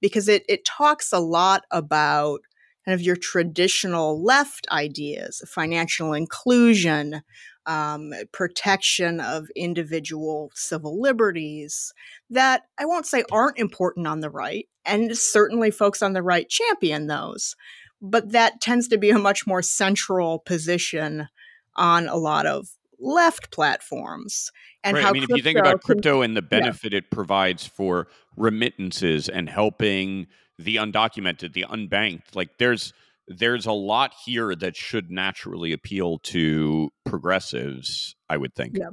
because 0.00 0.28
it 0.28 0.44
it 0.48 0.64
talks 0.64 1.12
a 1.12 1.18
lot 1.18 1.64
about 1.70 2.40
kind 2.84 2.94
of 2.94 3.02
your 3.02 3.16
traditional 3.16 4.22
left 4.22 4.66
ideas, 4.70 5.42
financial 5.46 6.12
inclusion, 6.12 7.22
um, 7.66 8.12
protection 8.32 9.20
of 9.20 9.48
individual 9.56 10.50
civil 10.54 11.00
liberties 11.00 11.92
that 12.30 12.62
I 12.78 12.86
won't 12.86 13.06
say 13.06 13.24
aren't 13.30 13.58
important 13.58 14.06
on 14.06 14.20
the 14.20 14.30
right, 14.30 14.68
and 14.84 15.16
certainly 15.16 15.70
folks 15.70 16.02
on 16.02 16.12
the 16.12 16.22
right 16.22 16.48
champion 16.48 17.06
those, 17.06 17.56
but 18.00 18.32
that 18.32 18.60
tends 18.60 18.88
to 18.88 18.98
be 18.98 19.10
a 19.10 19.18
much 19.18 19.46
more 19.46 19.62
central 19.62 20.38
position 20.38 21.28
on 21.74 22.08
a 22.08 22.16
lot 22.16 22.46
of 22.46 22.68
left 22.98 23.50
platforms. 23.50 24.50
And 24.82 24.94
right. 24.94 25.02
how 25.02 25.10
I 25.10 25.12
mean, 25.12 25.24
if 25.24 25.28
you 25.30 25.42
think 25.42 25.58
about 25.58 25.82
crypto 25.82 26.22
and 26.22 26.36
the 26.36 26.42
benefit 26.42 26.92
yeah. 26.92 26.98
it 26.98 27.10
provides 27.10 27.66
for 27.66 28.08
remittances 28.36 29.28
and 29.28 29.48
helping 29.48 30.26
the 30.58 30.76
undocumented, 30.76 31.52
the 31.52 31.66
unbanked, 31.68 32.34
like 32.34 32.58
there's 32.58 32.92
there's 33.28 33.66
a 33.66 33.72
lot 33.72 34.14
here 34.24 34.54
that 34.54 34.76
should 34.76 35.10
naturally 35.10 35.72
appeal 35.72 36.18
to 36.18 36.90
progressives, 37.04 38.14
I 38.28 38.36
would 38.36 38.54
think. 38.54 38.76
Yeah. 38.78 38.90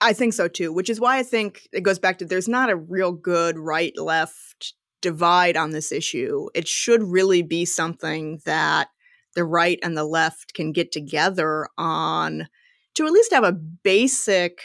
I 0.00 0.12
think 0.12 0.34
so 0.34 0.48
too, 0.48 0.72
which 0.72 0.90
is 0.90 1.00
why 1.00 1.18
I 1.18 1.22
think 1.22 1.68
it 1.72 1.82
goes 1.82 1.98
back 1.98 2.18
to 2.18 2.24
there's 2.24 2.48
not 2.48 2.70
a 2.70 2.76
real 2.76 3.12
good 3.12 3.58
right 3.58 3.96
left 3.96 4.74
divide 5.00 5.56
on 5.56 5.70
this 5.70 5.92
issue. 5.92 6.48
It 6.54 6.68
should 6.68 7.02
really 7.02 7.42
be 7.42 7.64
something 7.64 8.40
that 8.44 8.88
the 9.34 9.44
right 9.44 9.78
and 9.82 9.96
the 9.96 10.04
left 10.04 10.54
can 10.54 10.72
get 10.72 10.92
together 10.92 11.68
on 11.78 12.48
to 12.94 13.06
at 13.06 13.12
least 13.12 13.32
have 13.32 13.44
a 13.44 13.52
basic 13.52 14.58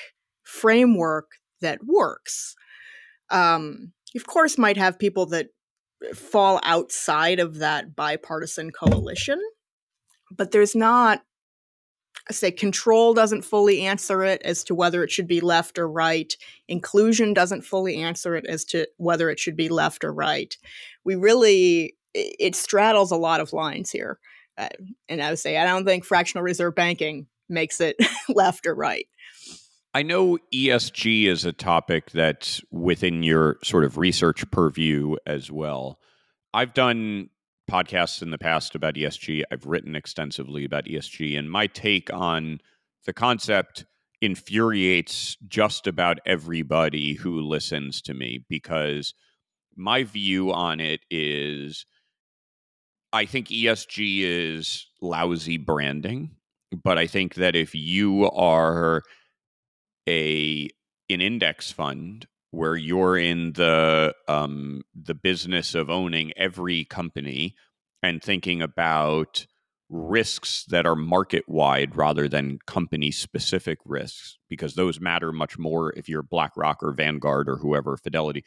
framework 0.44 1.32
that 1.62 1.80
works. 1.86 2.56
Um, 3.30 3.94
of 4.16 4.26
course, 4.26 4.58
might 4.58 4.78
have 4.78 5.00
people 5.00 5.26
that 5.28 5.48
fall 6.14 6.60
outside 6.64 7.40
of 7.40 7.60
that 7.60 7.96
bipartisan 7.96 8.72
coalition, 8.72 9.42
but 10.36 10.52
there's 10.52 10.76
not 10.76 11.22
I 12.30 12.34
say 12.34 12.52
control 12.52 13.14
doesn't 13.14 13.42
fully 13.42 13.82
answer 13.82 14.24
it 14.24 14.42
as 14.44 14.64
to 14.66 14.76
whether 14.76 15.04
it 15.04 15.12
should 15.12 15.28
be 15.28 15.42
left 15.42 15.78
or 15.80 15.90
right. 15.90 16.32
Inclusion 16.68 17.34
doesn't 17.34 17.64
fully 17.64 17.98
answer 17.98 18.36
it 18.36 18.46
as 18.46 18.64
to 18.66 18.88
whether 18.98 19.30
it 19.30 19.40
should 19.40 19.56
be 19.56 19.70
left 19.70 20.04
or 20.04 20.14
right. 20.14 20.56
We 21.04 21.16
really, 21.16 21.96
it 22.14 22.56
straddles 22.56 23.12
a 23.12 23.18
lot 23.18 23.42
of 23.42 23.54
lines 23.54 23.90
here. 23.90 24.20
Uh, 24.58 24.70
and 25.10 25.22
I 25.22 25.32
would 25.32 25.40
say, 25.40 25.58
I 25.58 25.66
don't 25.66 25.86
think 25.86 26.06
fractional 26.06 26.44
reserve 26.44 26.76
banking 26.76 27.28
makes 27.50 27.82
it 27.82 27.96
left 28.30 28.68
or 28.68 28.76
right. 28.76 29.08
I 29.94 30.04
know 30.04 30.38
ESG 30.54 31.26
is 31.26 31.44
a 31.44 31.52
topic 31.52 32.12
that's 32.12 32.62
within 32.72 33.24
your 33.24 33.58
sort 33.62 33.84
of 33.84 33.98
research 33.98 34.50
purview 34.50 35.18
as 35.26 35.52
well. 35.52 36.00
I've 36.54 36.74
done 36.74 37.30
podcasts 37.70 38.22
in 38.22 38.32
the 38.32 38.38
past 38.38 38.74
about 38.74 38.96
ESG. 38.96 39.44
I've 39.52 39.66
written 39.66 39.96
extensively 39.96 40.64
about 40.64 40.86
ESG, 40.86 41.38
and 41.38 41.52
my 41.52 41.68
take 41.68 42.12
on 42.14 42.60
the 43.06 43.12
concept 43.12 43.86
infuriates 44.22 45.36
just 45.48 45.88
about 45.88 46.20
everybody 46.26 47.16
who 47.16 47.42
listens 47.42 48.02
to 48.04 48.14
me 48.14 48.46
because 48.48 49.14
my 49.76 50.04
view 50.04 50.54
on 50.54 50.80
it 50.80 51.02
is 51.10 51.86
I 53.12 53.26
think 53.26 53.48
ESG 53.48 54.22
is 54.22 54.88
lousy 55.02 55.58
branding, 55.58 56.32
but 56.84 56.98
I 56.98 57.08
think 57.08 57.36
that 57.36 57.58
if 57.58 57.76
you 57.76 58.30
are 58.32 59.02
a 60.08 60.70
an 61.10 61.22
index 61.22 61.72
fund 61.72 62.28
where 62.52 62.76
you're 62.76 63.18
in 63.18 63.54
the 63.54 64.14
um, 64.28 64.82
the 64.94 65.16
business 65.16 65.74
of 65.74 65.90
owning 65.90 66.32
every 66.38 66.86
company 66.86 67.56
and 68.04 68.22
thinking 68.22 68.62
about 68.62 69.46
risks 69.90 70.66
that 70.70 70.86
are 70.86 70.96
market 70.96 71.44
wide 71.48 71.96
rather 71.96 72.30
than 72.30 72.60
company 72.66 73.12
specific 73.12 73.78
risks 73.86 74.38
because 74.50 74.76
those 74.76 75.02
matter 75.02 75.34
much 75.34 75.58
more 75.58 75.92
if 75.98 76.08
you're 76.08 76.24
BlackRock 76.24 76.82
or 76.82 76.94
Vanguard 76.94 77.50
or 77.50 77.58
whoever 77.58 77.98
Fidelity 77.98 78.44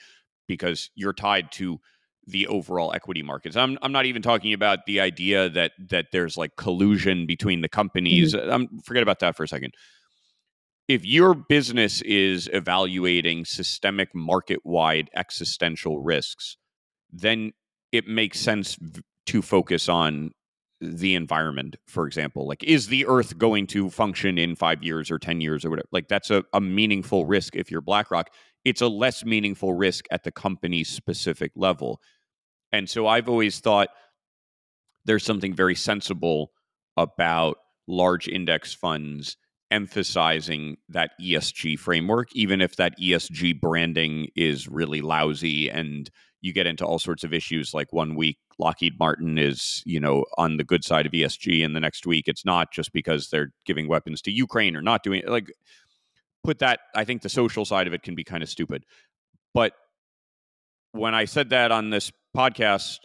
because 0.48 0.90
you're 0.94 1.12
tied 1.12 1.52
to 1.52 1.78
the 2.26 2.46
overall 2.46 2.92
equity 2.94 3.22
markets. 3.22 3.56
I'm 3.56 3.78
I'm 3.82 3.92
not 3.92 4.06
even 4.06 4.22
talking 4.22 4.52
about 4.52 4.86
the 4.86 5.00
idea 5.00 5.48
that 5.50 5.72
that 5.90 6.06
there's 6.12 6.36
like 6.36 6.56
collusion 6.56 7.26
between 7.26 7.60
the 7.60 7.68
companies. 7.68 8.34
Mm-hmm. 8.34 8.50
Um, 8.50 8.68
forget 8.82 9.02
about 9.02 9.20
that 9.20 9.36
for 9.36 9.44
a 9.44 9.48
second 9.48 9.74
if 10.88 11.04
your 11.04 11.34
business 11.34 12.02
is 12.02 12.48
evaluating 12.52 13.44
systemic 13.44 14.14
market 14.14 14.60
wide 14.64 15.08
existential 15.14 16.00
risks, 16.00 16.56
then 17.10 17.52
it 17.92 18.06
makes 18.06 18.38
sense 18.38 18.76
to 19.26 19.40
focus 19.40 19.88
on 19.88 20.32
the 20.80 21.14
environment, 21.14 21.76
for 21.86 22.06
example. 22.06 22.46
Like, 22.46 22.62
is 22.62 22.88
the 22.88 23.06
earth 23.06 23.38
going 23.38 23.66
to 23.68 23.88
function 23.88 24.36
in 24.36 24.54
five 24.56 24.82
years 24.82 25.10
or 25.10 25.18
10 25.18 25.40
years 25.40 25.64
or 25.64 25.70
whatever? 25.70 25.88
Like, 25.92 26.08
that's 26.08 26.30
a, 26.30 26.44
a 26.52 26.60
meaningful 26.60 27.24
risk 27.24 27.56
if 27.56 27.70
you're 27.70 27.80
BlackRock. 27.80 28.28
It's 28.64 28.82
a 28.82 28.88
less 28.88 29.24
meaningful 29.24 29.72
risk 29.74 30.04
at 30.10 30.24
the 30.24 30.32
company 30.32 30.84
specific 30.84 31.52
level. 31.54 32.00
And 32.72 32.90
so 32.90 33.06
I've 33.06 33.28
always 33.28 33.60
thought 33.60 33.88
there's 35.04 35.24
something 35.24 35.54
very 35.54 35.74
sensible 35.74 36.50
about 36.96 37.58
large 37.86 38.28
index 38.28 38.74
funds 38.74 39.36
emphasizing 39.70 40.76
that 40.88 41.12
ESG 41.20 41.78
framework, 41.78 42.28
even 42.34 42.60
if 42.60 42.76
that 42.76 42.98
ESG 42.98 43.60
branding 43.60 44.28
is 44.36 44.68
really 44.68 45.00
lousy 45.00 45.68
and 45.68 46.10
you 46.40 46.52
get 46.52 46.66
into 46.66 46.84
all 46.84 46.98
sorts 46.98 47.24
of 47.24 47.32
issues 47.32 47.72
like 47.72 47.92
one 47.92 48.14
week 48.14 48.38
Lockheed 48.58 48.98
Martin 48.98 49.38
is, 49.38 49.82
you 49.86 49.98
know, 49.98 50.24
on 50.36 50.58
the 50.58 50.64
good 50.64 50.84
side 50.84 51.06
of 51.06 51.12
ESG 51.12 51.64
and 51.64 51.74
the 51.74 51.80
next 51.80 52.06
week 52.06 52.28
it's 52.28 52.44
not 52.44 52.72
just 52.72 52.92
because 52.92 53.30
they're 53.30 53.52
giving 53.64 53.88
weapons 53.88 54.20
to 54.22 54.30
Ukraine 54.30 54.76
or 54.76 54.82
not 54.82 55.02
doing 55.02 55.20
it. 55.20 55.28
Like 55.28 55.50
put 56.44 56.58
that 56.58 56.80
I 56.94 57.04
think 57.04 57.22
the 57.22 57.28
social 57.28 57.64
side 57.64 57.86
of 57.86 57.94
it 57.94 58.02
can 58.02 58.14
be 58.14 58.24
kind 58.24 58.42
of 58.42 58.48
stupid. 58.48 58.84
But 59.54 59.72
when 60.92 61.14
I 61.14 61.24
said 61.24 61.50
that 61.50 61.72
on 61.72 61.90
this 61.90 62.12
podcast, 62.36 62.98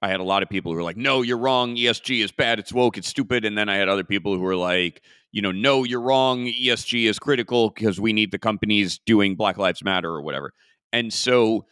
I 0.00 0.08
had 0.08 0.20
a 0.20 0.24
lot 0.24 0.42
of 0.42 0.48
people 0.48 0.72
who 0.72 0.76
were 0.76 0.84
like, 0.84 0.96
"No, 0.96 1.22
you're 1.22 1.38
wrong. 1.38 1.76
ESG 1.76 2.22
is 2.22 2.30
bad. 2.32 2.58
It's 2.58 2.72
woke. 2.72 2.96
It's 2.98 3.08
stupid." 3.08 3.44
And 3.44 3.58
then 3.58 3.68
I 3.68 3.76
had 3.76 3.88
other 3.88 4.04
people 4.04 4.34
who 4.34 4.40
were 4.40 4.56
like, 4.56 5.02
"You 5.32 5.42
know, 5.42 5.52
no, 5.52 5.84
you're 5.84 6.00
wrong. 6.00 6.46
ESG 6.46 7.06
is 7.08 7.18
critical 7.18 7.70
because 7.70 8.00
we 8.00 8.12
need 8.12 8.30
the 8.30 8.38
companies 8.38 8.98
doing 9.04 9.34
Black 9.34 9.58
Lives 9.58 9.82
Matter 9.82 10.10
or 10.10 10.22
whatever." 10.22 10.52
And 10.92 11.12
so, 11.12 11.66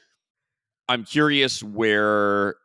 I'm 0.88 1.04
curious 1.04 1.62
where 1.62 2.56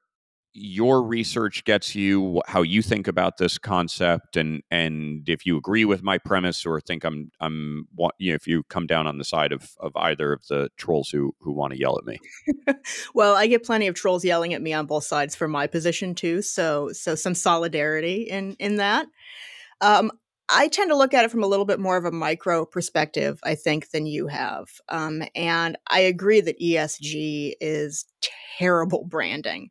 your 0.53 1.01
research 1.01 1.63
gets 1.63 1.95
you, 1.95 2.41
how 2.45 2.61
you 2.61 2.81
think 2.81 3.07
about 3.07 3.37
this 3.37 3.57
concept, 3.57 4.35
and 4.35 4.61
and 4.69 5.27
if 5.29 5.45
you 5.45 5.57
agree 5.57 5.85
with 5.85 6.03
my 6.03 6.17
premise 6.17 6.65
or 6.65 6.81
think 6.81 7.03
I'm 7.03 7.31
I'm 7.39 7.87
you 8.17 8.31
know, 8.31 8.35
if 8.35 8.47
you 8.47 8.63
come 8.63 8.87
down 8.87 9.07
on 9.07 9.17
the 9.17 9.23
side 9.23 9.51
of 9.51 9.71
of 9.79 9.91
either 9.95 10.33
of 10.33 10.45
the 10.47 10.69
trolls 10.77 11.09
who 11.09 11.33
who 11.39 11.53
want 11.53 11.73
to 11.73 11.79
yell 11.79 11.97
at 11.97 12.05
me. 12.05 12.19
well, 13.13 13.35
I 13.35 13.47
get 13.47 13.65
plenty 13.65 13.87
of 13.87 13.95
trolls 13.95 14.25
yelling 14.25 14.53
at 14.53 14.61
me 14.61 14.73
on 14.73 14.85
both 14.85 15.05
sides 15.05 15.35
for 15.35 15.47
my 15.47 15.67
position 15.67 16.15
too, 16.15 16.41
so 16.41 16.91
so 16.91 17.15
some 17.15 17.35
solidarity 17.35 18.23
in 18.23 18.55
in 18.59 18.77
that. 18.77 19.07
Um, 19.79 20.11
I 20.53 20.67
tend 20.67 20.89
to 20.89 20.97
look 20.97 21.13
at 21.13 21.23
it 21.23 21.31
from 21.31 21.43
a 21.43 21.47
little 21.47 21.65
bit 21.65 21.79
more 21.79 21.95
of 21.95 22.03
a 22.03 22.11
micro 22.11 22.65
perspective, 22.65 23.39
I 23.41 23.55
think, 23.55 23.91
than 23.91 24.05
you 24.05 24.27
have. 24.27 24.67
Um, 24.89 25.23
and 25.33 25.77
I 25.87 26.01
agree 26.01 26.41
that 26.41 26.59
ESG 26.59 27.53
is 27.61 28.05
terrible 28.59 29.05
branding. 29.05 29.69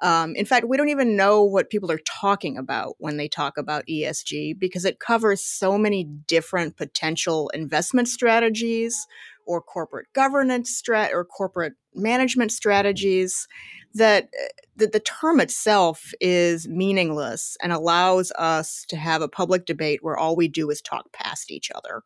Um, 0.00 0.36
in 0.36 0.46
fact, 0.46 0.68
we 0.68 0.76
don't 0.76 0.90
even 0.90 1.16
know 1.16 1.42
what 1.42 1.70
people 1.70 1.90
are 1.90 2.00
talking 2.04 2.56
about 2.56 2.94
when 2.98 3.16
they 3.16 3.28
talk 3.28 3.58
about 3.58 3.86
ESG 3.86 4.58
because 4.58 4.84
it 4.84 5.00
covers 5.00 5.42
so 5.42 5.76
many 5.76 6.04
different 6.04 6.76
potential 6.76 7.48
investment 7.50 8.08
strategies 8.08 9.06
or 9.44 9.60
corporate 9.60 10.06
governance 10.12 10.80
strat 10.80 11.12
or 11.12 11.24
corporate 11.24 11.72
management 11.94 12.52
strategies 12.52 13.48
that, 13.94 14.24
uh, 14.24 14.46
that 14.76 14.92
the 14.92 15.00
term 15.00 15.40
itself 15.40 16.12
is 16.20 16.68
meaningless 16.68 17.56
and 17.60 17.72
allows 17.72 18.30
us 18.32 18.84
to 18.88 18.96
have 18.96 19.22
a 19.22 19.28
public 19.28 19.64
debate 19.66 20.00
where 20.02 20.16
all 20.16 20.36
we 20.36 20.46
do 20.46 20.70
is 20.70 20.80
talk 20.80 21.12
past 21.12 21.50
each 21.50 21.70
other. 21.74 22.02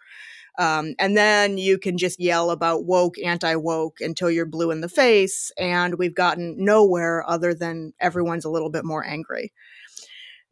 Um, 0.59 0.95
and 0.99 1.17
then 1.17 1.57
you 1.57 1.79
can 1.79 1.97
just 1.97 2.21
yell 2.21 2.51
about 2.51 2.85
woke, 2.85 3.19
anti 3.19 3.55
woke 3.55 4.01
until 4.01 4.31
you're 4.31 4.47
blue 4.47 4.71
in 4.71 4.81
the 4.81 4.89
face. 4.89 5.51
And 5.59 5.95
we've 5.95 6.15
gotten 6.15 6.63
nowhere 6.63 7.29
other 7.29 7.55
than 7.55 7.95
everyone's 8.01 8.45
a 8.45 8.51
little 8.51 8.71
bit 8.71 8.85
more 8.85 9.05
angry. 9.05 9.53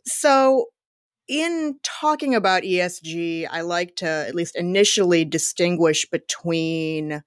So, 0.07 0.67
in 1.29 1.79
talking 1.85 2.35
about 2.35 2.65
ESG, 2.65 3.47
I 3.49 3.61
like 3.61 3.95
to 3.97 4.09
at 4.09 4.35
least 4.35 4.57
initially 4.57 5.25
distinguish 5.25 6.05
between 6.11 7.23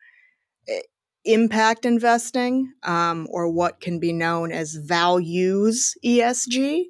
eh, 0.67 0.81
impact 1.23 1.85
investing, 1.85 2.73
um, 2.83 3.27
or 3.29 3.49
what 3.49 3.79
can 3.79 3.99
be 3.99 4.11
known 4.11 4.51
as 4.51 4.75
values 4.75 5.95
ESG, 6.03 6.83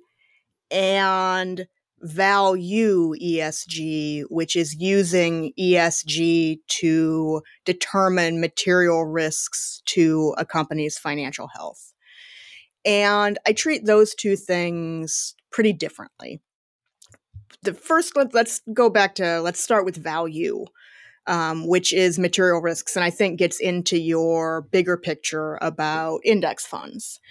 and 0.72 1.68
value 2.04 3.14
ESG, 3.22 4.24
which 4.30 4.56
is 4.56 4.76
using 4.76 5.54
ESG 5.58 6.60
to 6.68 7.42
determine 7.66 8.42
material 8.42 9.06
risks 9.06 9.82
to 9.86 10.36
a 10.38 10.46
company's 10.46 10.98
financial 10.98 11.48
health. 11.56 11.94
And 12.86 13.40
I 13.48 13.54
treat 13.54 13.86
those 13.86 14.14
two 14.14 14.36
things 14.36 15.36
pretty 15.52 15.72
differently. 15.72 16.42
The 17.62 17.74
first, 17.74 18.14
let's 18.34 18.62
go 18.74 18.90
back 18.90 19.16
to, 19.16 19.40
let's 19.42 19.62
start 19.62 19.86
with 19.86 19.96
value. 19.96 20.66
Um, 21.26 21.68
which 21.68 21.94
is 21.94 22.20
material 22.20 22.60
risks, 22.60 22.98
and 22.98 23.06
I 23.06 23.10
think 23.10 23.40
gets 23.40 23.62
into 23.62 23.98
your 23.98 24.64
bigger 24.74 24.98
picture 24.98 25.58
about 25.62 26.20
index 26.26 26.66
funds. 26.66 27.22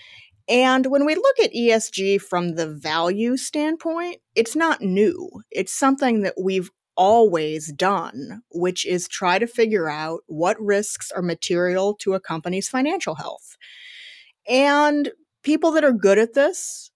And 0.49 0.86
when 0.86 1.05
we 1.05 1.14
look 1.14 1.38
at 1.40 1.53
ESG 1.53 2.20
from 2.20 2.57
the 2.57 2.66
value 2.66 3.36
standpoint, 3.36 4.18
it's 4.34 4.57
not 4.57 4.80
new. 4.80 5.30
It's 5.51 5.72
something 5.72 6.22
that 6.22 6.34
we've 6.40 6.70
always 6.97 7.72
done, 7.72 8.43
which 8.51 8.84
is 8.84 9.09
try 9.09 9.38
to 9.38 9.47
figure 9.47 9.88
out 9.88 10.20
what 10.26 10.61
risks 10.61 11.11
are 11.11 11.22
material 11.22 11.95
to 12.01 12.14
a 12.14 12.20
company's 12.20 12.68
financial 12.68 13.14
health. 13.14 13.57
And 14.49 15.11
people 15.43 15.70
that 15.72 15.84
are 15.84 15.93
good 15.93 16.18
at 16.18 16.34
this 16.34 16.90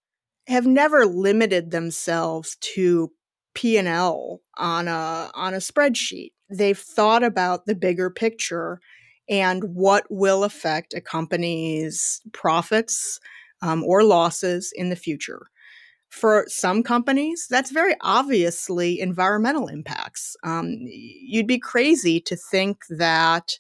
have 0.48 0.66
never 0.66 1.06
limited 1.06 1.70
themselves 1.70 2.56
to 2.60 3.10
P&L 3.54 4.40
on 4.58 4.86
a 4.86 5.30
on 5.34 5.54
a 5.54 5.58
spreadsheet. 5.58 6.32
they've 6.50 6.78
thought 6.78 7.24
about 7.24 7.64
the 7.64 7.74
bigger 7.74 8.10
picture 8.10 8.80
and 9.28 9.64
what 9.64 10.04
will 10.10 10.44
affect 10.44 10.94
a 10.94 11.00
company's 11.00 12.20
profits 12.32 13.20
um, 13.62 13.82
or 13.84 14.04
losses 14.04 14.72
in 14.74 14.88
the 14.88 14.96
future. 14.96 15.46
For 16.08 16.44
some 16.48 16.82
companies, 16.82 17.46
that's 17.50 17.70
very 17.70 17.94
obviously 18.00 19.00
environmental 19.00 19.66
impacts. 19.66 20.36
Um, 20.44 20.76
you'd 20.86 21.46
be 21.46 21.58
crazy 21.58 22.20
to 22.20 22.36
think 22.36 22.84
that 22.88 23.58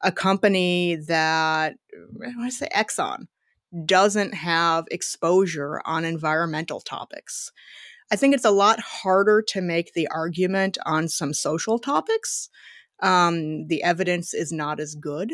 a 0.00 0.10
company 0.10 0.96
that, 0.96 1.74
I 1.94 2.36
want 2.36 2.50
to 2.50 2.56
say 2.56 2.68
Exxon, 2.74 3.26
doesn't 3.84 4.34
have 4.34 4.86
exposure 4.90 5.80
on 5.84 6.04
environmental 6.04 6.80
topics. 6.80 7.52
I 8.10 8.16
think 8.16 8.34
it's 8.34 8.44
a 8.44 8.50
lot 8.50 8.80
harder 8.80 9.40
to 9.48 9.62
make 9.62 9.94
the 9.94 10.08
argument 10.08 10.76
on 10.84 11.08
some 11.08 11.32
social 11.32 11.78
topics. 11.78 12.50
Um, 13.00 13.66
the 13.66 13.82
evidence 13.82 14.34
is 14.34 14.52
not 14.52 14.80
as 14.80 14.94
good. 14.94 15.32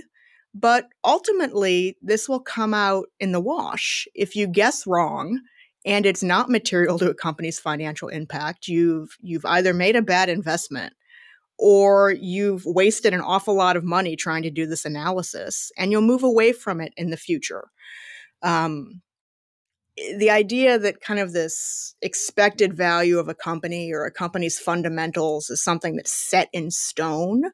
But 0.55 0.89
ultimately, 1.05 1.97
this 2.03 2.29
will 2.29 2.41
come 2.41 2.75
out 2.75 3.07
in 3.21 3.33
the 3.33 3.41
wash. 3.41 4.09
If 4.15 4.35
you 4.35 4.47
guess 4.47 4.87
wrong 4.87 5.41
and 5.85 6.07
it's 6.07 6.23
not 6.23 6.51
material 6.51 6.99
to 6.99 7.11
a 7.11 7.15
company's 7.15 7.59
financial 7.59 8.09
impact, 8.09 8.67
you've 8.67 9.17
you've 9.21 9.45
either 9.45 9.75
made 9.75 9.95
a 9.95 10.03
bad 10.03 10.29
investment 10.29 10.95
or 11.59 12.13
you've 12.13 12.65
wasted 12.65 13.13
an 13.13 13.21
awful 13.21 13.55
lot 13.55 13.77
of 13.77 13.85
money 13.85 14.17
trying 14.17 14.43
to 14.45 14.51
do 14.51 14.65
this 14.65 14.85
analysis 14.85 15.71
and 15.77 15.91
you'll 15.91 16.01
move 16.01 16.23
away 16.23 16.53
from 16.53 16.81
it 16.81 16.93
in 16.97 17.11
the 17.11 17.17
future. 17.17 17.69
Um, 18.43 19.03
Eh, 19.99 20.17
the 20.17 20.31
idea 20.31 20.79
that 20.79 21.01
kind 21.01 21.21
of 21.21 21.33
this 21.33 21.95
expected 22.03 22.75
value 22.75 23.19
of 23.19 23.29
a 23.29 23.35
company 23.35 23.93
or 23.93 24.05
a 24.05 24.11
company's 24.11 24.59
fundamentals 24.59 25.51
is 25.51 25.63
something 25.63 25.97
that's 25.97 26.13
set 26.13 26.49
in 26.53 26.71
stone 26.71 27.45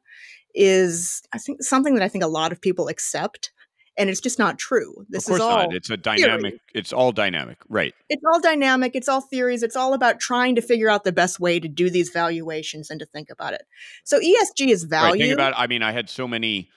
is 0.53 1.21
I 1.33 1.37
think 1.37 1.63
something 1.63 1.95
that 1.95 2.03
I 2.03 2.07
think 2.07 2.23
a 2.23 2.27
lot 2.27 2.51
of 2.51 2.61
people 2.61 2.87
accept 2.87 3.51
and 3.97 4.09
it's 4.09 4.19
just 4.19 4.39
not 4.39 4.57
true. 4.57 5.05
This 5.09 5.23
of 5.23 5.29
course 5.29 5.39
is 5.39 5.41
all 5.41 5.57
not. 5.57 5.73
It's 5.73 5.89
a 5.89 5.97
dynamic. 5.97 6.41
theory. 6.41 6.61
It's 6.73 6.91
all 6.91 7.11
dynamic, 7.11 7.57
right? 7.69 7.93
It's 8.09 8.23
all 8.25 8.41
dynamic. 8.41 8.91
It's 8.95 9.07
all 9.07 9.21
theories. 9.21 9.63
It's 9.63 9.75
all 9.75 9.93
about 9.93 10.19
trying 10.19 10.55
to 10.55 10.61
figure 10.61 10.89
out 10.89 11.03
the 11.03 11.13
best 11.13 11.39
way 11.39 11.59
to 11.59 11.67
do 11.67 11.89
these 11.89 12.09
valuations 12.09 12.89
and 12.89 12.99
to 12.99 13.05
think 13.05 13.29
about 13.29 13.53
it. 13.53 13.63
So 14.03 14.19
ESG 14.19 14.67
is 14.67 14.83
value. 14.83 15.11
Right. 15.11 15.21
Think 15.21 15.33
about. 15.33 15.53
I 15.55 15.67
mean, 15.67 15.81
I 15.81 15.91
had 15.91 16.09
so 16.09 16.27
many 16.27 16.69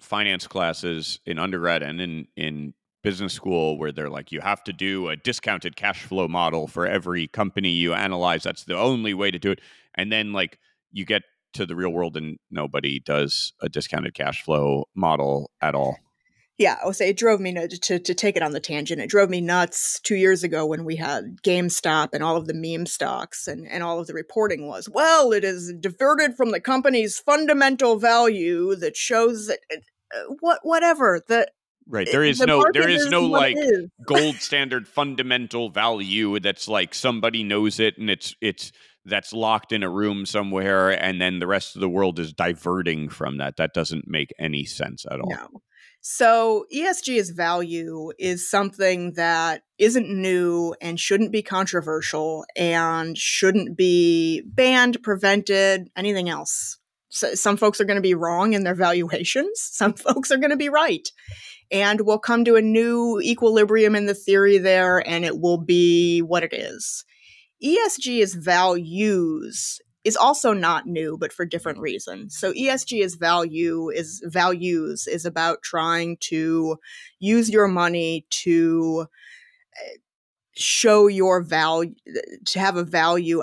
finance 0.00 0.46
classes 0.46 1.20
in 1.26 1.38
undergrad 1.38 1.82
and 1.82 2.00
in 2.00 2.28
in 2.36 2.74
business 3.02 3.32
school 3.32 3.78
where 3.78 3.92
they're 3.92 4.10
like, 4.10 4.32
you 4.32 4.40
have 4.40 4.64
to 4.64 4.72
do 4.72 5.08
a 5.08 5.16
discounted 5.16 5.76
cash 5.76 6.02
flow 6.02 6.28
model 6.28 6.66
for 6.66 6.86
every 6.86 7.28
company 7.28 7.70
you 7.70 7.94
analyze. 7.94 8.42
That's 8.42 8.64
the 8.64 8.76
only 8.76 9.14
way 9.14 9.30
to 9.30 9.38
do 9.38 9.50
it. 9.52 9.60
And 9.94 10.10
then 10.10 10.32
like 10.32 10.58
you 10.90 11.04
get 11.04 11.22
to 11.54 11.64
the 11.64 11.76
real 11.76 11.90
world 11.90 12.16
and 12.16 12.38
nobody 12.50 13.00
does 13.00 13.52
a 13.62 13.68
discounted 13.68 14.14
cash 14.14 14.42
flow 14.42 14.84
model 14.94 15.50
at 15.60 15.74
all. 15.74 15.96
yeah, 16.58 16.76
I 16.82 16.86
would 16.86 16.96
say 16.96 17.10
it 17.10 17.16
drove 17.16 17.40
me 17.40 17.52
nuts 17.52 17.78
to, 17.78 18.00
to 18.00 18.14
take 18.14 18.36
it 18.36 18.42
on 18.42 18.50
the 18.52 18.60
tangent. 18.60 19.00
It 19.00 19.08
drove 19.08 19.30
me 19.30 19.40
nuts 19.40 20.00
two 20.00 20.16
years 20.16 20.42
ago 20.42 20.66
when 20.66 20.84
we 20.84 20.96
had 20.96 21.40
GameStop 21.42 22.08
and 22.12 22.22
all 22.22 22.36
of 22.36 22.48
the 22.48 22.54
meme 22.54 22.86
stocks, 22.86 23.46
and, 23.46 23.66
and 23.68 23.84
all 23.84 24.00
of 24.00 24.08
the 24.08 24.12
reporting 24.14 24.66
was, 24.66 24.88
well, 24.88 25.32
it 25.32 25.44
is 25.44 25.72
diverted 25.80 26.36
from 26.36 26.50
the 26.50 26.60
company's 26.60 27.18
fundamental 27.18 27.96
value 27.96 28.74
that 28.74 28.96
shows 28.96 29.46
that 29.46 29.60
uh, 29.70 30.34
what 30.40 30.58
whatever 30.64 31.22
the 31.28 31.48
Right. 31.88 32.06
Eh, 32.06 32.12
there 32.12 32.24
is 32.24 32.38
the 32.38 32.46
no 32.46 32.64
there 32.72 32.82
market 32.82 32.90
is 32.90 33.06
no 33.06 33.22
like 33.22 33.56
is. 33.56 33.86
gold 34.06 34.36
standard 34.36 34.86
fundamental 34.86 35.70
value 35.70 36.38
that's 36.38 36.68
like 36.68 36.94
somebody 36.94 37.42
knows 37.42 37.80
it 37.80 37.96
and 37.96 38.10
it's 38.10 38.34
it's 38.42 38.72
that's 39.06 39.32
locked 39.32 39.72
in 39.72 39.82
a 39.82 39.88
room 39.88 40.26
somewhere 40.26 40.90
and 40.90 41.20
then 41.20 41.38
the 41.38 41.46
rest 41.46 41.74
of 41.74 41.80
the 41.80 41.88
world 41.88 42.18
is 42.18 42.32
diverting 42.32 43.08
from 43.08 43.38
that. 43.38 43.56
That 43.56 43.72
doesn't 43.72 44.04
make 44.06 44.34
any 44.38 44.64
sense 44.64 45.06
at 45.10 45.20
all. 45.20 45.30
No. 45.30 45.62
So 46.00 46.64
ESG 46.72 47.18
as 47.18 47.30
value 47.30 48.12
is 48.18 48.48
something 48.48 49.14
that 49.14 49.62
isn't 49.78 50.08
new 50.08 50.74
and 50.80 50.98
shouldn't 50.98 51.32
be 51.32 51.42
controversial 51.42 52.44
and 52.56 53.18
shouldn't 53.18 53.76
be 53.76 54.42
banned, 54.46 55.02
prevented, 55.02 55.88
anything 55.96 56.28
else. 56.28 56.78
So 57.10 57.34
some 57.34 57.56
folks 57.56 57.80
are 57.80 57.84
going 57.84 57.96
to 57.96 58.02
be 58.02 58.14
wrong 58.14 58.52
in 58.52 58.64
their 58.64 58.74
valuations. 58.74 59.60
Some 59.72 59.94
folks 59.94 60.30
are 60.30 60.36
going 60.36 60.50
to 60.50 60.56
be 60.56 60.68
right. 60.68 61.08
And 61.70 62.02
we'll 62.02 62.18
come 62.18 62.44
to 62.44 62.56
a 62.56 62.62
new 62.62 63.20
equilibrium 63.22 63.94
in 63.94 64.06
the 64.06 64.14
theory 64.14 64.58
there, 64.58 65.06
and 65.06 65.24
it 65.24 65.38
will 65.40 65.58
be 65.58 66.20
what 66.20 66.42
it 66.42 66.52
is. 66.52 67.04
ESG 67.62 68.20
is 68.20 68.34
values 68.34 69.80
is 70.04 70.16
also 70.16 70.52
not 70.52 70.86
new, 70.86 71.18
but 71.18 71.32
for 71.32 71.44
different 71.44 71.80
reasons. 71.80 72.38
So 72.38 72.52
ESG 72.52 73.02
is 73.02 73.16
value 73.16 73.90
is 73.90 74.22
values 74.24 75.06
is 75.06 75.26
about 75.26 75.62
trying 75.62 76.16
to 76.20 76.78
use 77.18 77.50
your 77.50 77.68
money 77.68 78.24
to 78.44 79.06
uh, 79.76 79.96
show 80.56 81.08
your 81.08 81.42
value, 81.42 81.94
to 82.46 82.58
have 82.58 82.76
a 82.76 82.84
value. 82.84 83.42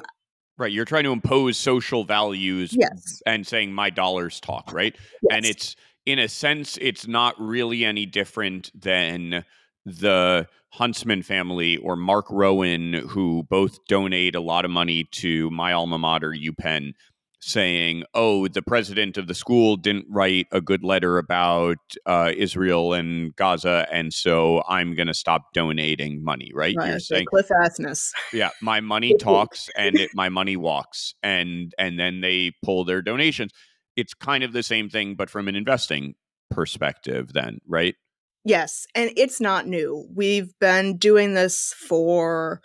Right. 0.58 0.72
You're 0.72 0.86
trying 0.86 1.04
to 1.04 1.12
impose 1.12 1.58
social 1.58 2.06
values 2.06 2.76
Yes. 2.76 3.22
and 3.28 3.46
saying 3.46 3.74
my 3.74 3.90
dollars 3.90 4.40
talk, 4.40 4.72
right? 4.72 4.96
And 5.30 5.46
it's 5.46 5.76
in 6.06 6.20
a 6.20 6.28
sense, 6.28 6.78
it's 6.82 7.08
not 7.08 7.40
really 7.40 7.84
any 7.84 8.06
different 8.06 8.72
than 8.80 9.44
the 9.86 10.48
Huntsman 10.72 11.24
family 11.24 11.78
or 11.78 11.96
Mark 11.96 12.26
Rowan, 12.30 12.94
who 12.94 13.44
both 13.50 13.86
donate 13.88 14.36
a 14.36 14.42
lot 14.42 14.66
of 14.66 14.72
money 14.72 15.06
to 15.14 15.50
my 15.52 15.74
alma 15.74 15.98
mater, 15.98 16.32
UPenn, 16.32 16.94
saying, 17.40 18.04
"Oh, 18.14 18.48
the 18.48 18.62
president 18.62 19.18
of 19.18 19.28
the 19.28 19.34
school 19.34 19.78
didn't 19.78 20.06
write 20.10 20.48
a 20.52 20.62
good 20.62 20.84
letter 20.84 21.18
about 21.18 21.78
uh, 22.06 22.32
Israel 22.36 22.94
and 22.94 23.36
Gaza, 23.36 23.88
and 23.92 24.14
so 24.14 24.64
I'm 24.68 24.96
going 24.96 25.08
to 25.08 25.14
stop 25.14 25.54
donating 25.54 26.24
money." 26.24 26.52
Right? 26.54 26.76
Right. 26.78 26.90
You're 26.90 27.00
saying, 27.00 27.28
Cliff 27.28 27.50
Asness. 27.50 28.12
yeah, 28.34 28.50
my 28.62 28.82
money 28.82 29.16
talks 29.20 29.70
and 29.78 29.96
it, 29.96 30.12
my 30.14 30.30
money 30.30 30.58
walks, 30.58 31.14
and 31.24 31.74
and 31.78 31.98
then 31.98 32.22
they 32.22 32.52
pull 32.64 32.84
their 32.86 33.02
donations. 33.02 33.52
It's 33.96 34.14
kind 34.14 34.44
of 34.44 34.54
the 34.54 34.64
same 34.64 34.90
thing, 34.90 35.16
but 35.16 35.30
from 35.30 35.48
an 35.48 35.56
investing 35.56 36.16
perspective, 36.50 37.34
then, 37.34 37.60
right? 37.68 37.96
Yes, 38.44 38.86
and 38.94 39.12
it's 39.18 39.42
not 39.42 39.68
new. 39.68 40.08
We've 40.14 40.54
been 40.60 40.98
doing 40.98 41.34
this 41.34 41.74
for 41.88 42.62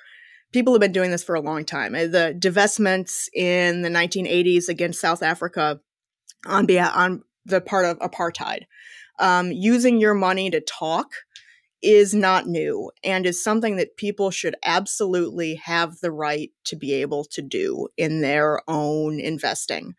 people 0.52 0.72
have 0.72 0.80
been 0.80 0.92
doing 0.92 1.10
this 1.10 1.24
for 1.24 1.34
a 1.34 1.40
long 1.40 1.64
time. 1.64 1.94
Uh, 1.94 2.06
The 2.06 2.36
divestments 2.38 3.28
in 3.34 3.82
the 3.82 3.88
1980s 3.88 4.68
against 4.68 5.00
South 5.00 5.22
Africa 5.22 5.80
on 6.46 6.70
on 6.70 7.22
the 7.46 7.60
part 7.60 7.86
of 7.86 7.98
apartheid, 7.98 8.62
um, 9.18 9.50
using 9.52 9.98
your 10.00 10.14
money 10.14 10.50
to 10.50 10.60
talk 10.60 11.12
is 11.82 12.12
not 12.12 12.46
new 12.46 12.90
and 13.02 13.24
is 13.24 13.42
something 13.42 13.76
that 13.76 13.96
people 13.96 14.30
should 14.30 14.54
absolutely 14.64 15.54
have 15.54 15.98
the 16.00 16.10
right 16.10 16.50
to 16.64 16.76
be 16.76 16.92
able 16.92 17.24
to 17.24 17.40
do 17.40 17.88
in 17.96 18.20
their 18.20 18.60
own 18.68 19.18
investing 19.18 19.94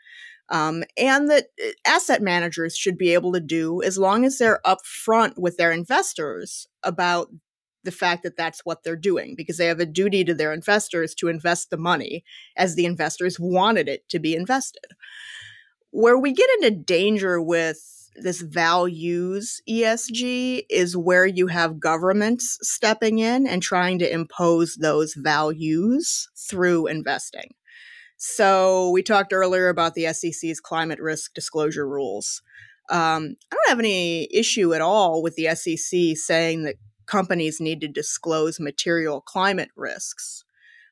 um, 0.52 0.84
and 0.98 1.30
that 1.32 1.46
uh, 1.64 1.70
asset 1.88 2.22
managers 2.22 2.76
should 2.76 2.98
be 2.98 3.14
able 3.14 3.32
to 3.32 3.40
do 3.40 3.82
as 3.82 3.98
long 3.98 4.26
as 4.26 4.38
they're 4.38 4.60
upfront 4.66 5.38
with 5.38 5.58
their 5.58 5.72
investors 5.72 6.68
about 6.84 7.30
the 7.84 7.92
fact 7.92 8.22
that 8.24 8.38
that's 8.38 8.64
what 8.64 8.84
they're 8.84 8.96
doing 8.96 9.34
because 9.36 9.58
they 9.58 9.66
have 9.66 9.80
a 9.80 9.86
duty 9.86 10.24
to 10.24 10.36
their 10.36 10.54
investors 10.54 11.16
to 11.16 11.30
invest 11.30 11.70
the 11.70 11.78
money 11.78 12.24
as 12.56 12.76
the 12.76 12.86
investors 12.86 13.40
wanted 13.40 13.88
it 13.88 14.08
to 14.10 14.20
be 14.20 14.36
invested. 14.36 14.86
Where 15.90 16.18
we 16.18 16.34
get 16.34 16.50
into 16.62 16.72
danger 16.72 17.42
with 17.42 18.10
this 18.16 18.42
values 18.42 19.62
ESG 19.70 20.64
is 20.70 20.98
where 20.98 21.26
you 21.26 21.48
have 21.48 21.80
governments 21.80 22.58
stepping 22.62 23.20
in 23.20 23.48
and 23.48 23.64
trying 23.64 24.00
to 24.00 24.14
impose 24.14 24.76
those 24.76 25.14
values 25.14 26.30
through 26.38 26.88
investing. 26.88 27.54
So 28.24 28.92
we 28.92 29.02
talked 29.02 29.34
earlier 29.34 29.68
about 29.68 29.96
the 29.96 30.14
SEC's 30.14 30.60
climate 30.60 31.00
risk 31.00 31.34
disclosure 31.34 31.88
rules. 31.88 32.44
Um, 32.92 33.36
I 33.52 33.56
don't 33.56 33.70
have 33.70 33.80
any 33.80 34.28
issue 34.32 34.76
at 34.76 34.82
all 34.82 35.24
with 35.24 35.36
the 35.36 35.56
SEC 35.56 36.16
saying 36.16 36.62
that 36.66 36.76
companies 37.08 37.60
need 37.60 37.82
to 37.82 37.88
disclose 37.88 38.60
material 38.60 39.22
climate 39.22 39.70
risks, 39.76 40.44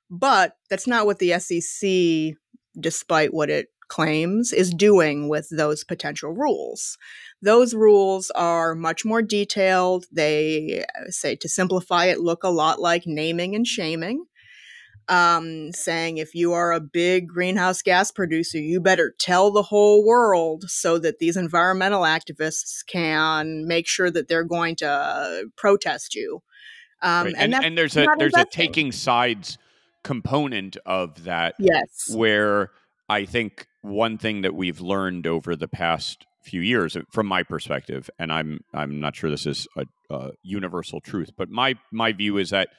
but 0.10 0.54
that's 0.72 0.88
not 0.88 1.06
what 1.06 1.20
the 1.20 1.38
SEC, 1.38 2.36
despite 2.80 3.32
what 3.32 3.52
it 3.52 3.68
claims, 3.90 4.52
is 4.52 4.72
doing 4.72 5.30
with 5.30 5.50
those 5.52 5.84
potential 5.84 6.32
rules. 6.32 6.98
Those 7.44 7.76
rules 7.76 8.32
are 8.32 8.74
much 8.74 9.06
more 9.06 9.22
detailed. 9.22 10.08
They 10.12 10.84
uh, 11.00 11.12
say, 11.12 11.36
to 11.36 11.48
simplify 11.48 12.06
it, 12.06 12.22
look 12.22 12.44
a 12.44 12.50
lot 12.50 12.82
like 12.82 13.04
naming 13.06 13.54
and 13.54 13.68
shaming 13.68 14.26
um, 15.10 15.72
saying 15.72 16.18
if 16.18 16.36
you 16.36 16.54
are 16.54 16.72
a 16.72 16.80
big 16.80 17.28
greenhouse 17.28 17.82
gas 17.82 18.12
producer, 18.12 18.60
you 18.60 18.80
better 18.80 19.14
tell 19.20 19.52
the 19.52 19.64
whole 19.64 20.06
world 20.06 20.66
so 20.68 21.00
that 21.00 21.20
these 21.20 21.36
environmental 21.36 22.04
activists 22.04 22.86
can 22.88 23.66
make 23.68 23.88
sure 23.88 24.12
that 24.12 24.28
they're 24.28 24.44
going 24.44 24.76
to 24.78 25.46
protest 25.58 26.16
you. 26.16 26.42
Um, 27.02 27.28
Right. 27.28 27.36
and, 27.38 27.56
And 27.56 27.66
and 27.66 27.78
there's 27.78 27.98
a 27.98 28.06
there's 28.18 28.36
a 28.36 28.46
taking 28.46 28.92
sides 28.92 29.58
component 30.04 30.78
of 30.86 31.24
that 31.24 31.56
yes, 31.60 32.10
where 32.14 32.72
I 33.08 33.26
think 33.26 33.68
one 33.82 34.18
thing 34.18 34.42
that 34.42 34.54
we've 34.54 34.80
learned 34.80 35.26
over 35.26 35.56
the 35.56 35.68
past 35.68 36.26
few 36.44 36.62
years, 36.62 36.96
uh, 36.96 37.02
from 37.12 37.26
my 37.26 37.44
perspective, 37.44 38.10
and 38.20 38.32
I'm 38.32 38.60
I'm 38.74 39.00
not 39.00 39.16
sure 39.16 39.30
this 39.30 39.46
is 39.46 39.68
a, 39.76 39.86
a 40.14 40.32
universal 40.44 41.02
truth, 41.02 41.32
but 41.38 41.50
my 41.50 41.76
my 41.92 42.12
view 42.12 42.38
is 42.38 42.52
that 42.52 42.70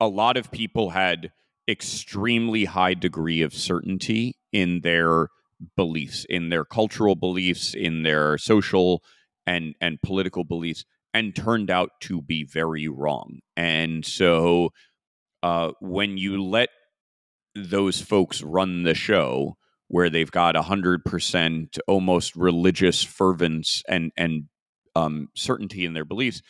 a 0.00 0.08
lot 0.08 0.36
of 0.36 0.50
people 0.50 0.90
had 0.90 1.30
extremely 1.68 2.64
high 2.64 2.94
degree 2.94 3.42
of 3.42 3.54
certainty 3.54 4.34
in 4.52 4.80
their 4.80 5.28
beliefs, 5.76 6.26
in 6.28 6.48
their 6.48 6.64
cultural 6.64 7.14
beliefs, 7.14 7.74
in 7.74 8.02
their 8.02 8.38
social 8.38 9.02
and 9.46 9.74
and 9.80 10.00
political 10.02 10.44
beliefs, 10.44 10.84
and 11.14 11.34
turned 11.34 11.70
out 11.70 11.90
to 12.00 12.22
be 12.22 12.44
very 12.44 12.88
wrong. 12.88 13.40
And 13.56 14.04
so, 14.04 14.70
uh, 15.42 15.72
when 15.80 16.16
you 16.16 16.42
let 16.42 16.70
those 17.54 18.00
folks 18.00 18.42
run 18.42 18.82
the 18.82 18.94
show, 18.94 19.56
where 19.88 20.10
they've 20.10 20.30
got 20.30 20.56
hundred 20.56 21.04
percent 21.04 21.78
almost 21.86 22.34
religious 22.34 23.02
fervence 23.02 23.82
and 23.88 24.10
and 24.16 24.44
um, 24.94 25.28
certainty 25.36 25.84
in 25.84 25.94
their 25.94 26.04
beliefs, 26.04 26.42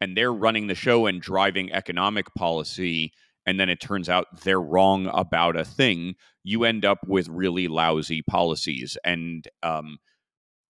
and 0.00 0.16
they're 0.16 0.32
running 0.32 0.66
the 0.66 0.74
show 0.74 1.06
and 1.06 1.20
driving 1.20 1.72
economic 1.72 2.34
policy 2.34 3.12
and 3.46 3.60
then 3.60 3.68
it 3.68 3.80
turns 3.80 4.08
out 4.08 4.42
they're 4.42 4.60
wrong 4.60 5.08
about 5.12 5.56
a 5.56 5.64
thing, 5.64 6.16
you 6.42 6.64
end 6.64 6.84
up 6.84 6.98
with 7.06 7.28
really 7.28 7.68
lousy 7.68 8.22
policies. 8.22 8.98
And 9.04 9.46
um, 9.62 9.98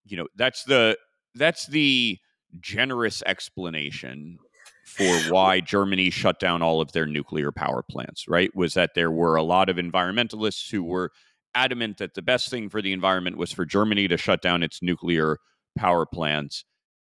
you 0.04 0.16
know, 0.16 0.28
that's 0.36 0.64
the 0.64 0.98
that's 1.34 1.66
the 1.66 2.18
generous 2.60 3.22
explanation 3.26 4.38
for 4.86 5.16
why 5.30 5.60
Germany 5.60 6.10
shut 6.10 6.38
down 6.38 6.62
all 6.62 6.80
of 6.80 6.92
their 6.92 7.06
nuclear 7.06 7.50
power 7.50 7.82
plants, 7.82 8.28
right? 8.28 8.54
Was 8.54 8.74
that 8.74 8.94
there 8.94 9.10
were 9.10 9.36
a 9.36 9.42
lot 9.42 9.68
of 9.68 9.76
environmentalists 9.76 10.70
who 10.70 10.84
were 10.84 11.10
adamant 11.54 11.98
that 11.98 12.14
the 12.14 12.22
best 12.22 12.50
thing 12.50 12.68
for 12.68 12.80
the 12.80 12.92
environment 12.92 13.36
was 13.36 13.50
for 13.50 13.64
Germany 13.64 14.06
to 14.08 14.16
shut 14.16 14.42
down 14.42 14.62
its 14.62 14.82
nuclear 14.82 15.38
power 15.76 16.06
plants 16.06 16.64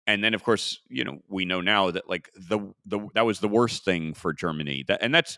and 0.07 0.23
then 0.23 0.33
of 0.33 0.43
course 0.43 0.79
you 0.89 1.03
know 1.03 1.19
we 1.27 1.45
know 1.45 1.61
now 1.61 1.91
that 1.91 2.09
like 2.09 2.29
the 2.35 2.59
the 2.85 2.99
that 3.13 3.25
was 3.25 3.39
the 3.39 3.47
worst 3.47 3.85
thing 3.85 4.13
for 4.13 4.33
Germany 4.33 4.83
that 4.87 5.03
and 5.03 5.13
that's 5.13 5.37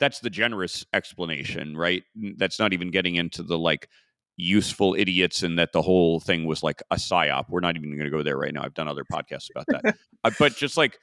that's 0.00 0.20
the 0.20 0.30
generous 0.30 0.84
explanation 0.92 1.76
right? 1.76 2.02
That's 2.36 2.58
not 2.58 2.72
even 2.72 2.90
getting 2.90 3.16
into 3.16 3.42
the 3.42 3.58
like 3.58 3.88
useful 4.36 4.94
idiots 4.96 5.42
and 5.42 5.58
that 5.58 5.72
the 5.72 5.82
whole 5.82 6.20
thing 6.20 6.46
was 6.46 6.62
like 6.62 6.80
a 6.92 6.96
psyop. 6.96 7.46
We're 7.48 7.60
not 7.60 7.76
even 7.76 7.90
going 7.90 8.04
to 8.04 8.16
go 8.16 8.22
there 8.22 8.38
right 8.38 8.54
now. 8.54 8.62
I've 8.62 8.74
done 8.74 8.88
other 8.88 9.04
podcasts 9.04 9.50
about 9.50 9.66
that. 9.68 9.96
Uh, 10.24 10.32
but 10.36 10.56
just 10.56 10.76
like 10.76 10.98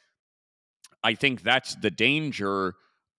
I 1.02 1.14
think 1.14 1.42
that's 1.42 1.76
the 1.76 1.90
danger 1.90 2.74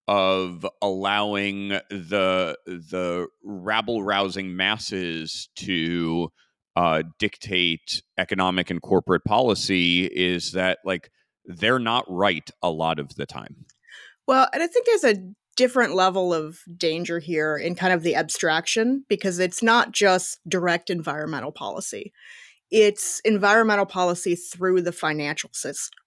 of 0.07 0.63
allowing 0.81 1.69
the 1.69 2.55
the 2.67 3.27
rabble 3.43 4.03
rousing 4.03 4.55
masses 4.55 5.49
to 5.55 6.31
uh, 6.77 7.01
dictate 7.17 8.03
economic 8.19 8.69
and 8.69 8.83
corporate 8.83 9.23
policy 9.25 10.05
is 10.05 10.51
that 10.51 10.77
like 10.85 11.09
they're 11.43 11.79
not 11.79 12.05
right 12.07 12.51
a 12.61 12.69
lot 12.69 12.99
of 12.99 13.15
the 13.15 13.25
time. 13.25 13.65
Well, 14.27 14.47
and 14.53 14.61
I 14.61 14.67
think 14.67 14.85
there's 14.85 15.03
a 15.03 15.23
different 15.55 15.95
level 15.95 16.35
of 16.35 16.59
danger 16.77 17.17
here 17.17 17.57
in 17.57 17.73
kind 17.73 17.93
of 17.93 18.03
the 18.03 18.15
abstraction 18.15 19.03
because 19.09 19.39
it's 19.39 19.63
not 19.63 19.91
just 19.91 20.37
direct 20.47 20.91
environmental 20.91 21.51
policy. 21.51 22.13
It's 22.69 23.21
environmental 23.21 23.87
policy 23.87 24.35
through 24.35 24.81
the 24.81 24.91
financial 24.91 25.49
system. 25.53 25.97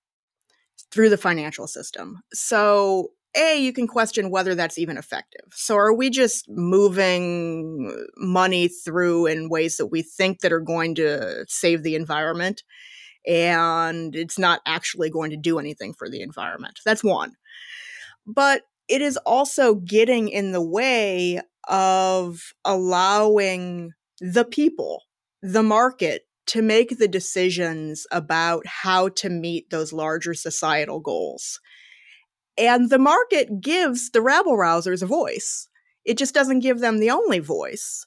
Through 0.93 1.09
the 1.09 1.17
financial 1.17 1.67
system. 1.67 2.21
So 2.33 3.11
a, 3.37 3.61
you 3.61 3.73
can 3.73 3.87
question 3.87 4.31
whether 4.31 4.55
that's 4.55 4.79
even 4.79 4.97
effective. 4.97 5.47
So 5.53 5.77
are 5.77 5.93
we 5.93 6.11
just 6.11 6.47
moving 6.49 8.07
money 8.17 8.69
through 8.69 9.27
in 9.27 9.49
ways 9.49 9.77
that 9.77 9.87
we 9.87 10.03
think 10.03 10.41
that 10.41 10.53
are 10.53 10.61
going 10.61 10.97
to 10.97 11.45
save 11.49 11.83
the 11.83 11.95
environment 11.95 12.63
and 13.27 14.17
it's 14.17 14.39
not 14.39 14.61
actually 14.67 15.11
going 15.11 15.31
to 15.31 15.37
do 15.37 15.59
anything 15.59 15.95
for 15.95 16.09
the 16.09 16.23
environment? 16.23 16.81
That's 16.85 17.05
one. 17.05 17.35
But 18.27 18.63
it 18.89 19.01
is 19.01 19.17
also 19.19 19.77
getting 19.77 20.29
in 20.29 20.53
the 20.53 20.63
way 20.63 21.41
of 21.69 22.53
allowing 22.65 23.93
the 24.21 24.45
people, 24.45 25.05
the 25.43 25.63
market, 25.63 26.23
to 26.47 26.63
make 26.63 26.99
the 26.99 27.07
decisions 27.07 28.07
about 28.11 28.67
how 28.67 29.09
to 29.09 29.29
meet 29.31 29.71
those 29.71 29.93
larger 29.93 30.35
societal 30.35 30.99
goals. 30.99 31.61
And 32.61 32.91
the 32.91 32.99
market 32.99 33.61
gives 33.61 34.11
the 34.11 34.21
rabble 34.21 34.57
rousers 34.57 35.03
a 35.03 35.07
voice. 35.07 35.67
It 36.05 36.19
just 36.19 36.35
doesn't 36.35 36.61
give 36.61 36.81
them 36.81 36.99
the 36.99 37.11
only 37.11 37.39
voice. 37.39 38.07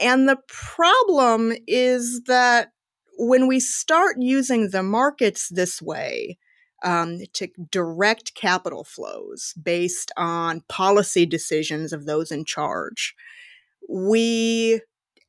And 0.00 0.28
the 0.28 0.38
problem 0.48 1.52
is 1.66 2.22
that 2.22 2.72
when 3.18 3.46
we 3.46 3.60
start 3.60 4.16
using 4.18 4.70
the 4.70 4.82
markets 4.82 5.48
this 5.50 5.82
way 5.82 6.38
um, 6.82 7.20
to 7.34 7.48
direct 7.70 8.34
capital 8.34 8.82
flows 8.82 9.54
based 9.62 10.10
on 10.16 10.62
policy 10.68 11.26
decisions 11.26 11.92
of 11.92 12.06
those 12.06 12.32
in 12.32 12.44
charge, 12.46 13.14
we 13.88 14.80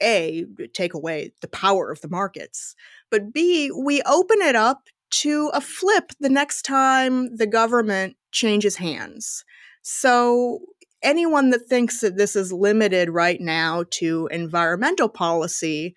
a 0.02 0.46
take 0.74 0.94
away 0.94 1.32
the 1.42 1.48
power 1.48 1.92
of 1.92 2.02
the 2.02 2.10
markets, 2.10 2.76
but 3.12 3.32
b 3.34 3.72
we 3.72 4.02
open 4.04 4.42
it 4.42 4.56
up 4.56 4.88
to 5.12 5.50
a 5.54 5.62
flip 5.62 6.12
the 6.20 6.30
next 6.30 6.64
time 6.64 7.36
the 7.36 7.46
government 7.46 8.16
changes 8.34 8.76
hands. 8.76 9.46
So, 9.82 10.60
anyone 11.02 11.50
that 11.52 11.68
thinks 11.68 12.02
that 12.02 12.18
this 12.18 12.36
is 12.36 12.54
limited 12.54 13.10
right 13.10 13.40
now 13.40 13.86
to 13.92 14.28
environmental 14.32 15.10
policy 15.10 15.96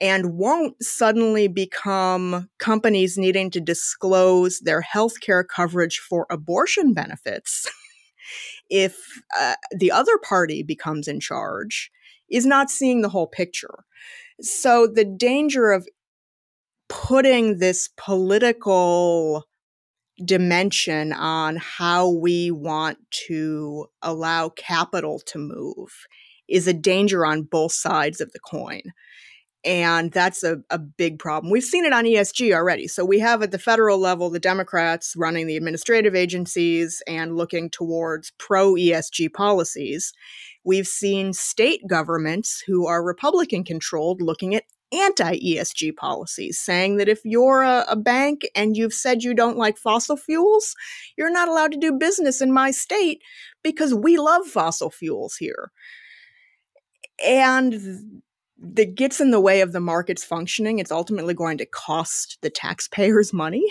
and 0.00 0.34
won't 0.38 0.82
suddenly 0.82 1.46
become 1.46 2.48
companies 2.58 3.18
needing 3.18 3.50
to 3.50 3.60
disclose 3.60 4.60
their 4.60 4.82
healthcare 4.82 5.44
coverage 5.46 5.98
for 5.98 6.26
abortion 6.30 6.94
benefits 6.94 7.70
if 8.70 8.96
uh, 9.38 9.54
the 9.76 9.90
other 9.90 10.16
party 10.18 10.62
becomes 10.62 11.06
in 11.06 11.20
charge 11.20 11.90
is 12.30 12.46
not 12.46 12.70
seeing 12.70 13.02
the 13.02 13.08
whole 13.08 13.26
picture. 13.26 13.84
So, 14.40 14.86
the 14.86 15.04
danger 15.04 15.72
of 15.72 15.86
putting 16.88 17.58
this 17.58 17.88
political 17.96 19.44
dimension 20.24 21.12
on 21.12 21.56
how 21.56 22.08
we 22.10 22.50
want 22.50 22.98
to 23.28 23.86
allow 24.02 24.50
capital 24.50 25.20
to 25.26 25.38
move 25.38 26.06
is 26.48 26.66
a 26.66 26.72
danger 26.72 27.24
on 27.24 27.42
both 27.42 27.72
sides 27.72 28.20
of 28.20 28.32
the 28.32 28.40
coin. 28.40 28.82
And 29.62 30.10
that's 30.10 30.42
a, 30.42 30.58
a 30.70 30.78
big 30.78 31.18
problem. 31.18 31.50
We've 31.50 31.62
seen 31.62 31.84
it 31.84 31.92
on 31.92 32.04
ESG 32.04 32.54
already. 32.54 32.88
So 32.88 33.04
we 33.04 33.18
have 33.18 33.42
at 33.42 33.50
the 33.50 33.58
federal 33.58 33.98
level 33.98 34.30
the 34.30 34.40
Democrats 34.40 35.14
running 35.16 35.46
the 35.46 35.56
administrative 35.56 36.14
agencies 36.14 37.02
and 37.06 37.36
looking 37.36 37.68
towards 37.68 38.32
pro 38.38 38.72
ESG 38.74 39.32
policies. 39.34 40.14
We've 40.64 40.86
seen 40.86 41.34
state 41.34 41.82
governments 41.86 42.62
who 42.66 42.86
are 42.86 43.04
Republican 43.04 43.64
controlled 43.64 44.22
looking 44.22 44.54
at 44.54 44.64
anti 44.92 45.38
ESG 45.38 45.96
policies, 45.96 46.58
saying 46.58 46.96
that 46.96 47.08
if 47.08 47.20
you're 47.24 47.62
a, 47.62 47.84
a, 47.88 47.96
bank 47.96 48.42
and 48.54 48.76
you've 48.76 48.92
said 48.92 49.22
you 49.22 49.34
don't 49.34 49.56
like 49.56 49.78
fossil 49.78 50.16
fuels, 50.16 50.74
you're 51.16 51.30
not 51.30 51.48
allowed 51.48 51.72
to 51.72 51.78
do 51.78 51.92
business 51.92 52.40
in 52.40 52.52
my 52.52 52.70
state 52.70 53.22
because 53.62 53.94
we 53.94 54.18
love 54.18 54.46
fossil 54.46 54.90
fuels 54.90 55.36
here. 55.36 55.70
And 57.24 58.22
that 58.58 58.94
gets 58.94 59.20
in 59.20 59.30
the 59.30 59.40
way 59.40 59.60
of 59.60 59.72
the 59.72 59.80
market's 59.80 60.24
functioning. 60.24 60.78
It's 60.78 60.92
ultimately 60.92 61.34
going 61.34 61.58
to 61.58 61.66
cost 61.66 62.38
the 62.42 62.50
taxpayers 62.50 63.32
money. 63.32 63.64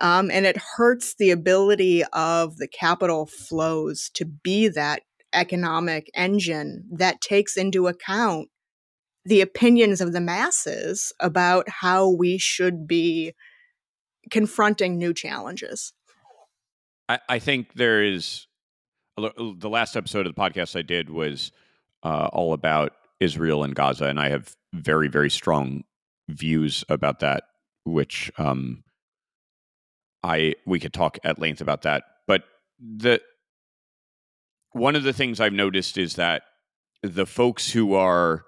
Um, 0.00 0.28
and 0.30 0.44
it 0.44 0.56
hurts 0.76 1.14
the 1.14 1.30
ability 1.30 2.02
of 2.12 2.56
the 2.56 2.66
capital 2.66 3.26
flows 3.26 4.10
to 4.14 4.24
be 4.24 4.66
that 4.68 5.02
economic 5.32 6.10
engine 6.14 6.84
that 6.92 7.20
takes 7.20 7.56
into 7.56 7.86
account 7.86 8.48
the 9.24 9.40
opinions 9.40 10.00
of 10.00 10.12
the 10.12 10.20
masses 10.20 11.12
about 11.20 11.68
how 11.68 12.08
we 12.08 12.38
should 12.38 12.86
be 12.86 13.34
confronting 14.30 14.98
new 14.98 15.14
challenges. 15.14 15.92
I, 17.08 17.18
I 17.28 17.38
think 17.38 17.74
there 17.74 18.02
is 18.02 18.46
the 19.16 19.68
last 19.68 19.96
episode 19.96 20.26
of 20.26 20.34
the 20.34 20.40
podcast 20.40 20.76
I 20.76 20.82
did 20.82 21.10
was 21.10 21.52
uh, 22.02 22.28
all 22.32 22.52
about 22.52 22.92
Israel 23.20 23.64
and 23.64 23.74
Gaza, 23.74 24.06
and 24.06 24.18
I 24.18 24.28
have 24.28 24.54
very, 24.72 25.08
very 25.08 25.30
strong 25.30 25.84
views 26.28 26.84
about 26.88 27.20
that, 27.20 27.44
which 27.84 28.32
um, 28.38 28.82
I 30.22 30.54
we 30.66 30.80
could 30.80 30.92
talk 30.92 31.18
at 31.24 31.38
length 31.38 31.60
about 31.60 31.82
that. 31.82 32.04
But 32.26 32.44
the 32.78 33.20
one 34.72 34.96
of 34.96 35.04
the 35.04 35.12
things 35.12 35.40
I've 35.40 35.52
noticed 35.52 35.96
is 35.96 36.16
that 36.16 36.42
the 37.02 37.26
folks 37.26 37.70
who 37.70 37.94
are 37.94 38.44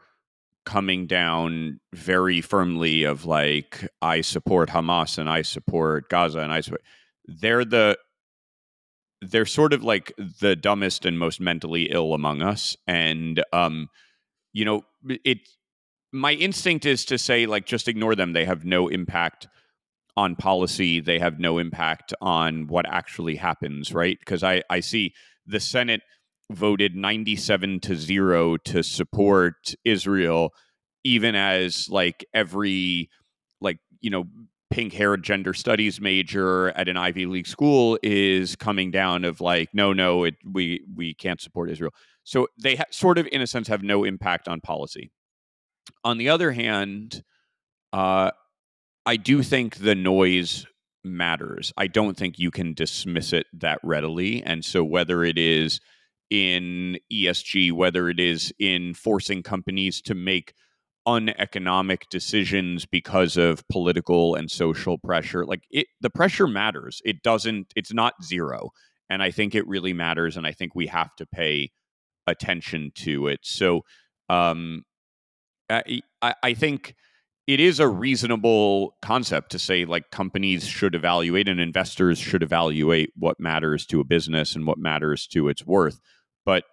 coming 0.66 1.06
down 1.06 1.80
very 1.94 2.40
firmly 2.40 3.04
of 3.04 3.24
like 3.24 3.88
I 4.02 4.20
support 4.20 4.68
Hamas 4.68 5.16
and 5.16 5.30
I 5.30 5.42
support 5.42 6.10
Gaza 6.10 6.40
and 6.40 6.52
I 6.52 6.60
support 6.60 6.82
they're 7.26 7.64
the 7.64 7.96
they're 9.22 9.46
sort 9.46 9.72
of 9.72 9.82
like 9.82 10.12
the 10.40 10.54
dumbest 10.54 11.06
and 11.06 11.18
most 11.18 11.40
mentally 11.40 11.84
ill 11.90 12.12
among 12.12 12.42
us 12.42 12.76
and 12.86 13.42
um 13.52 13.88
you 14.56 14.64
know, 14.64 14.84
it. 15.06 15.40
My 16.12 16.32
instinct 16.32 16.86
is 16.86 17.04
to 17.06 17.18
say, 17.18 17.44
like, 17.44 17.66
just 17.66 17.88
ignore 17.88 18.14
them. 18.14 18.32
They 18.32 18.46
have 18.46 18.64
no 18.64 18.88
impact 18.88 19.48
on 20.16 20.34
policy. 20.34 20.98
They 20.98 21.18
have 21.18 21.38
no 21.38 21.58
impact 21.58 22.14
on 22.22 22.66
what 22.66 22.86
actually 22.88 23.36
happens, 23.36 23.92
right? 23.92 24.18
Because 24.18 24.42
I, 24.42 24.62
I 24.70 24.80
see 24.80 25.12
the 25.46 25.60
Senate 25.60 26.00
voted 26.50 26.94
97 26.94 27.80
to 27.80 27.96
0 27.96 28.56
to 28.58 28.82
support 28.82 29.74
Israel 29.84 30.52
even 31.04 31.34
as 31.34 31.88
like 31.88 32.24
every 32.34 33.08
like 33.60 33.78
you 34.00 34.10
know 34.10 34.24
pink 34.70 34.92
haired 34.92 35.22
gender 35.22 35.54
studies 35.54 36.00
major 36.00 36.68
at 36.70 36.88
an 36.88 36.96
Ivy 36.96 37.26
League 37.26 37.46
school 37.46 37.98
is 38.02 38.56
coming 38.56 38.90
down 38.90 39.24
of 39.24 39.40
like 39.40 39.68
no 39.72 39.92
no 39.92 40.24
it 40.24 40.34
we 40.44 40.84
we 40.94 41.14
can't 41.14 41.40
support 41.40 41.70
Israel. 41.70 41.92
So 42.24 42.48
they 42.60 42.76
ha- 42.76 42.84
sort 42.90 43.18
of 43.18 43.28
in 43.30 43.40
a 43.40 43.46
sense 43.46 43.68
have 43.68 43.82
no 43.82 44.04
impact 44.04 44.48
on 44.48 44.60
policy. 44.60 45.10
On 46.02 46.18
the 46.18 46.28
other 46.28 46.50
hand, 46.50 47.22
uh, 47.92 48.32
I 49.06 49.16
do 49.16 49.44
think 49.44 49.76
the 49.76 49.94
noise 49.94 50.66
matters. 51.04 51.72
I 51.76 51.86
don't 51.86 52.16
think 52.16 52.40
you 52.40 52.50
can 52.50 52.74
dismiss 52.74 53.32
it 53.32 53.46
that 53.52 53.78
readily. 53.84 54.42
And 54.42 54.64
so, 54.64 54.82
whether 54.82 55.22
it 55.22 55.38
is 55.38 55.80
in 56.30 56.98
ESG, 57.12 57.72
whether 57.72 58.08
it 58.08 58.20
is 58.20 58.52
in 58.58 58.94
forcing 58.94 59.42
companies 59.42 60.00
to 60.02 60.14
make 60.14 60.54
uneconomic 61.06 62.08
decisions 62.10 62.84
because 62.84 63.36
of 63.36 63.66
political 63.68 64.34
and 64.34 64.50
social 64.50 64.98
pressure, 64.98 65.46
like 65.46 65.62
it, 65.70 65.86
the 66.00 66.10
pressure 66.10 66.48
matters. 66.48 67.00
It 67.04 67.22
doesn't, 67.22 67.72
it's 67.76 67.94
not 67.94 68.24
zero. 68.24 68.70
And 69.08 69.22
I 69.22 69.30
think 69.30 69.54
it 69.54 69.66
really 69.68 69.92
matters. 69.92 70.36
And 70.36 70.46
I 70.46 70.52
think 70.52 70.74
we 70.74 70.88
have 70.88 71.14
to 71.16 71.26
pay 71.26 71.70
attention 72.26 72.90
to 72.96 73.28
it. 73.28 73.40
So, 73.42 73.82
um, 74.28 74.82
I, 75.70 76.00
I 76.22 76.54
think 76.54 76.94
it 77.46 77.60
is 77.60 77.78
a 77.78 77.88
reasonable 77.88 78.96
concept 79.02 79.50
to 79.52 79.58
say 79.58 79.84
like 79.84 80.10
companies 80.10 80.64
should 80.64 80.94
evaluate 80.94 81.48
and 81.48 81.60
investors 81.60 82.18
should 82.18 82.42
evaluate 82.42 83.12
what 83.16 83.38
matters 83.38 83.86
to 83.86 84.00
a 84.00 84.04
business 84.04 84.54
and 84.56 84.66
what 84.66 84.78
matters 84.78 85.26
to 85.28 85.48
its 85.48 85.64
worth 85.64 86.00
but 86.46 86.64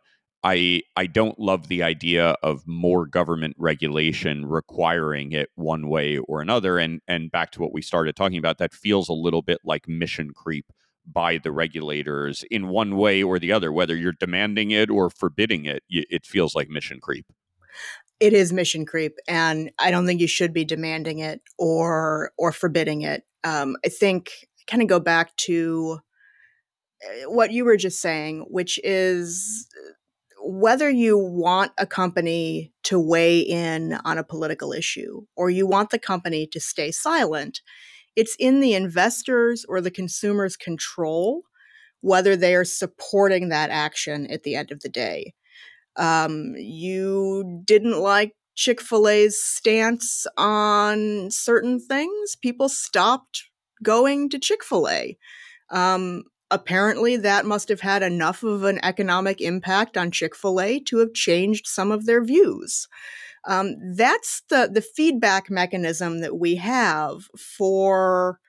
i 0.43 0.81
i 0.95 1.05
don't 1.05 1.37
love 1.37 1.67
the 1.67 1.83
idea 1.83 2.37
of 2.41 2.65
more 2.65 3.05
government 3.05 3.53
regulation 3.59 4.45
requiring 4.45 5.33
it 5.33 5.49
one 5.55 5.89
way 5.89 6.17
or 6.19 6.41
another 6.41 6.77
and 6.77 7.01
and 7.07 7.31
back 7.31 7.51
to 7.51 7.61
what 7.61 7.73
we 7.73 7.81
started 7.81 8.15
talking 8.15 8.37
about 8.37 8.57
that 8.57 8.73
feels 8.73 9.09
a 9.09 9.13
little 9.13 9.41
bit 9.41 9.59
like 9.65 9.87
mission 9.89 10.31
creep 10.33 10.71
by 11.05 11.37
the 11.37 11.51
regulators 11.51 12.45
in 12.49 12.69
one 12.69 12.95
way 12.95 13.21
or 13.21 13.37
the 13.37 13.51
other 13.51 13.73
whether 13.73 13.95
you're 13.95 14.13
demanding 14.13 14.71
it 14.71 14.89
or 14.89 15.09
forbidding 15.09 15.65
it 15.65 15.83
it 15.89 16.25
feels 16.25 16.55
like 16.55 16.69
mission 16.69 17.01
creep 17.01 17.25
it 18.23 18.31
is 18.31 18.53
mission 18.53 18.85
creep, 18.85 19.17
and 19.27 19.69
I 19.79 19.91
don't 19.91 20.05
think 20.05 20.21
you 20.21 20.27
should 20.27 20.53
be 20.53 20.63
demanding 20.63 21.19
it 21.19 21.41
or 21.57 22.31
or 22.37 22.53
forbidding 22.53 23.01
it. 23.01 23.23
Um, 23.43 23.75
I 23.85 23.89
think 23.89 24.31
kind 24.65 24.81
of 24.81 24.87
go 24.87 25.01
back 25.01 25.35
to 25.35 25.99
what 27.25 27.51
you 27.51 27.65
were 27.65 27.77
just 27.77 28.01
saying, 28.01 28.45
which 28.49 28.79
is 28.83 29.67
whether 30.41 30.89
you 30.89 31.17
want 31.17 31.71
a 31.77 31.85
company 31.85 32.73
to 32.83 32.99
weigh 32.99 33.39
in 33.39 33.93
on 34.05 34.17
a 34.17 34.23
political 34.23 34.73
issue 34.73 35.21
or 35.35 35.49
you 35.49 35.65
want 35.65 35.89
the 35.89 35.99
company 35.99 36.45
to 36.47 36.59
stay 36.59 36.91
silent, 36.91 37.61
it's 38.15 38.35
in 38.39 38.59
the 38.59 38.73
investors 38.73 39.65
or 39.67 39.81
the 39.81 39.91
consumer's 39.91 40.57
control 40.57 41.43
whether 42.01 42.35
they 42.35 42.53
are 42.53 42.65
supporting 42.65 43.47
that 43.47 43.69
action 43.69 44.27
at 44.29 44.43
the 44.43 44.55
end 44.55 44.71
of 44.71 44.81
the 44.81 44.89
day 44.89 45.33
um, 45.95 46.55
you 46.57 47.61
didn't 47.65 47.99
like 47.99 48.33
Chick 48.55 48.81
fil 48.81 49.07
A's 49.07 49.41
stance 49.41 50.27
on 50.37 51.29
certain 51.31 51.79
things, 51.79 52.35
people 52.35 52.69
stopped 52.69 53.43
going 53.81 54.29
to 54.29 54.39
Chick 54.39 54.63
fil 54.63 54.87
A. 54.89 55.17
Um, 55.71 56.23
apparently, 56.51 57.17
that 57.17 57.45
must 57.45 57.69
have 57.69 57.81
had 57.81 58.03
enough 58.03 58.43
of 58.43 58.63
an 58.63 58.79
economic 58.83 59.41
impact 59.41 59.97
on 59.97 60.11
Chick 60.11 60.35
fil 60.35 60.61
A 60.61 60.79
to 60.81 60.97
have 60.97 61.13
changed 61.13 61.67
some 61.67 61.91
of 61.91 62.05
their 62.05 62.23
views. 62.23 62.87
Um, 63.45 63.75
that's 63.95 64.41
the, 64.49 64.69
the 64.71 64.81
feedback 64.81 65.49
mechanism 65.49 66.21
that 66.21 66.37
we 66.37 66.55
have 66.55 67.27
for 67.37 68.39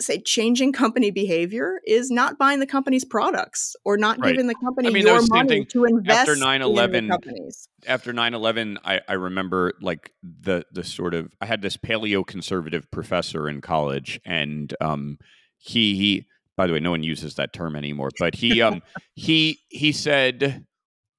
say 0.00 0.20
changing 0.20 0.72
company 0.72 1.10
behavior 1.10 1.80
is 1.86 2.10
not 2.10 2.38
buying 2.38 2.60
the 2.60 2.66
company's 2.66 3.04
products 3.04 3.74
or 3.84 3.96
not 3.96 4.18
right. 4.18 4.32
giving 4.32 4.46
the 4.46 4.54
company 4.54 4.88
I 4.88 4.90
mean, 4.90 5.06
your 5.06 5.22
money 5.28 5.64
to 5.66 5.84
invest 5.84 6.28
after 6.28 6.34
9/11 6.34 6.94
in 6.94 7.08
companies. 7.08 7.68
After 7.86 8.12
9/11, 8.12 8.76
I, 8.84 9.00
I 9.08 9.14
remember 9.14 9.72
like 9.80 10.12
the 10.22 10.64
the 10.72 10.84
sort 10.84 11.14
of 11.14 11.32
I 11.40 11.46
had 11.46 11.62
this 11.62 11.76
paleo 11.76 12.26
conservative 12.26 12.90
professor 12.90 13.48
in 13.48 13.60
college, 13.60 14.20
and 14.24 14.74
um, 14.80 15.18
he 15.58 15.94
he 15.96 16.26
by 16.56 16.66
the 16.66 16.72
way, 16.72 16.80
no 16.80 16.90
one 16.90 17.02
uses 17.02 17.34
that 17.34 17.52
term 17.52 17.76
anymore, 17.76 18.10
but 18.18 18.34
he 18.34 18.62
um 18.62 18.82
he 19.14 19.60
he 19.68 19.92
said, 19.92 20.66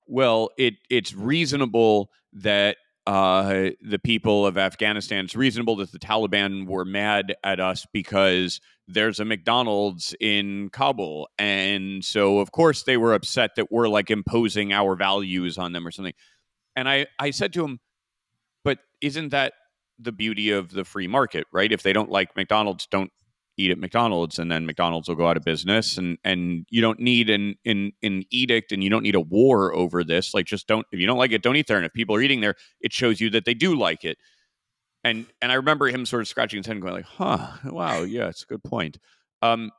well, 0.08 0.50
it 0.58 0.76
it's 0.90 1.14
reasonable 1.14 2.10
that 2.34 2.78
uh, 3.08 3.70
the 3.82 4.00
people 4.00 4.46
of 4.46 4.58
Afghanistan. 4.58 5.24
It's 5.24 5.36
reasonable 5.36 5.78
that 5.78 5.94
the 5.94 5.98
Taliban 5.98 6.68
were 6.68 6.84
mad 6.84 7.36
at 7.42 7.62
us 7.62 7.88
because 7.94 8.60
there's 8.90 9.22
a 9.22 9.26
McDonald's 9.26 10.14
in 10.20 10.70
Kabul. 10.72 11.30
And 11.40 12.04
so, 12.04 12.40
of 12.40 12.52
course, 12.52 12.84
they 12.84 12.98
were 12.98 13.14
upset 13.14 13.52
that 13.56 13.72
we're 13.72 13.88
like 13.88 14.12
imposing 14.12 14.74
our 14.74 14.98
values 14.98 15.58
on 15.58 15.72
them 15.72 15.88
or 15.88 15.92
something. 15.92 16.14
And 16.76 16.90
I, 16.90 17.08
I 17.18 17.32
said 17.32 17.54
to 17.54 17.64
him, 17.64 17.80
but 18.66 18.80
isn't 19.02 19.30
that 19.30 19.54
the 19.98 20.12
beauty 20.12 20.52
of 20.52 20.72
the 20.72 20.84
free 20.84 21.08
market, 21.08 21.48
right? 21.54 21.72
If 21.72 21.84
they 21.84 21.94
don't 21.94 22.12
like 22.12 22.36
McDonald's, 22.36 22.88
don't 22.88 23.12
eat 23.58 23.72
at 23.72 23.80
McDonald's 23.80 24.40
and 24.40 24.52
then 24.52 24.66
McDonald's 24.66 25.10
will 25.10 25.16
go 25.16 25.28
out 25.28 25.38
of 25.38 25.44
business 25.44 25.98
and 25.98 26.18
and 26.24 26.66
you 26.70 26.82
don't 26.82 27.00
need 27.00 27.30
an 27.30 27.56
an, 27.66 27.92
an 28.04 28.24
edict 28.30 28.72
and 28.72 28.84
you 28.84 28.90
don't 28.90 29.04
need 29.04 29.16
a 29.16 29.20
war 29.22 29.74
over 29.74 30.04
this 30.04 30.34
like 30.34 30.46
just 30.46 30.68
don't 30.68 30.86
if 30.92 31.00
you 31.00 31.08
don't 31.08 31.18
like 31.18 31.32
it 31.32 31.42
don't 31.42 31.56
eat 31.56 31.68
there 31.68 31.78
and 31.78 31.86
if 31.86 31.94
people 31.94 32.16
are 32.16 32.22
eating 32.22 32.42
there 32.42 32.56
it 32.82 32.94
shows 32.94 33.20
you 33.20 33.30
that 33.32 33.46
they 33.46 33.54
do 33.54 33.76
like 33.76 34.04
it. 34.06 34.18
And 35.04 35.26
and 35.42 35.52
I 35.52 35.56
remember 35.56 35.88
him 35.88 36.06
sort 36.06 36.22
of 36.22 36.28
scratching 36.28 36.58
his 36.58 36.68
head 36.68 36.74
and 36.74 36.82
going 36.82 36.94
like 36.94 37.06
huh 37.06 37.48
wow 37.66 38.04
yeah 38.04 38.28
it's 38.28 38.44
a 38.44 38.48
good 38.48 38.64
point. 38.64 38.98
Um 39.42 39.72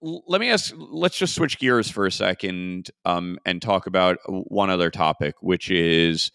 let 0.00 0.40
me 0.40 0.50
ask 0.50 0.72
let's 0.76 1.18
just 1.18 1.34
switch 1.34 1.58
gears 1.58 1.90
for 1.90 2.06
a 2.06 2.12
second 2.12 2.90
um 3.04 3.38
and 3.44 3.60
talk 3.60 3.86
about 3.86 4.18
one 4.26 4.70
other 4.70 4.90
topic 4.90 5.34
which 5.40 5.70
is 5.70 6.30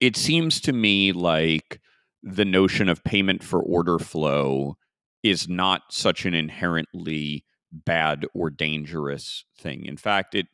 it 0.00 0.16
seems 0.16 0.60
to 0.60 0.72
me 0.72 1.12
like 1.12 1.80
the 2.22 2.44
notion 2.44 2.88
of 2.88 3.02
payment 3.02 3.42
for 3.42 3.60
order 3.60 3.98
flow 3.98 4.76
is 5.22 5.48
not 5.48 5.82
such 5.90 6.24
an 6.24 6.34
inherently 6.34 7.44
bad 7.72 8.26
or 8.34 8.50
dangerous 8.50 9.44
thing. 9.58 9.86
In 9.86 9.96
fact, 9.96 10.34
it 10.34 10.46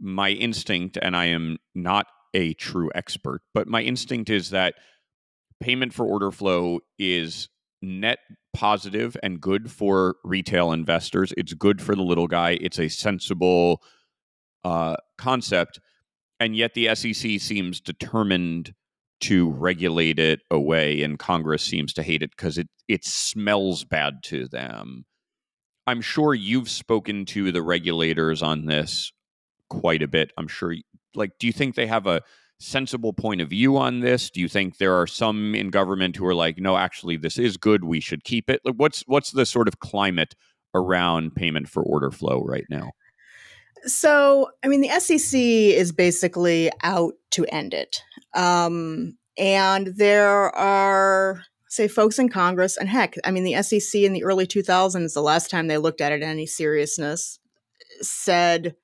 my 0.00 0.30
instinct, 0.30 0.98
and 1.00 1.14
I 1.14 1.26
am 1.26 1.58
not 1.74 2.06
a 2.32 2.54
true 2.54 2.90
expert, 2.94 3.42
but 3.52 3.68
my 3.68 3.82
instinct 3.82 4.30
is 4.30 4.50
that 4.50 4.74
payment 5.60 5.92
for 5.92 6.06
order 6.06 6.30
flow 6.30 6.80
is 6.98 7.48
net 7.82 8.18
positive 8.54 9.16
and 9.22 9.40
good 9.40 9.70
for 9.70 10.16
retail 10.24 10.72
investors. 10.72 11.32
It's 11.36 11.54
good 11.54 11.80
for 11.80 11.94
the 11.94 12.02
little 12.02 12.26
guy. 12.26 12.58
It's 12.60 12.78
a 12.78 12.88
sensible 12.88 13.82
uh, 14.64 14.96
concept. 15.18 15.80
And 16.38 16.56
yet 16.56 16.74
the 16.74 16.94
SEC 16.94 17.40
seems 17.40 17.80
determined 17.80 18.74
to 19.20 19.50
regulate 19.50 20.18
it 20.18 20.40
away, 20.50 21.02
and 21.02 21.18
Congress 21.18 21.62
seems 21.62 21.92
to 21.94 22.02
hate 22.02 22.22
it 22.22 22.30
because 22.30 22.58
it 22.58 22.68
it 22.88 23.04
smells 23.04 23.84
bad 23.84 24.22
to 24.24 24.48
them. 24.48 25.04
I'm 25.86 26.00
sure 26.00 26.34
you've 26.34 26.70
spoken 26.70 27.24
to 27.26 27.52
the 27.52 27.62
regulators 27.62 28.42
on 28.42 28.66
this 28.66 29.12
quite 29.68 30.02
a 30.02 30.08
bit. 30.08 30.32
I'm 30.36 30.48
sure. 30.48 30.74
Like, 31.14 31.32
do 31.38 31.46
you 31.46 31.52
think 31.52 31.74
they 31.74 31.86
have 31.86 32.06
a 32.06 32.22
sensible 32.58 33.12
point 33.12 33.40
of 33.40 33.48
view 33.48 33.76
on 33.76 34.00
this? 34.00 34.30
Do 34.30 34.40
you 34.40 34.48
think 34.48 34.76
there 34.76 34.94
are 34.94 35.06
some 35.06 35.54
in 35.54 35.70
government 35.70 36.16
who 36.16 36.26
are 36.26 36.34
like, 36.34 36.58
no, 36.58 36.76
actually, 36.76 37.16
this 37.16 37.38
is 37.38 37.56
good. 37.56 37.84
We 37.84 38.00
should 38.00 38.24
keep 38.24 38.48
it. 38.50 38.60
Like, 38.64 38.76
what's 38.76 39.02
what's 39.06 39.32
the 39.32 39.46
sort 39.46 39.68
of 39.68 39.80
climate 39.80 40.34
around 40.74 41.34
payment 41.34 41.68
for 41.68 41.82
order 41.82 42.10
flow 42.10 42.42
right 42.44 42.66
now? 42.70 42.90
So, 43.86 44.50
I 44.62 44.68
mean, 44.68 44.80
the 44.80 45.00
SEC 45.00 45.38
is 45.40 45.92
basically 45.92 46.70
out 46.82 47.14
to 47.32 47.46
end 47.46 47.74
it. 47.74 48.02
Um, 48.34 49.16
and 49.38 49.88
there 49.96 50.54
are, 50.54 51.42
say, 51.68 51.88
folks 51.88 52.18
in 52.18 52.28
Congress, 52.28 52.76
and 52.76 52.88
heck, 52.88 53.14
I 53.24 53.30
mean, 53.30 53.44
the 53.44 53.62
SEC 53.62 54.02
in 54.02 54.12
the 54.12 54.24
early 54.24 54.46
2000s, 54.46 55.14
the 55.14 55.22
last 55.22 55.50
time 55.50 55.66
they 55.66 55.78
looked 55.78 56.00
at 56.00 56.12
it 56.12 56.22
in 56.22 56.28
any 56.28 56.46
seriousness, 56.46 57.38
said 58.02 58.74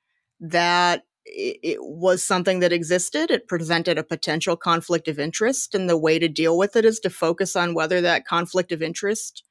that 0.40 1.05
it 1.26 1.78
was 1.80 2.24
something 2.24 2.61
that 2.61 2.72
existed. 2.72 3.30
It 3.30 3.49
presented 3.49 3.99
a 3.99 4.05
potential 4.05 4.57
conflict 4.57 5.09
of 5.09 5.18
interest. 5.18 5.74
And 5.74 5.88
the 5.90 5.97
way 5.97 6.18
to 6.18 6.28
deal 6.28 6.57
with 6.57 6.76
it 6.76 6.84
is 6.84 7.01
to 7.01 7.11
focus 7.11 7.57
on 7.57 7.74
whether 7.74 8.01
that 8.01 8.26
conflict 8.26 8.70
of 8.70 8.80
interest 8.80 9.42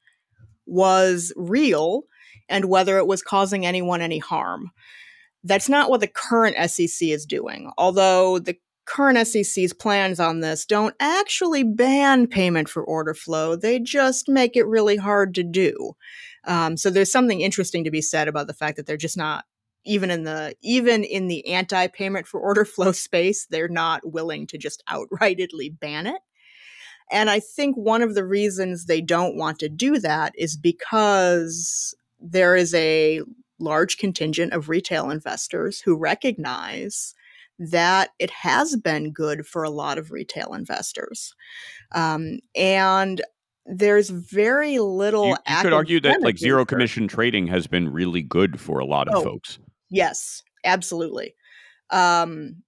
was 0.64 1.32
real 1.36 2.04
and 2.48 2.66
whether 2.66 2.96
it 2.98 3.06
was 3.06 3.22
causing 3.22 3.66
anyone 3.66 4.00
any 4.00 4.18
harm. 4.18 4.70
That's 5.46 5.68
not 5.68 5.90
what 5.90 6.00
the 6.00 6.08
current 6.08 6.56
SEC 6.70 7.08
is 7.08 7.24
doing. 7.24 7.70
Although 7.78 8.38
the 8.38 8.56
current 8.86 9.26
SEC's 9.26 9.72
plans 9.72 10.18
on 10.20 10.40
this 10.40 10.64
don't 10.64 10.94
actually 11.00 11.64
ban 11.64 12.26
payment 12.26 12.68
for 12.68 12.82
order 12.82 13.14
flow, 13.14 13.56
they 13.56 13.78
just 13.78 14.28
make 14.28 14.56
it 14.56 14.66
really 14.66 14.96
hard 14.96 15.34
to 15.34 15.42
do. 15.42 15.94
Um, 16.44 16.76
so 16.76 16.90
there's 16.90 17.12
something 17.12 17.40
interesting 17.40 17.84
to 17.84 17.90
be 17.90 18.00
said 18.00 18.28
about 18.28 18.46
the 18.46 18.54
fact 18.54 18.76
that 18.76 18.86
they're 18.86 18.96
just 18.96 19.16
not 19.16 19.44
even 19.84 20.10
in 20.10 20.24
the 20.24 20.54
even 20.62 21.04
in 21.04 21.28
the 21.28 21.46
anti-payment 21.48 22.26
for 22.26 22.40
order 22.40 22.64
flow 22.64 22.92
space, 22.92 23.46
they're 23.46 23.68
not 23.68 24.00
willing 24.04 24.46
to 24.48 24.58
just 24.58 24.82
outrightly 24.88 25.68
ban 25.78 26.06
it. 26.06 26.20
And 27.10 27.30
I 27.30 27.38
think 27.38 27.76
one 27.76 28.02
of 28.02 28.14
the 28.14 28.24
reasons 28.24 28.86
they 28.86 29.00
don't 29.00 29.36
want 29.36 29.60
to 29.60 29.68
do 29.68 29.98
that 30.00 30.32
is 30.36 30.56
because 30.56 31.94
there 32.20 32.56
is 32.56 32.74
a 32.74 33.20
large 33.58 33.98
contingent 33.98 34.52
of 34.52 34.68
retail 34.68 35.10
investors 35.10 35.80
who 35.80 35.96
recognize 35.96 37.14
that 37.58 38.10
it 38.18 38.30
has 38.30 38.76
been 38.76 39.12
good 39.12 39.46
for 39.46 39.62
a 39.62 39.70
lot 39.70 39.98
of 39.98 40.10
retail 40.10 40.52
investors. 40.52 41.34
Um, 41.94 42.40
and 42.54 43.22
there's 43.64 44.10
very 44.10 44.78
little. 44.78 45.28
You, 45.28 45.36
you 45.48 45.62
could 45.62 45.72
argue 45.72 46.00
that 46.00 46.22
like 46.22 46.38
zero 46.38 46.64
commission 46.64 47.08
trading 47.08 47.46
has 47.48 47.66
been 47.66 47.90
really 47.90 48.22
good 48.22 48.60
for 48.60 48.78
a 48.78 48.84
lot 48.84 49.08
of 49.08 49.16
oh, 49.16 49.22
folks. 49.22 49.58
Yes, 49.90 50.42
absolutely. 50.64 51.34
Um, 51.90 52.62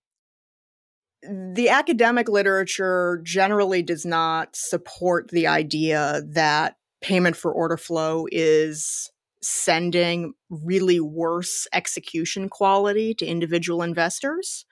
the 1.22 1.68
academic 1.68 2.28
literature 2.28 3.20
generally 3.24 3.82
does 3.82 4.06
not 4.06 4.54
support 4.54 5.30
the 5.30 5.46
idea 5.46 6.22
that 6.28 6.76
payment 7.00 7.36
for 7.36 7.52
order 7.52 7.76
flow 7.76 8.26
is 8.30 9.10
sending 9.48 10.34
really 10.50 11.00
worse 11.00 11.66
execution 11.72 12.48
quality 12.48 13.14
to 13.14 13.26
individual 13.26 13.82
investors. 13.82 14.66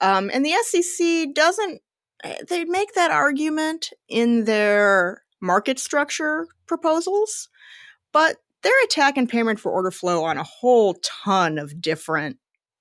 Um, 0.00 0.30
and 0.32 0.44
the 0.44 0.52
SEC 0.64 1.34
doesn't, 1.34 1.80
eh, 2.24 2.36
they 2.48 2.64
make 2.64 2.94
that 2.94 3.10
argument 3.10 3.90
in 4.08 4.44
their 4.44 5.22
market 5.40 5.78
structure 5.78 6.46
proposals, 6.66 7.48
but 8.12 8.36
they're 8.62 8.84
attacking 8.84 9.28
payment 9.28 9.58
for 9.58 9.72
order 9.72 9.90
flow 9.90 10.24
on 10.24 10.36
a 10.36 10.44
whole 10.44 10.94
ton 11.02 11.58
of 11.58 11.80
different 11.80 12.36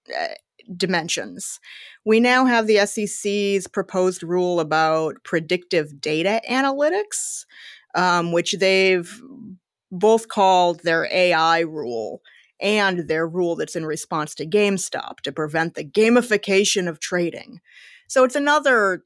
uh, 0.10 0.28
dimensions. 0.76 1.60
We 2.06 2.20
now 2.20 2.46
have 2.46 2.68
the 2.68 2.86
SEC's 2.86 3.68
proposed 3.68 4.22
rule 4.22 4.60
about 4.60 5.16
predictive 5.24 6.02
data 6.02 6.42
analytics, 6.50 7.46
um, 7.96 8.32
which 8.32 8.54
they've 8.60 9.22
both 9.92 10.28
called 10.28 10.82
their 10.84 11.08
AI 11.12 11.60
rule 11.60 12.22
and 12.62 13.08
their 13.08 13.28
rule 13.28 13.56
that's 13.56 13.76
in 13.76 13.86
response 13.86 14.36
to 14.36 14.46
GameStop 14.46 15.22
to 15.24 15.32
prevent 15.32 15.74
the 15.74 15.84
gamification 15.84 16.88
of 16.88 17.00
trading. 17.00 17.60
So 18.08 18.24
it's 18.24 18.36
another 18.36 19.04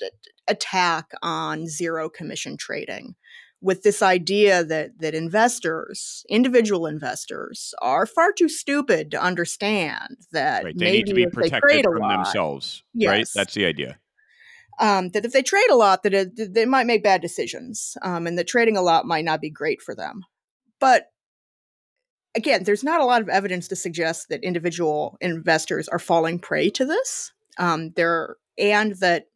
attack 0.47 1.11
on 1.21 1.67
zero 1.67 2.09
commission 2.09 2.57
trading 2.57 3.15
with 3.61 3.81
this 3.81 4.01
idea 4.01 4.63
that 4.63 4.99
that 4.99 5.15
investors, 5.15 6.23
individual 6.29 6.85
investors, 6.85 7.73
are 7.81 8.05
far 8.05 8.31
too 8.31 8.49
stupid 8.49 9.11
to 9.11 9.21
understand 9.21 10.17
that 10.31 10.65
right. 10.65 10.77
they 10.77 10.91
need 10.91 11.07
to 11.07 11.13
be 11.13 11.25
protected 11.25 11.83
from 11.83 11.99
lot, 11.99 12.15
themselves. 12.15 12.83
Yes. 12.93 13.09
Right, 13.09 13.27
that's 13.33 13.53
the 13.53 13.65
idea. 13.65 13.97
Um, 14.79 15.09
that 15.09 15.25
if 15.25 15.31
they 15.31 15.41
trade 15.41 15.69
a 15.71 15.75
lot, 15.75 16.03
that 16.03 16.13
it, 16.13 16.53
they 16.53 16.65
might 16.65 16.85
make 16.85 17.01
bad 17.01 17.21
decisions, 17.21 17.95
um, 18.01 18.27
and 18.27 18.37
that 18.37 18.47
trading 18.47 18.75
a 18.75 18.81
lot 18.81 19.05
might 19.05 19.25
not 19.25 19.41
be 19.41 19.49
great 19.49 19.81
for 19.81 19.95
them. 19.95 20.25
But 20.79 21.11
again, 22.35 22.63
there's 22.63 22.83
not 22.83 23.01
a 23.01 23.05
lot 23.05 23.21
of 23.21 23.29
evidence 23.29 23.67
to 23.69 23.75
suggest 23.75 24.29
that 24.29 24.43
individual 24.43 25.17
investors 25.21 25.87
are 25.87 25.99
falling 25.99 26.39
prey 26.39 26.69
to 26.71 26.85
this. 26.85 27.31
Um, 27.57 27.91
there 27.95 28.35
and 28.57 28.95
that 28.95 29.27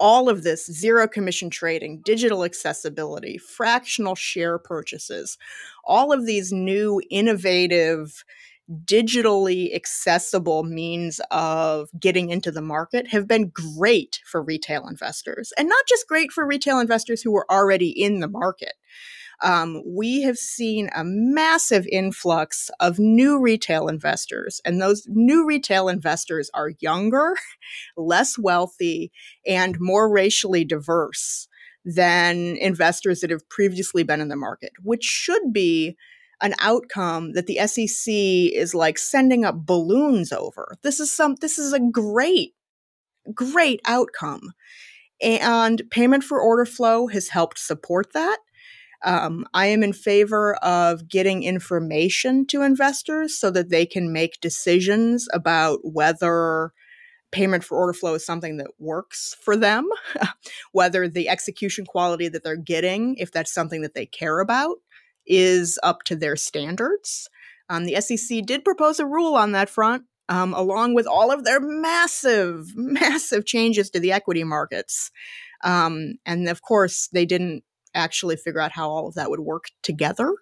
all 0.00 0.28
of 0.28 0.44
this 0.44 0.66
zero 0.66 1.08
commission 1.08 1.50
trading, 1.50 2.00
digital 2.04 2.44
accessibility, 2.44 3.36
fractional 3.36 4.14
share 4.14 4.58
purchases, 4.58 5.38
all 5.84 6.12
of 6.12 6.24
these 6.24 6.52
new 6.52 7.02
innovative, 7.10 8.24
digitally 8.84 9.74
accessible 9.74 10.62
means 10.62 11.20
of 11.30 11.88
getting 11.98 12.30
into 12.30 12.52
the 12.52 12.62
market 12.62 13.08
have 13.08 13.26
been 13.26 13.48
great 13.48 14.20
for 14.24 14.42
retail 14.42 14.86
investors. 14.86 15.52
And 15.58 15.68
not 15.68 15.86
just 15.88 16.06
great 16.06 16.30
for 16.30 16.46
retail 16.46 16.78
investors 16.78 17.22
who 17.22 17.32
were 17.32 17.50
already 17.50 17.88
in 17.88 18.20
the 18.20 18.28
market 18.28 18.74
um, 19.42 19.82
we 19.86 20.22
have 20.22 20.36
seen 20.36 20.90
a 20.94 21.02
massive 21.04 21.86
influx 21.90 22.70
of 22.80 22.98
new 22.98 23.40
retail 23.40 23.88
investors. 23.88 24.60
And 24.64 24.80
those 24.80 25.06
new 25.08 25.46
retail 25.46 25.88
investors 25.88 26.50
are 26.54 26.72
younger, 26.80 27.36
less 27.96 28.38
wealthy, 28.38 29.12
and 29.46 29.76
more 29.80 30.10
racially 30.10 30.64
diverse 30.64 31.48
than 31.84 32.56
investors 32.56 33.20
that 33.20 33.30
have 33.30 33.48
previously 33.48 34.02
been 34.02 34.20
in 34.20 34.28
the 34.28 34.36
market, 34.36 34.72
which 34.82 35.04
should 35.04 35.52
be 35.52 35.96
an 36.40 36.54
outcome 36.60 37.32
that 37.32 37.46
the 37.46 37.58
SEC 37.66 38.12
is 38.12 38.74
like 38.74 38.98
sending 38.98 39.44
up 39.44 39.66
balloons 39.66 40.32
over. 40.32 40.76
This 40.82 41.00
is 41.00 41.14
some 41.14 41.36
this 41.40 41.58
is 41.58 41.72
a 41.72 41.80
great 41.80 42.54
great 43.34 43.80
outcome. 43.84 44.52
And 45.20 45.82
payment 45.90 46.22
for 46.22 46.40
order 46.40 46.64
flow 46.64 47.08
has 47.08 47.28
helped 47.28 47.58
support 47.58 48.12
that. 48.12 48.38
Um, 49.04 49.46
I 49.54 49.66
am 49.66 49.82
in 49.82 49.92
favor 49.92 50.56
of 50.56 51.08
getting 51.08 51.42
information 51.42 52.46
to 52.48 52.62
investors 52.62 53.38
so 53.38 53.50
that 53.52 53.70
they 53.70 53.86
can 53.86 54.12
make 54.12 54.40
decisions 54.40 55.28
about 55.32 55.80
whether 55.82 56.72
payment 57.30 57.62
for 57.62 57.78
order 57.78 57.92
flow 57.92 58.14
is 58.14 58.24
something 58.24 58.56
that 58.56 58.68
works 58.78 59.36
for 59.40 59.56
them, 59.56 59.88
whether 60.72 61.08
the 61.08 61.28
execution 61.28 61.84
quality 61.84 62.28
that 62.28 62.42
they're 62.42 62.56
getting, 62.56 63.16
if 63.16 63.30
that's 63.30 63.52
something 63.52 63.82
that 63.82 63.94
they 63.94 64.06
care 64.06 64.40
about, 64.40 64.76
is 65.26 65.78
up 65.82 66.02
to 66.04 66.16
their 66.16 66.36
standards. 66.36 67.28
Um, 67.68 67.84
the 67.84 68.00
SEC 68.00 68.44
did 68.46 68.64
propose 68.64 68.98
a 68.98 69.06
rule 69.06 69.34
on 69.34 69.52
that 69.52 69.68
front, 69.68 70.04
um, 70.28 70.54
along 70.54 70.94
with 70.94 71.06
all 71.06 71.30
of 71.30 71.44
their 71.44 71.60
massive, 71.60 72.68
massive 72.74 73.44
changes 73.44 73.90
to 73.90 74.00
the 74.00 74.12
equity 74.12 74.44
markets. 74.44 75.10
Um, 75.64 76.14
and 76.24 76.48
of 76.48 76.62
course, 76.62 77.08
they 77.12 77.26
didn't 77.26 77.64
actually 77.94 78.36
figure 78.36 78.60
out 78.60 78.72
how 78.72 78.88
all 78.88 79.08
of 79.08 79.14
that 79.14 79.30
would 79.30 79.40
work 79.40 79.66
together 79.82 80.34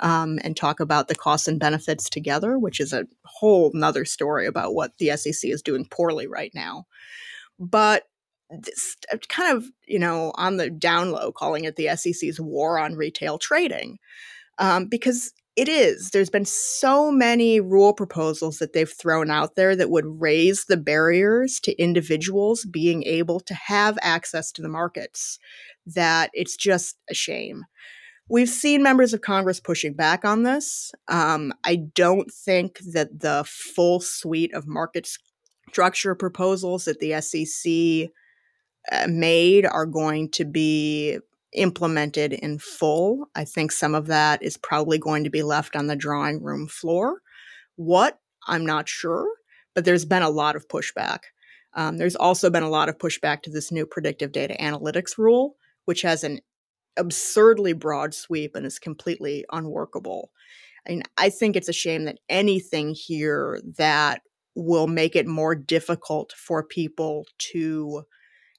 um, 0.00 0.38
and 0.42 0.56
talk 0.56 0.80
about 0.80 1.08
the 1.08 1.14
costs 1.14 1.48
and 1.48 1.60
benefits 1.60 2.10
together, 2.10 2.58
which 2.58 2.80
is 2.80 2.92
a 2.92 3.06
whole 3.24 3.70
nother 3.74 4.04
story 4.04 4.46
about 4.46 4.74
what 4.74 4.96
the 4.98 5.16
SEC 5.16 5.50
is 5.50 5.62
doing 5.62 5.86
poorly 5.90 6.26
right 6.26 6.52
now. 6.54 6.86
But 7.58 8.04
this, 8.50 8.96
uh, 9.12 9.18
kind 9.28 9.56
of, 9.56 9.64
you 9.86 9.98
know, 9.98 10.32
on 10.34 10.56
the 10.56 10.70
down 10.70 11.10
low, 11.10 11.32
calling 11.32 11.64
it 11.64 11.76
the 11.76 11.96
SEC's 11.96 12.40
war 12.40 12.78
on 12.78 12.96
retail 12.96 13.38
trading, 13.38 13.98
um, 14.58 14.86
because 14.86 15.32
it 15.54 15.68
is. 15.68 16.10
There's 16.10 16.30
been 16.30 16.46
so 16.46 17.12
many 17.12 17.60
rule 17.60 17.92
proposals 17.92 18.58
that 18.58 18.72
they've 18.72 18.90
thrown 18.90 19.30
out 19.30 19.54
there 19.54 19.76
that 19.76 19.90
would 19.90 20.20
raise 20.20 20.64
the 20.64 20.78
barriers 20.78 21.60
to 21.60 21.78
individuals 21.80 22.64
being 22.64 23.04
able 23.04 23.38
to 23.40 23.54
have 23.54 23.98
access 24.00 24.50
to 24.52 24.62
the 24.62 24.70
markets 24.70 25.38
that 25.86 26.30
it's 26.32 26.56
just 26.56 26.96
a 27.10 27.14
shame. 27.14 27.64
We've 28.28 28.48
seen 28.48 28.82
members 28.82 29.12
of 29.12 29.20
Congress 29.20 29.60
pushing 29.60 29.94
back 29.94 30.24
on 30.24 30.42
this. 30.42 30.92
Um, 31.08 31.52
I 31.64 31.76
don't 31.76 32.30
think 32.30 32.78
that 32.92 33.20
the 33.20 33.44
full 33.46 34.00
suite 34.00 34.54
of 34.54 34.66
market 34.66 35.08
structure 35.68 36.14
proposals 36.14 36.86
that 36.86 37.00
the 37.00 37.20
SEC 37.20 38.10
uh, 38.90 39.06
made 39.08 39.66
are 39.66 39.86
going 39.86 40.30
to 40.30 40.44
be 40.44 41.18
implemented 41.52 42.32
in 42.32 42.58
full. 42.58 43.26
I 43.34 43.44
think 43.44 43.72
some 43.72 43.94
of 43.94 44.06
that 44.06 44.42
is 44.42 44.56
probably 44.56 44.98
going 44.98 45.24
to 45.24 45.30
be 45.30 45.42
left 45.42 45.76
on 45.76 45.86
the 45.86 45.96
drawing 45.96 46.42
room 46.42 46.68
floor. 46.68 47.20
What? 47.76 48.18
I'm 48.46 48.66
not 48.66 48.88
sure, 48.88 49.28
but 49.74 49.84
there's 49.84 50.04
been 50.04 50.22
a 50.22 50.30
lot 50.30 50.56
of 50.56 50.68
pushback. 50.68 51.20
Um, 51.74 51.98
there's 51.98 52.16
also 52.16 52.50
been 52.50 52.62
a 52.62 52.70
lot 52.70 52.88
of 52.88 52.98
pushback 52.98 53.42
to 53.42 53.50
this 53.50 53.70
new 53.70 53.86
predictive 53.86 54.32
data 54.32 54.56
analytics 54.60 55.16
rule 55.16 55.56
which 55.84 56.02
has 56.02 56.24
an 56.24 56.40
absurdly 56.96 57.72
broad 57.72 58.14
sweep 58.14 58.54
and 58.54 58.66
is 58.66 58.78
completely 58.78 59.44
unworkable. 59.52 60.30
I 60.86 60.90
mean, 60.90 61.02
I 61.16 61.30
think 61.30 61.56
it's 61.56 61.68
a 61.68 61.72
shame 61.72 62.04
that 62.04 62.18
anything 62.28 62.94
here 62.94 63.60
that 63.78 64.22
will 64.54 64.86
make 64.86 65.16
it 65.16 65.26
more 65.26 65.54
difficult 65.54 66.32
for 66.36 66.62
people 66.62 67.26
to 67.52 68.02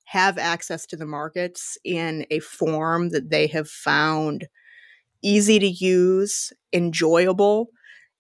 have 0.05 0.37
access 0.37 0.85
to 0.87 0.95
the 0.95 1.05
markets 1.05 1.77
in 1.83 2.25
a 2.29 2.39
form 2.39 3.09
that 3.09 3.29
they 3.29 3.47
have 3.47 3.69
found 3.69 4.47
easy 5.21 5.59
to 5.59 5.67
use, 5.67 6.51
enjoyable, 6.73 7.69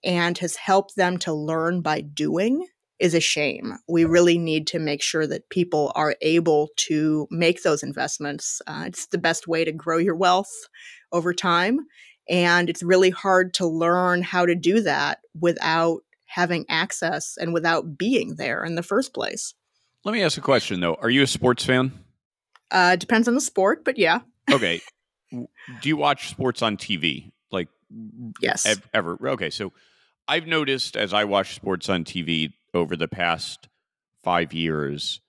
and 0.03 0.37
has 0.37 0.55
helped 0.55 0.95
them 0.95 1.17
to 1.17 1.33
learn 1.33 1.81
by 1.81 2.01
doing 2.01 2.65
is 3.03 3.13
a 3.13 3.19
shame. 3.19 3.73
We 3.85 4.05
really 4.05 4.37
need 4.37 4.65
to 4.67 4.79
make 4.79 5.03
sure 5.03 5.27
that 5.27 5.49
people 5.49 5.91
are 5.93 6.15
able 6.21 6.69
to 6.87 7.27
make 7.29 7.61
those 7.61 7.83
investments. 7.83 8.61
Uh, 8.65 8.85
it's 8.87 9.07
the 9.07 9.17
best 9.17 9.45
way 9.45 9.65
to 9.65 9.73
grow 9.73 9.97
your 9.97 10.15
wealth 10.15 10.49
over 11.11 11.33
time. 11.33 11.81
And 12.29 12.69
it's 12.69 12.81
really 12.81 13.09
hard 13.09 13.53
to 13.55 13.67
learn 13.67 14.21
how 14.21 14.45
to 14.45 14.55
do 14.55 14.79
that 14.83 15.19
without 15.37 15.99
having 16.27 16.65
access 16.69 17.35
and 17.35 17.53
without 17.53 17.97
being 17.97 18.35
there 18.37 18.63
in 18.63 18.75
the 18.75 18.81
first 18.81 19.13
place. 19.13 19.53
Let 20.05 20.13
me 20.13 20.23
ask 20.23 20.37
a 20.37 20.41
question 20.41 20.79
though. 20.79 20.95
Are 20.95 21.09
you 21.09 21.23
a 21.23 21.27
sports 21.27 21.65
fan? 21.65 21.91
Uh, 22.71 22.95
depends 22.95 23.27
on 23.27 23.35
the 23.35 23.41
sport, 23.41 23.83
but 23.83 23.97
yeah. 23.97 24.21
okay. 24.49 24.79
Do 25.29 25.49
you 25.83 25.97
watch 25.97 26.29
sports 26.29 26.61
on 26.61 26.77
TV? 26.77 27.33
Like, 27.51 27.67
yes. 28.39 28.65
Ev- 28.65 28.89
ever? 28.93 29.17
Okay. 29.31 29.49
So 29.49 29.73
I've 30.25 30.47
noticed 30.47 30.95
as 30.95 31.13
I 31.13 31.25
watch 31.25 31.55
sports 31.55 31.89
on 31.89 32.05
TV 32.05 32.53
over 32.73 32.95
the 32.95 33.07
past 33.07 33.67
five 34.23 34.53
years 34.53 35.21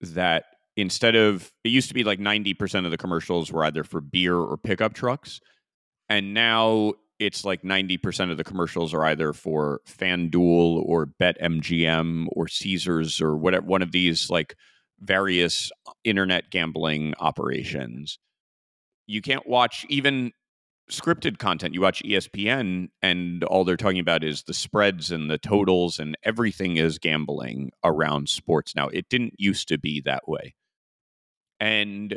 that 0.00 0.44
instead 0.76 1.14
of 1.14 1.52
it 1.64 1.68
used 1.68 1.88
to 1.88 1.94
be 1.94 2.04
like 2.04 2.18
90% 2.18 2.84
of 2.84 2.90
the 2.90 2.98
commercials 2.98 3.52
were 3.52 3.64
either 3.64 3.84
for 3.84 4.00
beer 4.00 4.36
or 4.36 4.56
pickup 4.56 4.94
trucks. 4.94 5.40
And 6.08 6.34
now 6.34 6.94
it's 7.18 7.44
like 7.44 7.62
90% 7.62 8.30
of 8.30 8.36
the 8.36 8.44
commercials 8.44 8.92
are 8.92 9.04
either 9.04 9.32
for 9.32 9.80
FanDuel 9.88 10.82
or 10.84 11.06
BetMGM 11.20 12.26
or 12.32 12.48
Caesars 12.48 13.20
or 13.20 13.36
whatever 13.36 13.66
one 13.66 13.82
of 13.82 13.92
these 13.92 14.28
like 14.28 14.56
various 15.00 15.70
internet 16.04 16.50
gambling 16.50 17.14
operations. 17.20 18.18
You 19.06 19.22
can't 19.22 19.46
watch 19.46 19.86
even 19.88 20.32
scripted 20.90 21.38
content. 21.38 21.74
You 21.74 21.80
watch 21.80 22.02
ESPN, 22.02 22.88
and 23.00 23.44
all 23.44 23.64
they're 23.64 23.76
talking 23.76 23.98
about 23.98 24.24
is 24.24 24.42
the 24.42 24.54
spreads 24.54 25.10
and 25.10 25.30
the 25.30 25.38
totals, 25.38 25.98
and 25.98 26.16
everything 26.22 26.76
is 26.76 26.98
gambling 26.98 27.70
around 27.84 28.28
sports 28.28 28.74
now. 28.74 28.88
It 28.88 29.08
didn't 29.08 29.34
used 29.38 29.68
to 29.68 29.78
be 29.78 30.00
that 30.04 30.28
way. 30.28 30.54
And 31.60 32.16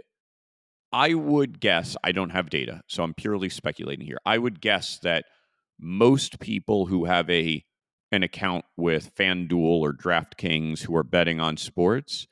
I 0.91 1.13
would 1.13 1.59
guess, 1.59 1.95
I 2.03 2.11
don't 2.11 2.31
have 2.31 2.49
data, 2.49 2.81
so 2.87 3.03
I'm 3.03 3.13
purely 3.13 3.49
speculating 3.49 4.05
here. 4.05 4.17
I 4.25 4.37
would 4.37 4.61
guess 4.61 4.99
that 4.99 5.25
most 5.79 6.39
people 6.39 6.85
who 6.85 7.05
have 7.05 7.29
a 7.29 7.63
an 8.11 8.23
account 8.23 8.63
with 8.77 9.13
FanDuel 9.15 9.81
or 9.81 9.91
DraftKings 9.91 10.81
who 10.81 10.95
are 10.95 11.03
betting 11.03 11.39
on 11.39 11.57
sports, 11.57 12.27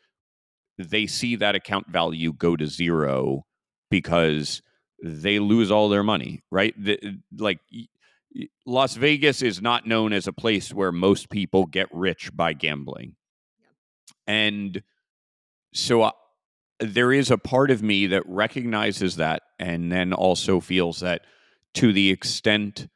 they 0.78 1.06
see 1.08 1.36
that 1.36 1.56
account 1.56 1.90
value 1.90 2.32
go 2.32 2.56
to 2.56 2.68
zero 2.68 3.44
because 3.90 4.62
they 5.04 5.38
lose 5.40 5.70
all 5.70 5.90
their 5.90 6.04
money, 6.04 6.42
right? 6.50 6.74
The, 6.82 7.20
like 7.38 7.60
Las 8.66 8.96
Vegas 8.96 9.42
is 9.42 9.62
not 9.62 9.86
known 9.86 10.14
as 10.14 10.28
a 10.28 10.34
place 10.34 10.74
where 10.74 10.92
most 10.92 11.30
people 11.30 11.66
get 11.66 11.90
rich 11.92 12.36
by 12.36 12.54
gambling. 12.54 13.16
And 14.26 14.82
so 15.74 16.04
uh, 16.04 16.12
there 16.80 17.12
is 17.12 17.30
a 17.30 17.38
part 17.38 17.70
of 17.70 17.84
me 17.84 18.08
that 18.08 18.24
recognizes 18.26 19.18
that 19.18 19.44
and 19.60 19.92
then 19.92 20.14
also 20.14 20.62
feels 20.62 21.02
that 21.02 21.22
to 21.74 21.92
the 21.92 22.10
extent 22.10 22.88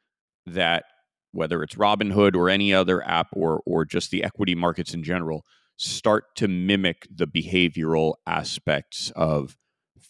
that 0.46 0.84
whether 1.32 1.62
it's 1.62 1.74
Robinhood 1.74 2.34
or 2.34 2.48
any 2.48 2.72
other 2.72 3.06
app 3.06 3.28
or 3.32 3.60
or 3.66 3.84
just 3.84 4.10
the 4.10 4.24
equity 4.24 4.54
markets 4.54 4.94
in 4.94 5.02
general 5.02 5.44
start 5.76 6.24
to 6.36 6.48
mimic 6.48 7.06
the 7.14 7.26
behavioral 7.26 8.14
aspects 8.26 9.12
of 9.14 9.56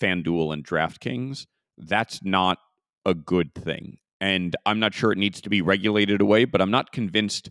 FanDuel 0.01 0.53
and 0.53 0.65
DraftKings, 0.65 1.47
that's 1.79 2.23
not 2.23 2.59
a 3.07 3.15
good 3.15 3.55
thing. 3.55 3.99
And 4.21 4.57
I'm 4.67 4.81
not 4.81 4.95
sure 4.95 5.13
it 5.13 5.19
needs 5.19 5.41
to 5.43 5.49
be 5.49 5.63
regulated 5.63 6.21
away, 6.21 6.45
but 6.45 6.61
I'm 6.61 6.71
not 6.71 6.93
convinced 6.93 7.51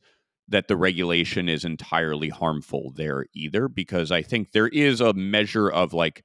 that 0.49 0.67
the 0.67 0.77
regulation 0.77 1.49
is 1.49 1.65
entirely 1.65 2.29
harmful 2.29 2.93
there 2.95 3.25
either, 3.33 3.67
because 3.67 4.11
I 4.11 4.21
think 4.21 4.51
there 4.51 4.67
is 4.67 5.01
a 5.01 5.13
measure 5.13 5.69
of 5.69 5.93
like 5.93 6.23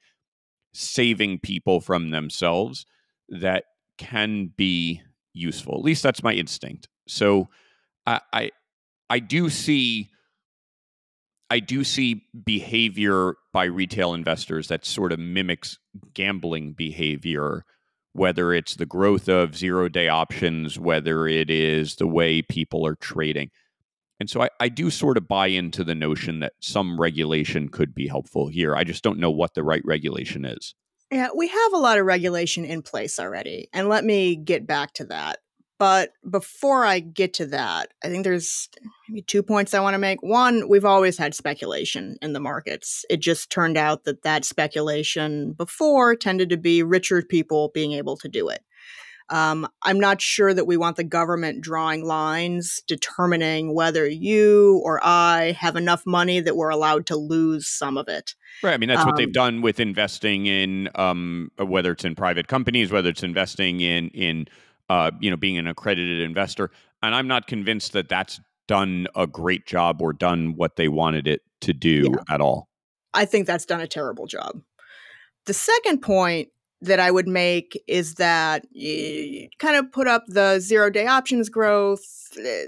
saving 0.75 1.39
people 1.41 1.81
from 1.81 2.11
themselves 2.11 2.87
that 3.29 3.65
can 3.99 4.53
be 4.57 5.03
useful. 5.33 5.75
At 5.75 5.85
least 5.85 6.03
that's 6.03 6.23
my 6.23 6.33
instinct. 6.33 6.89
So 7.09 7.49
I 8.07 8.21
I, 8.33 8.51
I 9.11 9.19
do 9.19 9.49
see 9.51 10.11
I 11.51 11.61
do 11.61 11.85
see 11.85 12.25
behavior 12.45 13.35
by 13.53 13.65
retail 13.65 14.15
investors 14.15 14.69
that 14.69 14.85
sort 14.85 15.13
of 15.13 15.19
mimics 15.19 15.79
gambling 16.15 16.73
behavior 16.73 17.65
whether 18.13 18.53
it's 18.53 18.77
the 18.77 18.87
growth 18.87 19.29
of 19.29 19.57
zero 19.57 19.89
day 19.89 20.09
options, 20.09 20.79
whether 20.79 21.27
it 21.27 21.51
is 21.51 21.97
the 21.97 22.07
way 22.07 22.43
people 22.43 22.87
are 22.87 22.95
trading. 22.97 23.51
And 24.21 24.31
so 24.31 24.43
I, 24.43 24.51
I, 24.61 24.69
do 24.69 24.89
sort 24.89 25.17
of 25.17 25.27
buy 25.27 25.49
into 25.49 25.83
the 25.83 25.97
notion 25.97 26.41
that 26.41 26.53
some 26.61 27.01
regulation 27.01 27.69
could 27.69 27.93
be 27.93 28.07
helpful 28.07 28.47
here. 28.47 28.77
I 28.77 28.85
just 28.85 29.03
don't 29.03 29.19
know 29.19 29.33
what 29.33 29.55
the 29.55 29.65
right 29.65 29.83
regulation 29.85 30.45
is. 30.45 30.77
Yeah, 31.11 31.31
we 31.35 31.49
have 31.49 31.73
a 31.73 31.79
lot 31.79 31.99
of 31.99 32.07
regulation 32.07 32.65
in 32.65 32.83
place 32.83 33.19
already. 33.19 33.69
And 33.73 33.89
let 33.89 34.05
me 34.05 34.37
get 34.37 34.67
back 34.67 34.93
to 34.95 35.05
that. 35.07 35.41
But 35.83 36.13
before 36.31 36.85
I 36.85 37.01
get 37.01 37.35
to 37.35 37.47
that, 37.47 37.89
I 38.05 38.09
think 38.09 38.23
there's 38.23 38.69
maybe 39.09 39.23
two 39.23 39.43
points 39.43 39.75
I 39.75 39.81
want 39.81 39.95
to 39.95 39.99
make. 39.99 40.23
One, 40.23 40.69
we've 40.69 40.85
always 40.85 41.19
had 41.19 41.35
speculation 41.35 42.19
in 42.23 42.35
the 42.35 42.39
markets. 42.39 43.05
It 43.11 43.17
just 43.17 43.51
turned 43.51 43.77
out 43.77 44.05
that 44.05 44.23
that 44.23 44.45
speculation 44.45 45.55
before 45.55 46.15
tended 46.15 46.51
to 46.51 46.57
be 46.57 46.85
richer 46.85 47.21
people 47.23 47.73
being 47.75 47.95
able 47.95 48.17
to 48.19 48.29
do 48.29 48.49
it. 48.49 48.63
Um, 49.29 49.67
I'm 49.83 49.99
not 49.99 50.21
sure 50.21 50.55
that 50.55 50.69
we 50.69 50.77
want 50.77 50.95
the 50.95 51.03
government 51.03 51.65
drawing 51.65 52.05
lines 52.05 52.81
determining 52.87 53.75
whether 53.75 54.07
you 54.07 54.81
or 54.85 55.01
I 55.03 55.57
have 55.59 55.75
enough 55.75 56.07
money 56.07 56.39
that 56.39 56.55
we're 56.55 56.71
allowed 56.71 57.07
to 57.07 57.17
lose 57.17 57.67
some 57.67 57.99
of 57.99 58.07
it. 58.07 58.37
Right. 58.63 58.75
I 58.75 58.77
mean, 58.77 58.89
that's 58.89 59.01
um, 59.01 59.09
what 59.09 59.17
they've 59.17 59.27
um, 59.27 59.33
done 59.33 59.63
with 59.63 59.81
investing 59.81 60.47
in, 60.47 60.91
um, 60.95 61.51
whether 61.59 61.91
it's 61.91 62.05
in 62.05 62.15
private 62.15 62.47
companies, 62.47 62.93
whether 62.93 63.09
it's 63.09 63.25
investing 63.25 63.81
in 63.81 64.11
in 64.11 64.47
uh, 64.89 65.11
you 65.21 65.31
know, 65.31 65.37
being 65.37 65.59
an 65.59 65.67
accredited 65.67 66.21
investor. 66.21 66.71
And 67.03 67.15
I'm 67.15 67.29
not 67.29 67.47
convinced 67.47 67.93
that 67.93 68.09
that's 68.09 68.41
done 68.69 69.07
a 69.17 69.27
great 69.27 69.67
job 69.67 70.01
or 70.01 70.13
done 70.13 70.55
what 70.57 70.77
they 70.77 70.89
wanted 70.89 71.27
it 71.27 71.43
to 71.63 71.73
do 71.73 72.11
yeah. 72.13 72.35
at 72.35 72.41
all. 72.41 72.69
I 73.15 73.25
think 73.25 73.47
that's 73.47 73.67
done 73.67 73.81
a 73.81 73.87
terrible 73.87 74.27
job. 74.27 74.61
The 75.47 75.55
second 75.55 76.01
point 76.01 76.49
that 76.81 76.99
I 76.99 77.11
would 77.11 77.29
make 77.29 77.81
is 77.87 78.15
that 78.15 78.65
you 78.73 79.49
kind 79.59 79.77
of 79.77 79.91
put 79.93 80.09
up 80.09 80.25
the 80.27 80.59
zero 80.59 80.91
day 80.91 81.07
options 81.07 81.49
growth. 81.49 82.05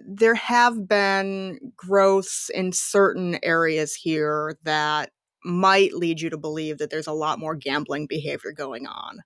There 0.06 0.36
have 0.36 0.88
been 0.88 1.58
growths 1.76 2.48
in 2.50 2.72
certain 2.72 3.38
areas 3.42 3.94
here 3.94 4.56
that 4.62 5.10
might 5.44 5.92
lead 5.94 6.20
you 6.20 6.30
to 6.30 6.38
believe 6.38 6.78
that 6.78 6.90
there's 6.90 7.06
a 7.06 7.12
lot 7.12 7.38
more 7.38 7.54
gambling 7.54 8.06
behavior 8.06 8.52
going 8.52 8.86
on. 8.86 9.18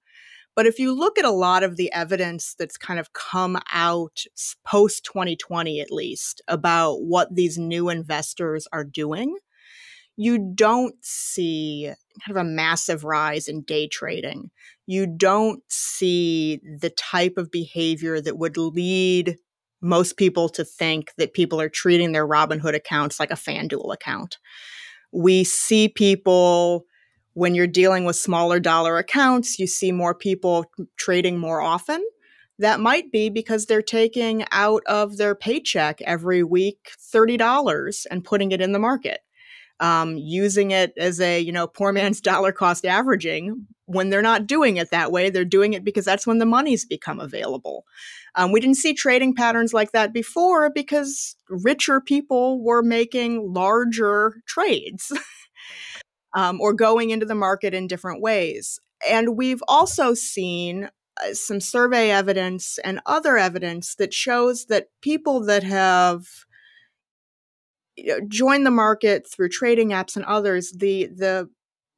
But 0.58 0.66
if 0.66 0.80
you 0.80 0.92
look 0.92 1.20
at 1.20 1.24
a 1.24 1.30
lot 1.30 1.62
of 1.62 1.76
the 1.76 1.92
evidence 1.92 2.56
that's 2.58 2.76
kind 2.76 2.98
of 2.98 3.12
come 3.12 3.60
out 3.72 4.24
post 4.66 5.04
2020, 5.04 5.80
at 5.80 5.92
least, 5.92 6.42
about 6.48 6.96
what 6.96 7.32
these 7.32 7.58
new 7.58 7.88
investors 7.88 8.66
are 8.72 8.82
doing, 8.82 9.36
you 10.16 10.52
don't 10.56 10.96
see 11.00 11.92
kind 12.26 12.36
of 12.36 12.44
a 12.44 12.48
massive 12.48 13.04
rise 13.04 13.46
in 13.46 13.62
day 13.62 13.86
trading. 13.86 14.50
You 14.84 15.06
don't 15.06 15.62
see 15.68 16.60
the 16.80 16.90
type 16.90 17.34
of 17.36 17.52
behavior 17.52 18.20
that 18.20 18.38
would 18.38 18.56
lead 18.56 19.36
most 19.80 20.16
people 20.16 20.48
to 20.48 20.64
think 20.64 21.12
that 21.18 21.34
people 21.34 21.60
are 21.60 21.68
treating 21.68 22.10
their 22.10 22.26
Robinhood 22.26 22.74
accounts 22.74 23.20
like 23.20 23.30
a 23.30 23.34
FanDuel 23.34 23.94
account. 23.94 24.38
We 25.12 25.44
see 25.44 25.88
people 25.88 26.84
when 27.38 27.54
you're 27.54 27.68
dealing 27.68 28.04
with 28.04 28.16
smaller 28.16 28.58
dollar 28.58 28.98
accounts, 28.98 29.60
you 29.60 29.66
see 29.68 29.92
more 29.92 30.12
people 30.12 30.64
trading 30.96 31.38
more 31.38 31.60
often. 31.60 32.04
That 32.58 32.80
might 32.80 33.12
be 33.12 33.30
because 33.30 33.66
they're 33.66 33.80
taking 33.80 34.44
out 34.50 34.82
of 34.86 35.18
their 35.18 35.36
paycheck 35.36 36.02
every 36.02 36.42
week 36.42 36.90
$30 37.14 38.06
and 38.10 38.24
putting 38.24 38.50
it 38.50 38.60
in 38.60 38.72
the 38.72 38.80
market. 38.80 39.20
Um, 39.78 40.16
using 40.16 40.72
it 40.72 40.92
as 40.98 41.20
a 41.20 41.38
you 41.38 41.52
know 41.52 41.68
poor 41.68 41.92
man's 41.92 42.20
dollar 42.30 42.50
cost 42.50 42.84
averaging 42.84 43.68
when 43.84 44.10
they're 44.10 44.22
not 44.22 44.48
doing 44.48 44.76
it 44.76 44.90
that 44.90 45.12
way 45.12 45.30
they're 45.30 45.44
doing 45.44 45.72
it 45.72 45.84
because 45.84 46.04
that's 46.04 46.26
when 46.26 46.38
the 46.38 46.44
money's 46.44 46.84
become 46.84 47.20
available 47.20 47.84
um, 48.34 48.50
we 48.50 48.58
didn't 48.58 48.76
see 48.76 48.92
trading 48.92 49.36
patterns 49.36 49.72
like 49.72 49.92
that 49.92 50.12
before 50.12 50.68
because 50.68 51.36
richer 51.48 52.00
people 52.00 52.60
were 52.60 52.82
making 52.82 53.52
larger 53.54 54.42
trades 54.48 55.12
um, 56.34 56.60
or 56.60 56.72
going 56.72 57.10
into 57.10 57.26
the 57.26 57.34
market 57.34 57.74
in 57.74 57.86
different 57.86 58.20
ways. 58.20 58.78
And 59.08 59.36
we've 59.36 59.62
also 59.68 60.14
seen 60.14 60.90
uh, 61.22 61.34
some 61.34 61.60
survey 61.60 62.10
evidence 62.10 62.78
and 62.84 63.00
other 63.06 63.36
evidence 63.38 63.94
that 63.96 64.12
shows 64.12 64.66
that 64.66 64.88
people 65.02 65.44
that 65.44 65.62
have 65.62 66.26
joined 68.28 68.66
the 68.66 68.70
market 68.70 69.26
through 69.30 69.48
trading 69.48 69.90
apps 69.90 70.16
and 70.16 70.24
others, 70.24 70.72
the 70.76 71.06
the 71.06 71.48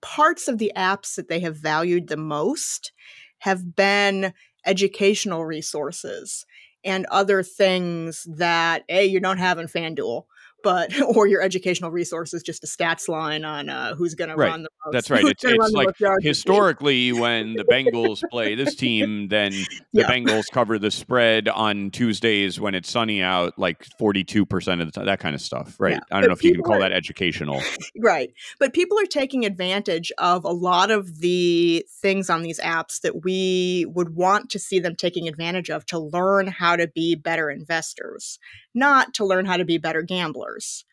parts 0.02 0.48
of 0.48 0.58
the 0.58 0.72
apps 0.74 1.14
that 1.16 1.28
they 1.28 1.40
have 1.40 1.56
valued 1.56 2.08
the 2.08 2.16
most 2.16 2.92
have 3.40 3.76
been 3.76 4.32
educational 4.64 5.44
resources 5.44 6.46
and 6.84 7.06
other 7.10 7.42
things 7.42 8.26
that 8.36 8.82
a 8.88 9.04
you 9.04 9.20
don't 9.20 9.38
have 9.38 9.58
in 9.58 9.66
FanDuel 9.66 10.24
but 10.62 10.98
or 11.16 11.26
your 11.26 11.42
educational 11.42 11.90
resources 11.90 12.42
just 12.42 12.64
a 12.64 12.66
stats 12.66 13.08
line 13.08 13.44
on 13.44 13.68
uh, 13.68 13.94
who's 13.94 14.14
going 14.14 14.30
right. 14.30 14.46
to 14.46 14.50
run 14.50 14.62
the 14.62 14.70
most. 14.84 14.92
That's 14.92 15.10
right. 15.10 15.24
It's, 15.24 15.44
it's 15.44 15.72
like 15.72 15.94
historically 16.20 17.12
when 17.12 17.54
the 17.54 17.64
Bengals 17.64 18.22
play 18.30 18.54
this 18.54 18.74
team, 18.74 19.28
then 19.28 19.52
the 19.92 20.02
yeah. 20.02 20.10
Bengals 20.10 20.44
cover 20.50 20.78
the 20.78 20.90
spread 20.90 21.48
on 21.48 21.90
Tuesdays 21.90 22.60
when 22.60 22.74
it's 22.74 22.90
sunny 22.90 23.22
out, 23.22 23.58
like 23.58 23.84
forty-two 23.98 24.46
percent 24.46 24.80
of 24.80 24.86
the 24.86 24.92
time. 24.92 25.06
That 25.06 25.20
kind 25.20 25.34
of 25.34 25.40
stuff, 25.40 25.76
right? 25.78 25.92
Yeah. 25.92 26.00
I 26.10 26.20
don't 26.20 26.22
but 26.22 26.26
know 26.28 26.32
if 26.34 26.44
you 26.44 26.54
can 26.54 26.62
call 26.62 26.76
are, 26.76 26.80
that 26.80 26.92
educational, 26.92 27.62
right? 27.98 28.32
But 28.58 28.72
people 28.72 28.98
are 28.98 29.06
taking 29.06 29.44
advantage 29.44 30.12
of 30.18 30.44
a 30.44 30.52
lot 30.52 30.90
of 30.90 31.20
the 31.20 31.84
things 32.00 32.30
on 32.30 32.42
these 32.42 32.60
apps 32.60 33.00
that 33.02 33.24
we 33.24 33.86
would 33.88 34.14
want 34.14 34.50
to 34.50 34.58
see 34.58 34.78
them 34.78 34.96
taking 34.96 35.28
advantage 35.28 35.70
of 35.70 35.86
to 35.86 35.98
learn 35.98 36.46
how 36.46 36.76
to 36.76 36.88
be 36.88 37.14
better 37.14 37.50
investors, 37.50 38.38
not 38.74 39.14
to 39.14 39.24
learn 39.24 39.46
how 39.46 39.56
to 39.56 39.64
be 39.64 39.78
better 39.78 40.02
gamblers. 40.02 40.84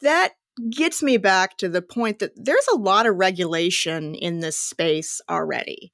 That 0.00 0.34
gets 0.70 1.02
me 1.02 1.16
back 1.16 1.56
to 1.58 1.68
the 1.68 1.82
point 1.82 2.18
that 2.18 2.32
there's 2.36 2.66
a 2.72 2.78
lot 2.78 3.06
of 3.06 3.16
regulation 3.16 4.14
in 4.14 4.40
this 4.40 4.58
space 4.58 5.20
already. 5.28 5.92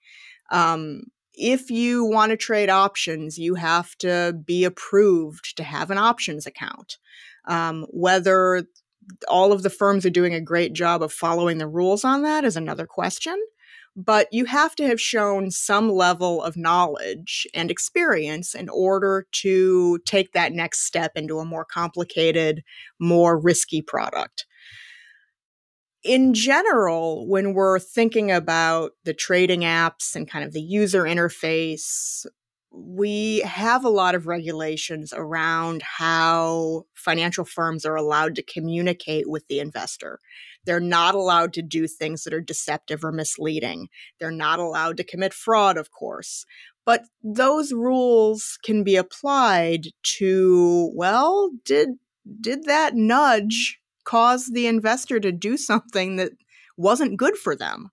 Um, 0.51 1.05
if 1.35 1.71
you 1.71 2.05
want 2.05 2.31
to 2.31 2.37
trade 2.37 2.71
options, 2.71 3.39
you 3.39 3.57
have 3.57 3.97
to 3.99 4.35
be 4.45 4.65
approved 4.65 5.57
to 5.57 5.65
have 5.65 5.91
an 5.91 5.99
options 5.99 6.47
account. 6.47 6.99
Um, 7.47 7.87
whether 7.91 8.65
all 9.29 9.53
of 9.53 9.63
the 9.63 9.71
firms 9.71 10.07
are 10.07 10.11
doing 10.11 10.33
a 10.33 10.41
great 10.41 10.73
job 10.73 11.03
of 11.03 11.13
following 11.13 11.59
the 11.59 11.69
rules 11.69 12.05
on 12.05 12.23
that 12.23 12.45
is 12.45 12.57
another 12.57 12.87
question 12.87 13.39
but 13.97 14.27
you 14.33 14.45
have 14.45 14.75
to 14.77 14.87
have 14.87 15.01
shown 15.01 15.51
some 15.51 15.91
level 15.91 16.43
of 16.43 16.57
knowledge 16.57 17.47
and 17.55 17.71
experience 17.71 18.55
in 18.55 18.69
order 18.69 19.27
to 19.33 19.99
take 20.07 20.33
that 20.33 20.53
next 20.53 20.87
step 20.87 21.13
into 21.15 21.39
a 21.39 21.45
more 21.45 21.65
complicated, 21.65 22.63
more 22.99 23.39
risky 23.39 23.83
product. 23.83 24.47
In 26.03 26.35
general, 26.35 27.27
when 27.29 27.55
we're 27.55 27.79
thinking 27.79 28.31
about 28.31 28.93
the 29.05 29.15
trading 29.15 29.61
apps 29.61 30.15
and 30.15 30.29
kind 30.29 30.45
of 30.45 30.53
the 30.53 30.61
user 30.61 31.05
interface, 31.05 32.27
we 32.71 33.39
have 33.41 33.85
a 33.85 33.91
lot 33.91 34.15
of 34.15 34.27
regulations 34.27 35.13
around 35.17 35.83
how 35.83 36.85
financial 36.95 37.45
firms 37.45 37.87
are 37.87 37.95
allowed 37.95 38.35
to 38.35 38.43
communicate 38.43 39.31
with 39.31 39.47
the 39.47 39.61
investor. 39.61 40.19
They're 40.65 40.81
not 40.81 41.15
allowed 41.15 41.53
to 41.55 41.63
do 41.63 41.87
things 41.87 42.25
that 42.25 42.35
are 42.35 42.41
deceptive 42.41 43.05
or 43.05 43.13
misleading. 43.13 43.89
They're 44.19 44.31
not 44.31 44.59
allowed 44.59 44.97
to 44.99 45.05
commit 45.05 45.35
fraud, 45.35 45.77
of 45.77 45.91
course. 45.91 46.47
But 46.85 47.05
those 47.23 47.73
rules 47.73 48.59
can 48.63 48.85
be 48.85 48.97
applied 48.97 49.89
to, 50.19 50.91
well, 50.95 51.51
did 51.65 51.91
did 52.41 52.65
that 52.65 52.95
nudge 52.95 53.81
cause 54.05 54.47
the 54.47 54.67
investor 54.67 55.21
to 55.21 55.33
do 55.33 55.57
something 55.57 56.17
that 56.17 56.33
wasn't 56.77 57.19
good 57.19 57.37
for 57.37 57.55
them? 57.55 57.91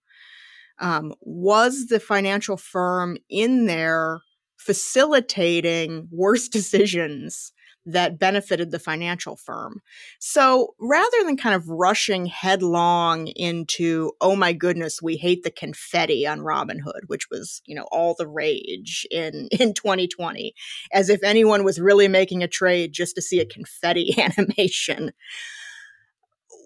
Um, 0.80 1.14
was 1.22 1.88
the 1.88 1.99
financial 1.99 2.57
firm 2.57 3.18
in 3.30 3.65
there 3.65 4.22
facilitating 4.57 6.07
worse 6.11 6.48
decisions 6.49 7.52
that 7.85 8.19
benefited 8.19 8.71
the 8.71 8.79
financial 8.79 9.35
firm. 9.35 9.81
So 10.19 10.75
rather 10.79 11.23
than 11.23 11.37
kind 11.37 11.55
of 11.55 11.67
rushing 11.67 12.27
headlong 12.27 13.27
into, 13.27 14.11
oh 14.21 14.35
my 14.35 14.53
goodness, 14.53 15.01
we 15.01 15.17
hate 15.17 15.43
the 15.43 15.51
confetti 15.51 16.27
on 16.27 16.39
Robinhood, 16.39 17.07
which 17.07 17.29
was, 17.31 17.61
you 17.65 17.75
know, 17.75 17.87
all 17.91 18.15
the 18.17 18.27
rage 18.27 19.07
in, 19.09 19.47
in 19.51 19.73
2020, 19.73 20.53
as 20.93 21.09
if 21.09 21.23
anyone 21.23 21.63
was 21.63 21.79
really 21.79 22.07
making 22.07 22.43
a 22.43 22.47
trade 22.47 22.93
just 22.93 23.15
to 23.15 23.21
see 23.21 23.39
a 23.39 23.45
confetti 23.45 24.15
animation. 24.37 25.11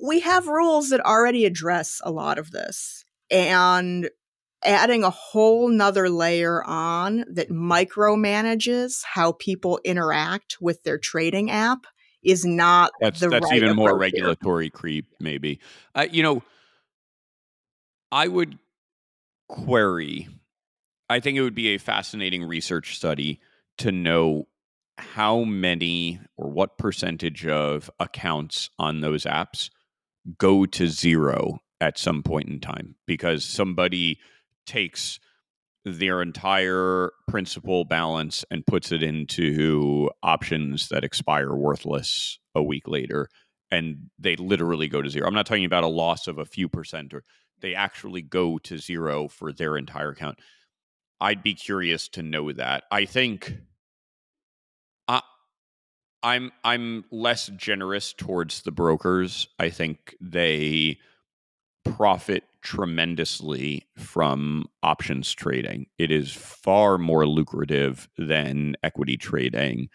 We 0.03 0.19
have 0.19 0.47
rules 0.47 0.89
that 0.89 1.05
already 1.05 1.45
address 1.45 2.01
a 2.03 2.11
lot 2.11 2.37
of 2.37 2.51
this. 2.51 3.05
And 3.31 4.09
adding 4.65 5.03
a 5.03 5.09
whole 5.09 5.67
nother 5.67 6.09
layer 6.09 6.63
on 6.63 7.25
that 7.31 7.49
micromanages 7.49 9.03
how 9.03 9.31
people 9.33 9.79
interact 9.83 10.57
with 10.59 10.83
their 10.83 10.97
trading 10.97 11.51
app 11.51 11.85
is 12.23 12.43
not 12.43 12.91
that's 12.99 13.19
that's 13.19 13.51
right 13.51 13.55
even 13.55 13.75
more 13.75 13.97
regulatory 13.97 14.65
here. 14.65 14.71
creep 14.71 15.05
maybe 15.19 15.59
uh, 15.93 16.07
you 16.11 16.23
know 16.23 16.41
i 18.11 18.27
would 18.27 18.57
query 19.47 20.27
i 21.09 21.19
think 21.19 21.37
it 21.37 21.41
would 21.41 21.55
be 21.55 21.69
a 21.69 21.77
fascinating 21.77 22.43
research 22.43 22.95
study 22.95 23.39
to 23.77 23.91
know 23.91 24.47
how 24.97 25.43
many 25.43 26.19
or 26.37 26.49
what 26.49 26.77
percentage 26.77 27.45
of 27.45 27.89
accounts 27.99 28.69
on 28.79 29.01
those 29.01 29.25
apps 29.25 29.69
go 30.37 30.65
to 30.65 30.87
zero 30.87 31.59
at 31.81 31.99
some 31.99 32.23
point 32.23 32.47
in 32.47 32.59
time 32.59 32.95
because 33.05 33.43
somebody 33.43 34.19
takes 34.65 35.19
their 35.85 36.21
entire 36.21 37.11
principal 37.27 37.85
balance 37.85 38.43
and 38.49 38.65
puts 38.65 38.91
it 38.91 39.03
into 39.03 40.09
options 40.23 40.89
that 40.89 41.03
expire 41.03 41.53
worthless 41.53 42.39
a 42.55 42.63
week 42.63 42.87
later 42.87 43.29
and 43.71 44.09
they 44.17 44.35
literally 44.35 44.87
go 44.87 45.01
to 45.01 45.09
zero. 45.09 45.27
I'm 45.27 45.33
not 45.33 45.45
talking 45.45 45.65
about 45.65 45.83
a 45.83 45.87
loss 45.87 46.27
of 46.27 46.37
a 46.37 46.45
few 46.45 46.67
percent 46.69 47.13
or 47.13 47.23
they 47.61 47.75
actually 47.75 48.21
go 48.21 48.57
to 48.59 48.77
zero 48.77 49.27
for 49.27 49.51
their 49.51 49.77
entire 49.77 50.09
account. 50.09 50.39
I'd 51.21 51.43
be 51.43 51.53
curious 51.53 52.09
to 52.09 52.23
know 52.23 52.51
that. 52.51 52.83
I 52.91 53.05
think 53.05 53.57
I, 55.07 55.21
I'm 56.21 56.51
I'm 56.63 57.05
less 57.11 57.47
generous 57.55 58.13
towards 58.13 58.63
the 58.63 58.71
brokers. 58.71 59.47
I 59.59 59.69
think 59.69 60.15
they 60.19 60.99
profit 61.85 62.43
tremendously 62.61 63.85
from 63.95 64.65
options 64.83 65.31
trading. 65.33 65.85
It 65.97 66.11
is 66.11 66.33
far 66.33 66.97
more 66.97 67.27
lucrative 67.27 68.09
than 68.17 68.75
equity 68.83 69.17
trading. 69.17 69.89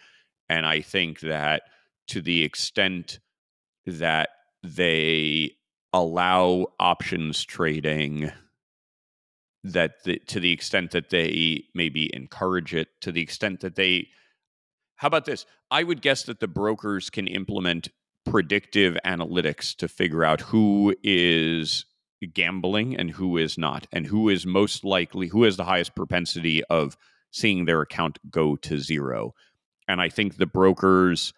And 0.49 0.65
I 0.65 0.81
think 0.81 1.21
that 1.21 1.63
to 2.09 2.21
the 2.21 2.43
extent 2.43 3.21
that 3.87 4.31
they 4.63 5.53
allow 5.93 6.67
options 6.79 7.45
trading, 7.45 8.31
that 9.65 10.05
the, 10.05 10.19
to 10.29 10.41
the 10.41 10.53
extent 10.53 10.93
that 10.93 11.11
they 11.11 11.65
maybe 11.75 12.15
encourage 12.15 12.75
it, 12.75 12.89
to 13.01 13.13
the 13.13 13.21
extent 13.21 13.61
that 13.61 13.75
they, 13.75 14.09
how 14.97 15.09
about 15.09 15.25
this? 15.25 15.45
I 15.71 15.83
would 15.83 16.03
guess 16.03 16.25
that 16.25 16.41
the 16.41 16.49
brokers 16.49 17.11
can 17.11 17.27
implement 17.27 17.89
predictive 18.31 18.97
analytics 19.05 19.75
to 19.77 19.89
figure 19.89 20.25
out 20.25 20.41
who 20.41 20.95
is 21.03 21.85
gambling 22.33 22.97
and 22.97 23.11
who 23.11 23.37
is 23.37 23.59
not, 23.59 23.87
and 23.93 24.07
who 24.07 24.29
is 24.29 24.47
most 24.47 24.85
likely, 24.85 25.27
who 25.27 25.43
has 25.43 25.57
the 25.57 25.65
highest 25.65 25.97
propensity 25.97 26.63
of 26.65 26.97
seeing 27.33 27.65
their 27.65 27.81
account 27.81 28.19
go 28.31 28.55
to 28.57 28.79
zero. 28.79 29.35
And 29.89 30.01
I 30.01 30.09
think 30.09 30.37
the 30.37 30.47
brokers 30.47 31.33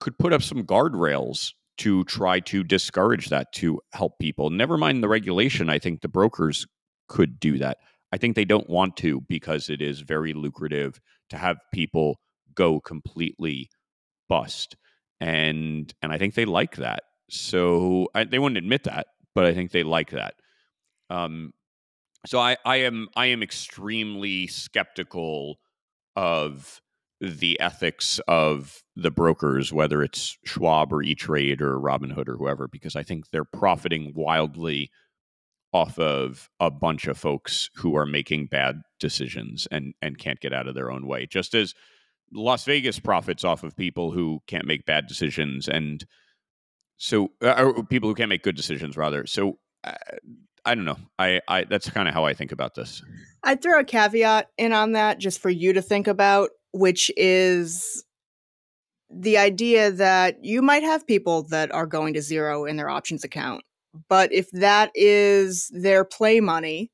could 0.00 0.18
put 0.18 0.34
up 0.34 0.42
some 0.42 0.64
guardrails 0.64 1.52
to 1.78 2.04
try 2.04 2.40
to 2.40 2.62
discourage 2.62 3.30
that 3.30 3.52
to 3.54 3.80
help 3.94 4.18
people. 4.18 4.50
Never 4.50 4.76
mind 4.76 5.02
the 5.02 5.08
regulation, 5.08 5.70
I 5.70 5.78
think 5.78 6.02
the 6.02 6.08
brokers 6.08 6.66
could 7.08 7.40
do 7.40 7.58
that. 7.58 7.78
I 8.12 8.18
think 8.18 8.36
they 8.36 8.44
don't 8.44 8.68
want 8.68 8.98
to 8.98 9.22
because 9.22 9.70
it 9.70 9.80
is 9.80 10.00
very 10.00 10.34
lucrative 10.34 11.00
to 11.30 11.38
have 11.38 11.56
people 11.72 12.20
go 12.54 12.80
completely 12.80 13.70
bust. 14.28 14.76
And 15.24 15.92
and 16.02 16.12
I 16.12 16.18
think 16.18 16.34
they 16.34 16.44
like 16.44 16.76
that. 16.76 17.04
So 17.30 18.08
I, 18.14 18.24
they 18.24 18.38
wouldn't 18.38 18.58
admit 18.58 18.84
that, 18.84 19.06
but 19.34 19.46
I 19.46 19.54
think 19.54 19.70
they 19.70 19.82
like 19.82 20.10
that. 20.10 20.34
Um, 21.08 21.54
so 22.26 22.38
I, 22.38 22.58
I 22.66 22.76
am 22.76 23.08
I 23.16 23.26
am 23.26 23.42
extremely 23.42 24.46
skeptical 24.48 25.56
of 26.14 26.82
the 27.22 27.58
ethics 27.58 28.20
of 28.28 28.82
the 28.96 29.10
brokers, 29.10 29.72
whether 29.72 30.02
it's 30.02 30.36
Schwab 30.44 30.92
or 30.92 31.02
E 31.02 31.14
Trade 31.14 31.62
or 31.62 31.80
Robinhood 31.80 32.28
or 32.28 32.36
whoever, 32.36 32.68
because 32.68 32.94
I 32.94 33.02
think 33.02 33.30
they're 33.30 33.44
profiting 33.46 34.12
wildly 34.14 34.90
off 35.72 35.98
of 35.98 36.50
a 36.60 36.70
bunch 36.70 37.06
of 37.06 37.16
folks 37.16 37.70
who 37.76 37.96
are 37.96 38.06
making 38.06 38.48
bad 38.48 38.82
decisions 39.00 39.66
and 39.70 39.94
and 40.02 40.18
can't 40.18 40.40
get 40.40 40.52
out 40.52 40.68
of 40.68 40.74
their 40.74 40.90
own 40.90 41.06
way. 41.06 41.24
Just 41.24 41.54
as 41.54 41.72
Las 42.32 42.64
Vegas 42.64 42.98
profits 42.98 43.44
off 43.44 43.62
of 43.62 43.76
people 43.76 44.10
who 44.10 44.40
can't 44.46 44.66
make 44.66 44.86
bad 44.86 45.06
decisions 45.06 45.68
and 45.68 46.04
so, 46.96 47.32
uh, 47.42 47.82
people 47.90 48.08
who 48.08 48.14
can't 48.14 48.28
make 48.28 48.42
good 48.42 48.56
decisions, 48.56 48.96
rather. 48.96 49.26
So, 49.26 49.58
uh, 49.82 49.92
I 50.64 50.74
don't 50.74 50.84
know. 50.84 50.96
I, 51.18 51.40
I 51.48 51.64
that's 51.64 51.90
kind 51.90 52.08
of 52.08 52.14
how 52.14 52.24
I 52.24 52.32
think 52.32 52.52
about 52.52 52.74
this. 52.74 53.02
I'd 53.42 53.60
throw 53.60 53.80
a 53.80 53.84
caveat 53.84 54.48
in 54.56 54.72
on 54.72 54.92
that 54.92 55.18
just 55.18 55.40
for 55.40 55.50
you 55.50 55.72
to 55.74 55.82
think 55.82 56.06
about, 56.06 56.50
which 56.72 57.10
is 57.16 58.04
the 59.10 59.36
idea 59.36 59.90
that 59.90 60.42
you 60.42 60.62
might 60.62 60.82
have 60.82 61.06
people 61.06 61.42
that 61.48 61.70
are 61.72 61.86
going 61.86 62.14
to 62.14 62.22
zero 62.22 62.64
in 62.64 62.76
their 62.76 62.88
options 62.88 63.24
account. 63.24 63.62
But 64.08 64.32
if 64.32 64.50
that 64.52 64.90
is 64.94 65.70
their 65.72 66.04
play 66.04 66.40
money, 66.40 66.90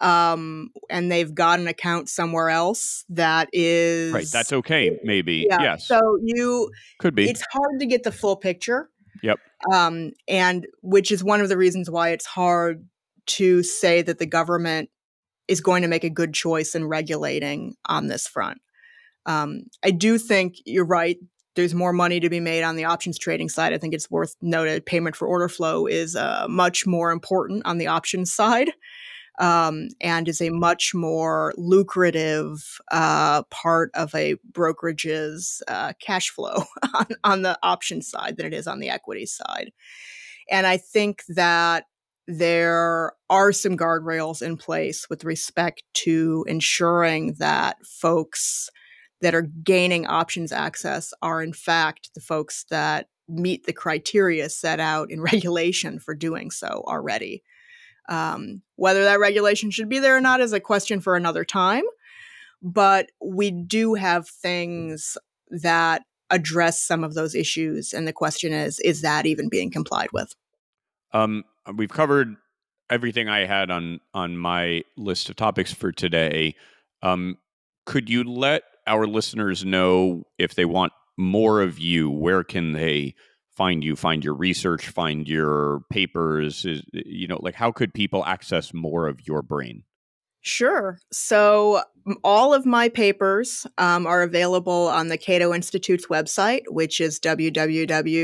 um, 0.00 0.70
and 0.88 1.10
they've 1.10 1.34
got 1.34 1.58
an 1.58 1.68
account 1.68 2.08
somewhere 2.08 2.50
else 2.50 3.04
that 3.08 3.48
is 3.52 4.12
right. 4.12 4.26
That's 4.32 4.52
okay. 4.52 4.98
Maybe 5.02 5.46
yeah. 5.48 5.60
yes. 5.60 5.86
So 5.86 6.18
you 6.22 6.70
could 6.98 7.14
be. 7.14 7.28
It's 7.28 7.44
hard 7.52 7.80
to 7.80 7.86
get 7.86 8.04
the 8.04 8.12
full 8.12 8.36
picture. 8.36 8.90
Yep. 9.22 9.38
Um, 9.72 10.12
and 10.28 10.66
which 10.82 11.10
is 11.10 11.24
one 11.24 11.40
of 11.40 11.48
the 11.48 11.56
reasons 11.56 11.90
why 11.90 12.10
it's 12.10 12.26
hard 12.26 12.86
to 13.26 13.62
say 13.62 14.02
that 14.02 14.18
the 14.18 14.26
government 14.26 14.90
is 15.48 15.60
going 15.60 15.82
to 15.82 15.88
make 15.88 16.04
a 16.04 16.10
good 16.10 16.32
choice 16.32 16.74
in 16.74 16.84
regulating 16.86 17.74
on 17.86 18.06
this 18.06 18.26
front. 18.26 18.58
Um, 19.26 19.64
I 19.84 19.90
do 19.90 20.18
think 20.18 20.56
you're 20.64 20.86
right. 20.86 21.16
There's 21.56 21.74
more 21.74 21.92
money 21.92 22.20
to 22.20 22.30
be 22.30 22.38
made 22.38 22.62
on 22.62 22.76
the 22.76 22.84
options 22.84 23.18
trading 23.18 23.48
side. 23.48 23.72
I 23.72 23.78
think 23.78 23.92
it's 23.92 24.10
worth 24.10 24.36
noted. 24.40 24.86
Payment 24.86 25.16
for 25.16 25.26
order 25.26 25.48
flow 25.48 25.86
is 25.86 26.14
uh, 26.14 26.46
much 26.48 26.86
more 26.86 27.10
important 27.10 27.66
on 27.66 27.78
the 27.78 27.88
options 27.88 28.32
side 28.32 28.70
um, 29.38 29.88
and 30.00 30.28
is 30.28 30.40
a 30.40 30.50
much 30.50 30.92
more 30.94 31.54
lucrative 31.56 32.80
uh, 32.90 33.42
part 33.44 33.90
of 33.94 34.14
a 34.14 34.36
brokerage's 34.52 35.62
uh, 35.68 35.92
cash 36.00 36.30
flow 36.30 36.64
on, 36.94 37.06
on 37.24 37.42
the 37.42 37.58
option 37.62 38.02
side 38.02 38.36
than 38.36 38.46
it 38.46 38.54
is 38.54 38.66
on 38.66 38.80
the 38.80 38.90
equity 38.90 39.26
side. 39.26 39.72
And 40.50 40.66
I 40.66 40.76
think 40.76 41.22
that 41.28 41.84
there 42.26 43.12
are 43.30 43.52
some 43.52 43.76
guardrails 43.76 44.42
in 44.42 44.56
place 44.56 45.08
with 45.08 45.24
respect 45.24 45.82
to 45.94 46.44
ensuring 46.46 47.34
that 47.38 47.78
folks 47.86 48.68
that 49.20 49.34
are 49.34 49.48
gaining 49.64 50.06
options 50.06 50.52
access 50.52 51.12
are, 51.22 51.42
in 51.42 51.52
fact, 51.52 52.10
the 52.14 52.20
folks 52.20 52.64
that 52.70 53.08
meet 53.28 53.66
the 53.66 53.72
criteria 53.72 54.48
set 54.48 54.80
out 54.80 55.10
in 55.10 55.20
regulation 55.32 55.98
for 55.98 56.14
doing 56.14 56.50
so 56.50 56.84
already. 56.86 57.42
Um, 58.08 58.62
whether 58.76 59.04
that 59.04 59.20
regulation 59.20 59.70
should 59.70 59.88
be 59.88 59.98
there 59.98 60.16
or 60.16 60.20
not 60.20 60.40
is 60.40 60.52
a 60.52 60.60
question 60.60 61.00
for 61.00 61.14
another 61.14 61.44
time. 61.44 61.84
But 62.62 63.10
we 63.22 63.50
do 63.50 63.94
have 63.94 64.28
things 64.28 65.16
that 65.50 66.02
address 66.30 66.80
some 66.80 67.04
of 67.04 67.14
those 67.14 67.34
issues. 67.34 67.92
And 67.92 68.06
the 68.06 68.12
question 68.12 68.52
is, 68.52 68.80
is 68.80 69.02
that 69.02 69.26
even 69.26 69.48
being 69.48 69.70
complied 69.70 70.08
with? 70.12 70.34
Um, 71.12 71.44
we've 71.74 71.90
covered 71.90 72.36
everything 72.90 73.28
I 73.28 73.46
had 73.46 73.70
on 73.70 74.00
on 74.14 74.36
my 74.36 74.82
list 74.96 75.28
of 75.30 75.36
topics 75.36 75.72
for 75.72 75.92
today. 75.92 76.54
Um, 77.02 77.38
could 77.86 78.10
you 78.10 78.24
let 78.24 78.62
our 78.86 79.06
listeners 79.06 79.64
know 79.64 80.24
if 80.38 80.54
they 80.54 80.64
want 80.64 80.92
more 81.16 81.62
of 81.62 81.78
you? 81.78 82.10
Where 82.10 82.44
can 82.44 82.72
they 82.72 83.14
find 83.58 83.82
you, 83.82 83.96
find 83.96 84.24
your 84.24 84.34
research, 84.34 84.88
find 84.88 85.28
your 85.28 85.80
papers? 85.90 86.64
Is, 86.64 86.82
you 86.92 87.26
know, 87.26 87.40
like 87.42 87.56
how 87.56 87.72
could 87.72 87.92
people 87.92 88.24
access 88.24 88.72
more 88.72 89.08
of 89.08 89.26
your 89.26 89.42
brain? 89.42 89.82
Sure. 90.40 91.00
So, 91.12 91.82
all 92.22 92.54
of 92.54 92.64
my 92.64 92.88
papers 92.88 93.66
um, 93.76 94.06
are 94.06 94.22
available 94.22 94.88
on 94.88 95.08
the 95.08 95.18
Cato 95.18 95.52
Institute's 95.52 96.06
website, 96.06 96.62
which 96.68 97.00
is 97.00 97.20
www.cato.org. 97.20 98.18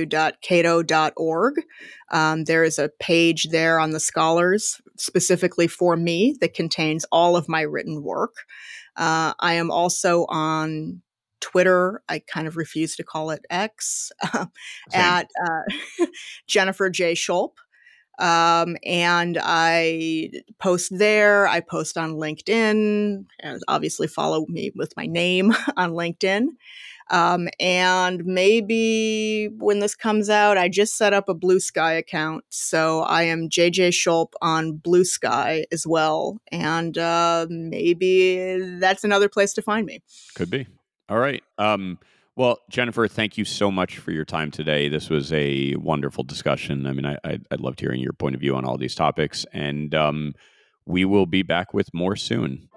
Um, 2.12 2.44
there 2.44 2.65
is 2.65 2.78
a 2.78 2.90
page 3.01 3.48
there 3.51 3.78
on 3.81 3.90
the 3.90 4.01
scholars 4.01 4.81
specifically 4.97 5.66
for 5.66 5.97
me 5.97 6.36
that 6.40 6.55
contains 6.55 7.05
all 7.11 7.36
of 7.36 7.48
my 7.48 7.62
written 7.62 8.02
work. 8.02 8.36
Uh, 8.97 9.35
I 9.40 9.55
am 9.55 9.73
also 9.73 10.24
on 10.31 11.02
Twitter. 11.45 12.03
I 12.09 12.21
kind 12.21 12.49
of 12.49 12.57
refuse 12.57 12.97
to 12.97 13.05
call 13.05 13.31
it 13.31 13.45
X 13.51 14.11
at 14.95 15.29
uh, 15.47 16.07
Jennifer 16.47 16.89
J. 16.89 17.12
Schulp. 17.12 17.53
Um, 18.19 18.77
and 18.87 19.39
I 19.43 20.31
post 20.59 20.97
there. 20.97 21.47
I 21.47 21.61
post 21.61 21.99
on 21.99 22.15
LinkedIn. 22.15 23.27
And 23.41 23.62
obviously, 23.69 24.07
follow 24.07 24.47
me 24.49 24.73
with 24.75 24.95
my 24.97 25.05
name 25.05 25.53
on 25.77 25.93
LinkedIn. 25.93 26.47
Um, 27.11 27.49
and 27.61 28.25
maybe 28.25 29.51
when 29.59 29.81
this 29.81 29.95
comes 29.95 30.31
out, 30.31 30.57
I 30.57 30.71
just 30.71 30.97
set 30.97 31.12
up 31.12 31.29
a 31.29 31.35
Blue 31.35 31.61
Sky 31.61 31.93
account. 31.93 32.45
So 32.49 33.03
I 33.03 33.25
am 33.25 33.51
JJ 33.51 33.89
Schulp 33.91 34.33
on 34.41 34.79
Blue 34.79 35.05
Sky 35.05 35.66
as 35.71 35.87
well. 35.87 36.39
And 36.51 36.97
uh, 36.97 37.47
maybe 37.51 38.79
that's 38.79 39.05
another 39.05 39.29
place 39.29 39.53
to 39.55 39.62
find 39.62 39.85
me. 39.85 40.01
Could 40.35 40.49
be. 40.49 40.66
All 41.09 41.19
right. 41.19 41.43
Um, 41.59 41.99
well, 42.37 42.59
Jennifer, 42.69 43.07
thank 43.07 43.39
you 43.39 43.45
so 43.45 43.71
much 43.71 43.99
for 43.99 44.11
your 44.11 44.25
time 44.25 44.51
today. 44.51 44.89
This 44.89 45.09
was 45.09 45.33
a 45.33 45.77
wonderful 45.77 46.25
discussion. 46.25 46.87
I 46.87 46.93
mean, 46.93 47.07
I, 47.07 47.17
I, 47.23 47.39
I 47.51 47.55
loved 47.59 47.81
hearing 47.81 48.01
your 48.01 48.13
point 48.13 48.35
of 48.35 48.41
view 48.41 48.57
on 48.57 48.65
all 48.65 48.77
these 48.77 48.95
topics, 48.95 49.47
and 49.53 49.95
um, 49.95 50.35
we 50.85 51.05
will 51.05 51.27
be 51.27 51.43
back 51.43 51.73
with 51.73 51.93
more 51.95 52.17
soon. 52.17 52.69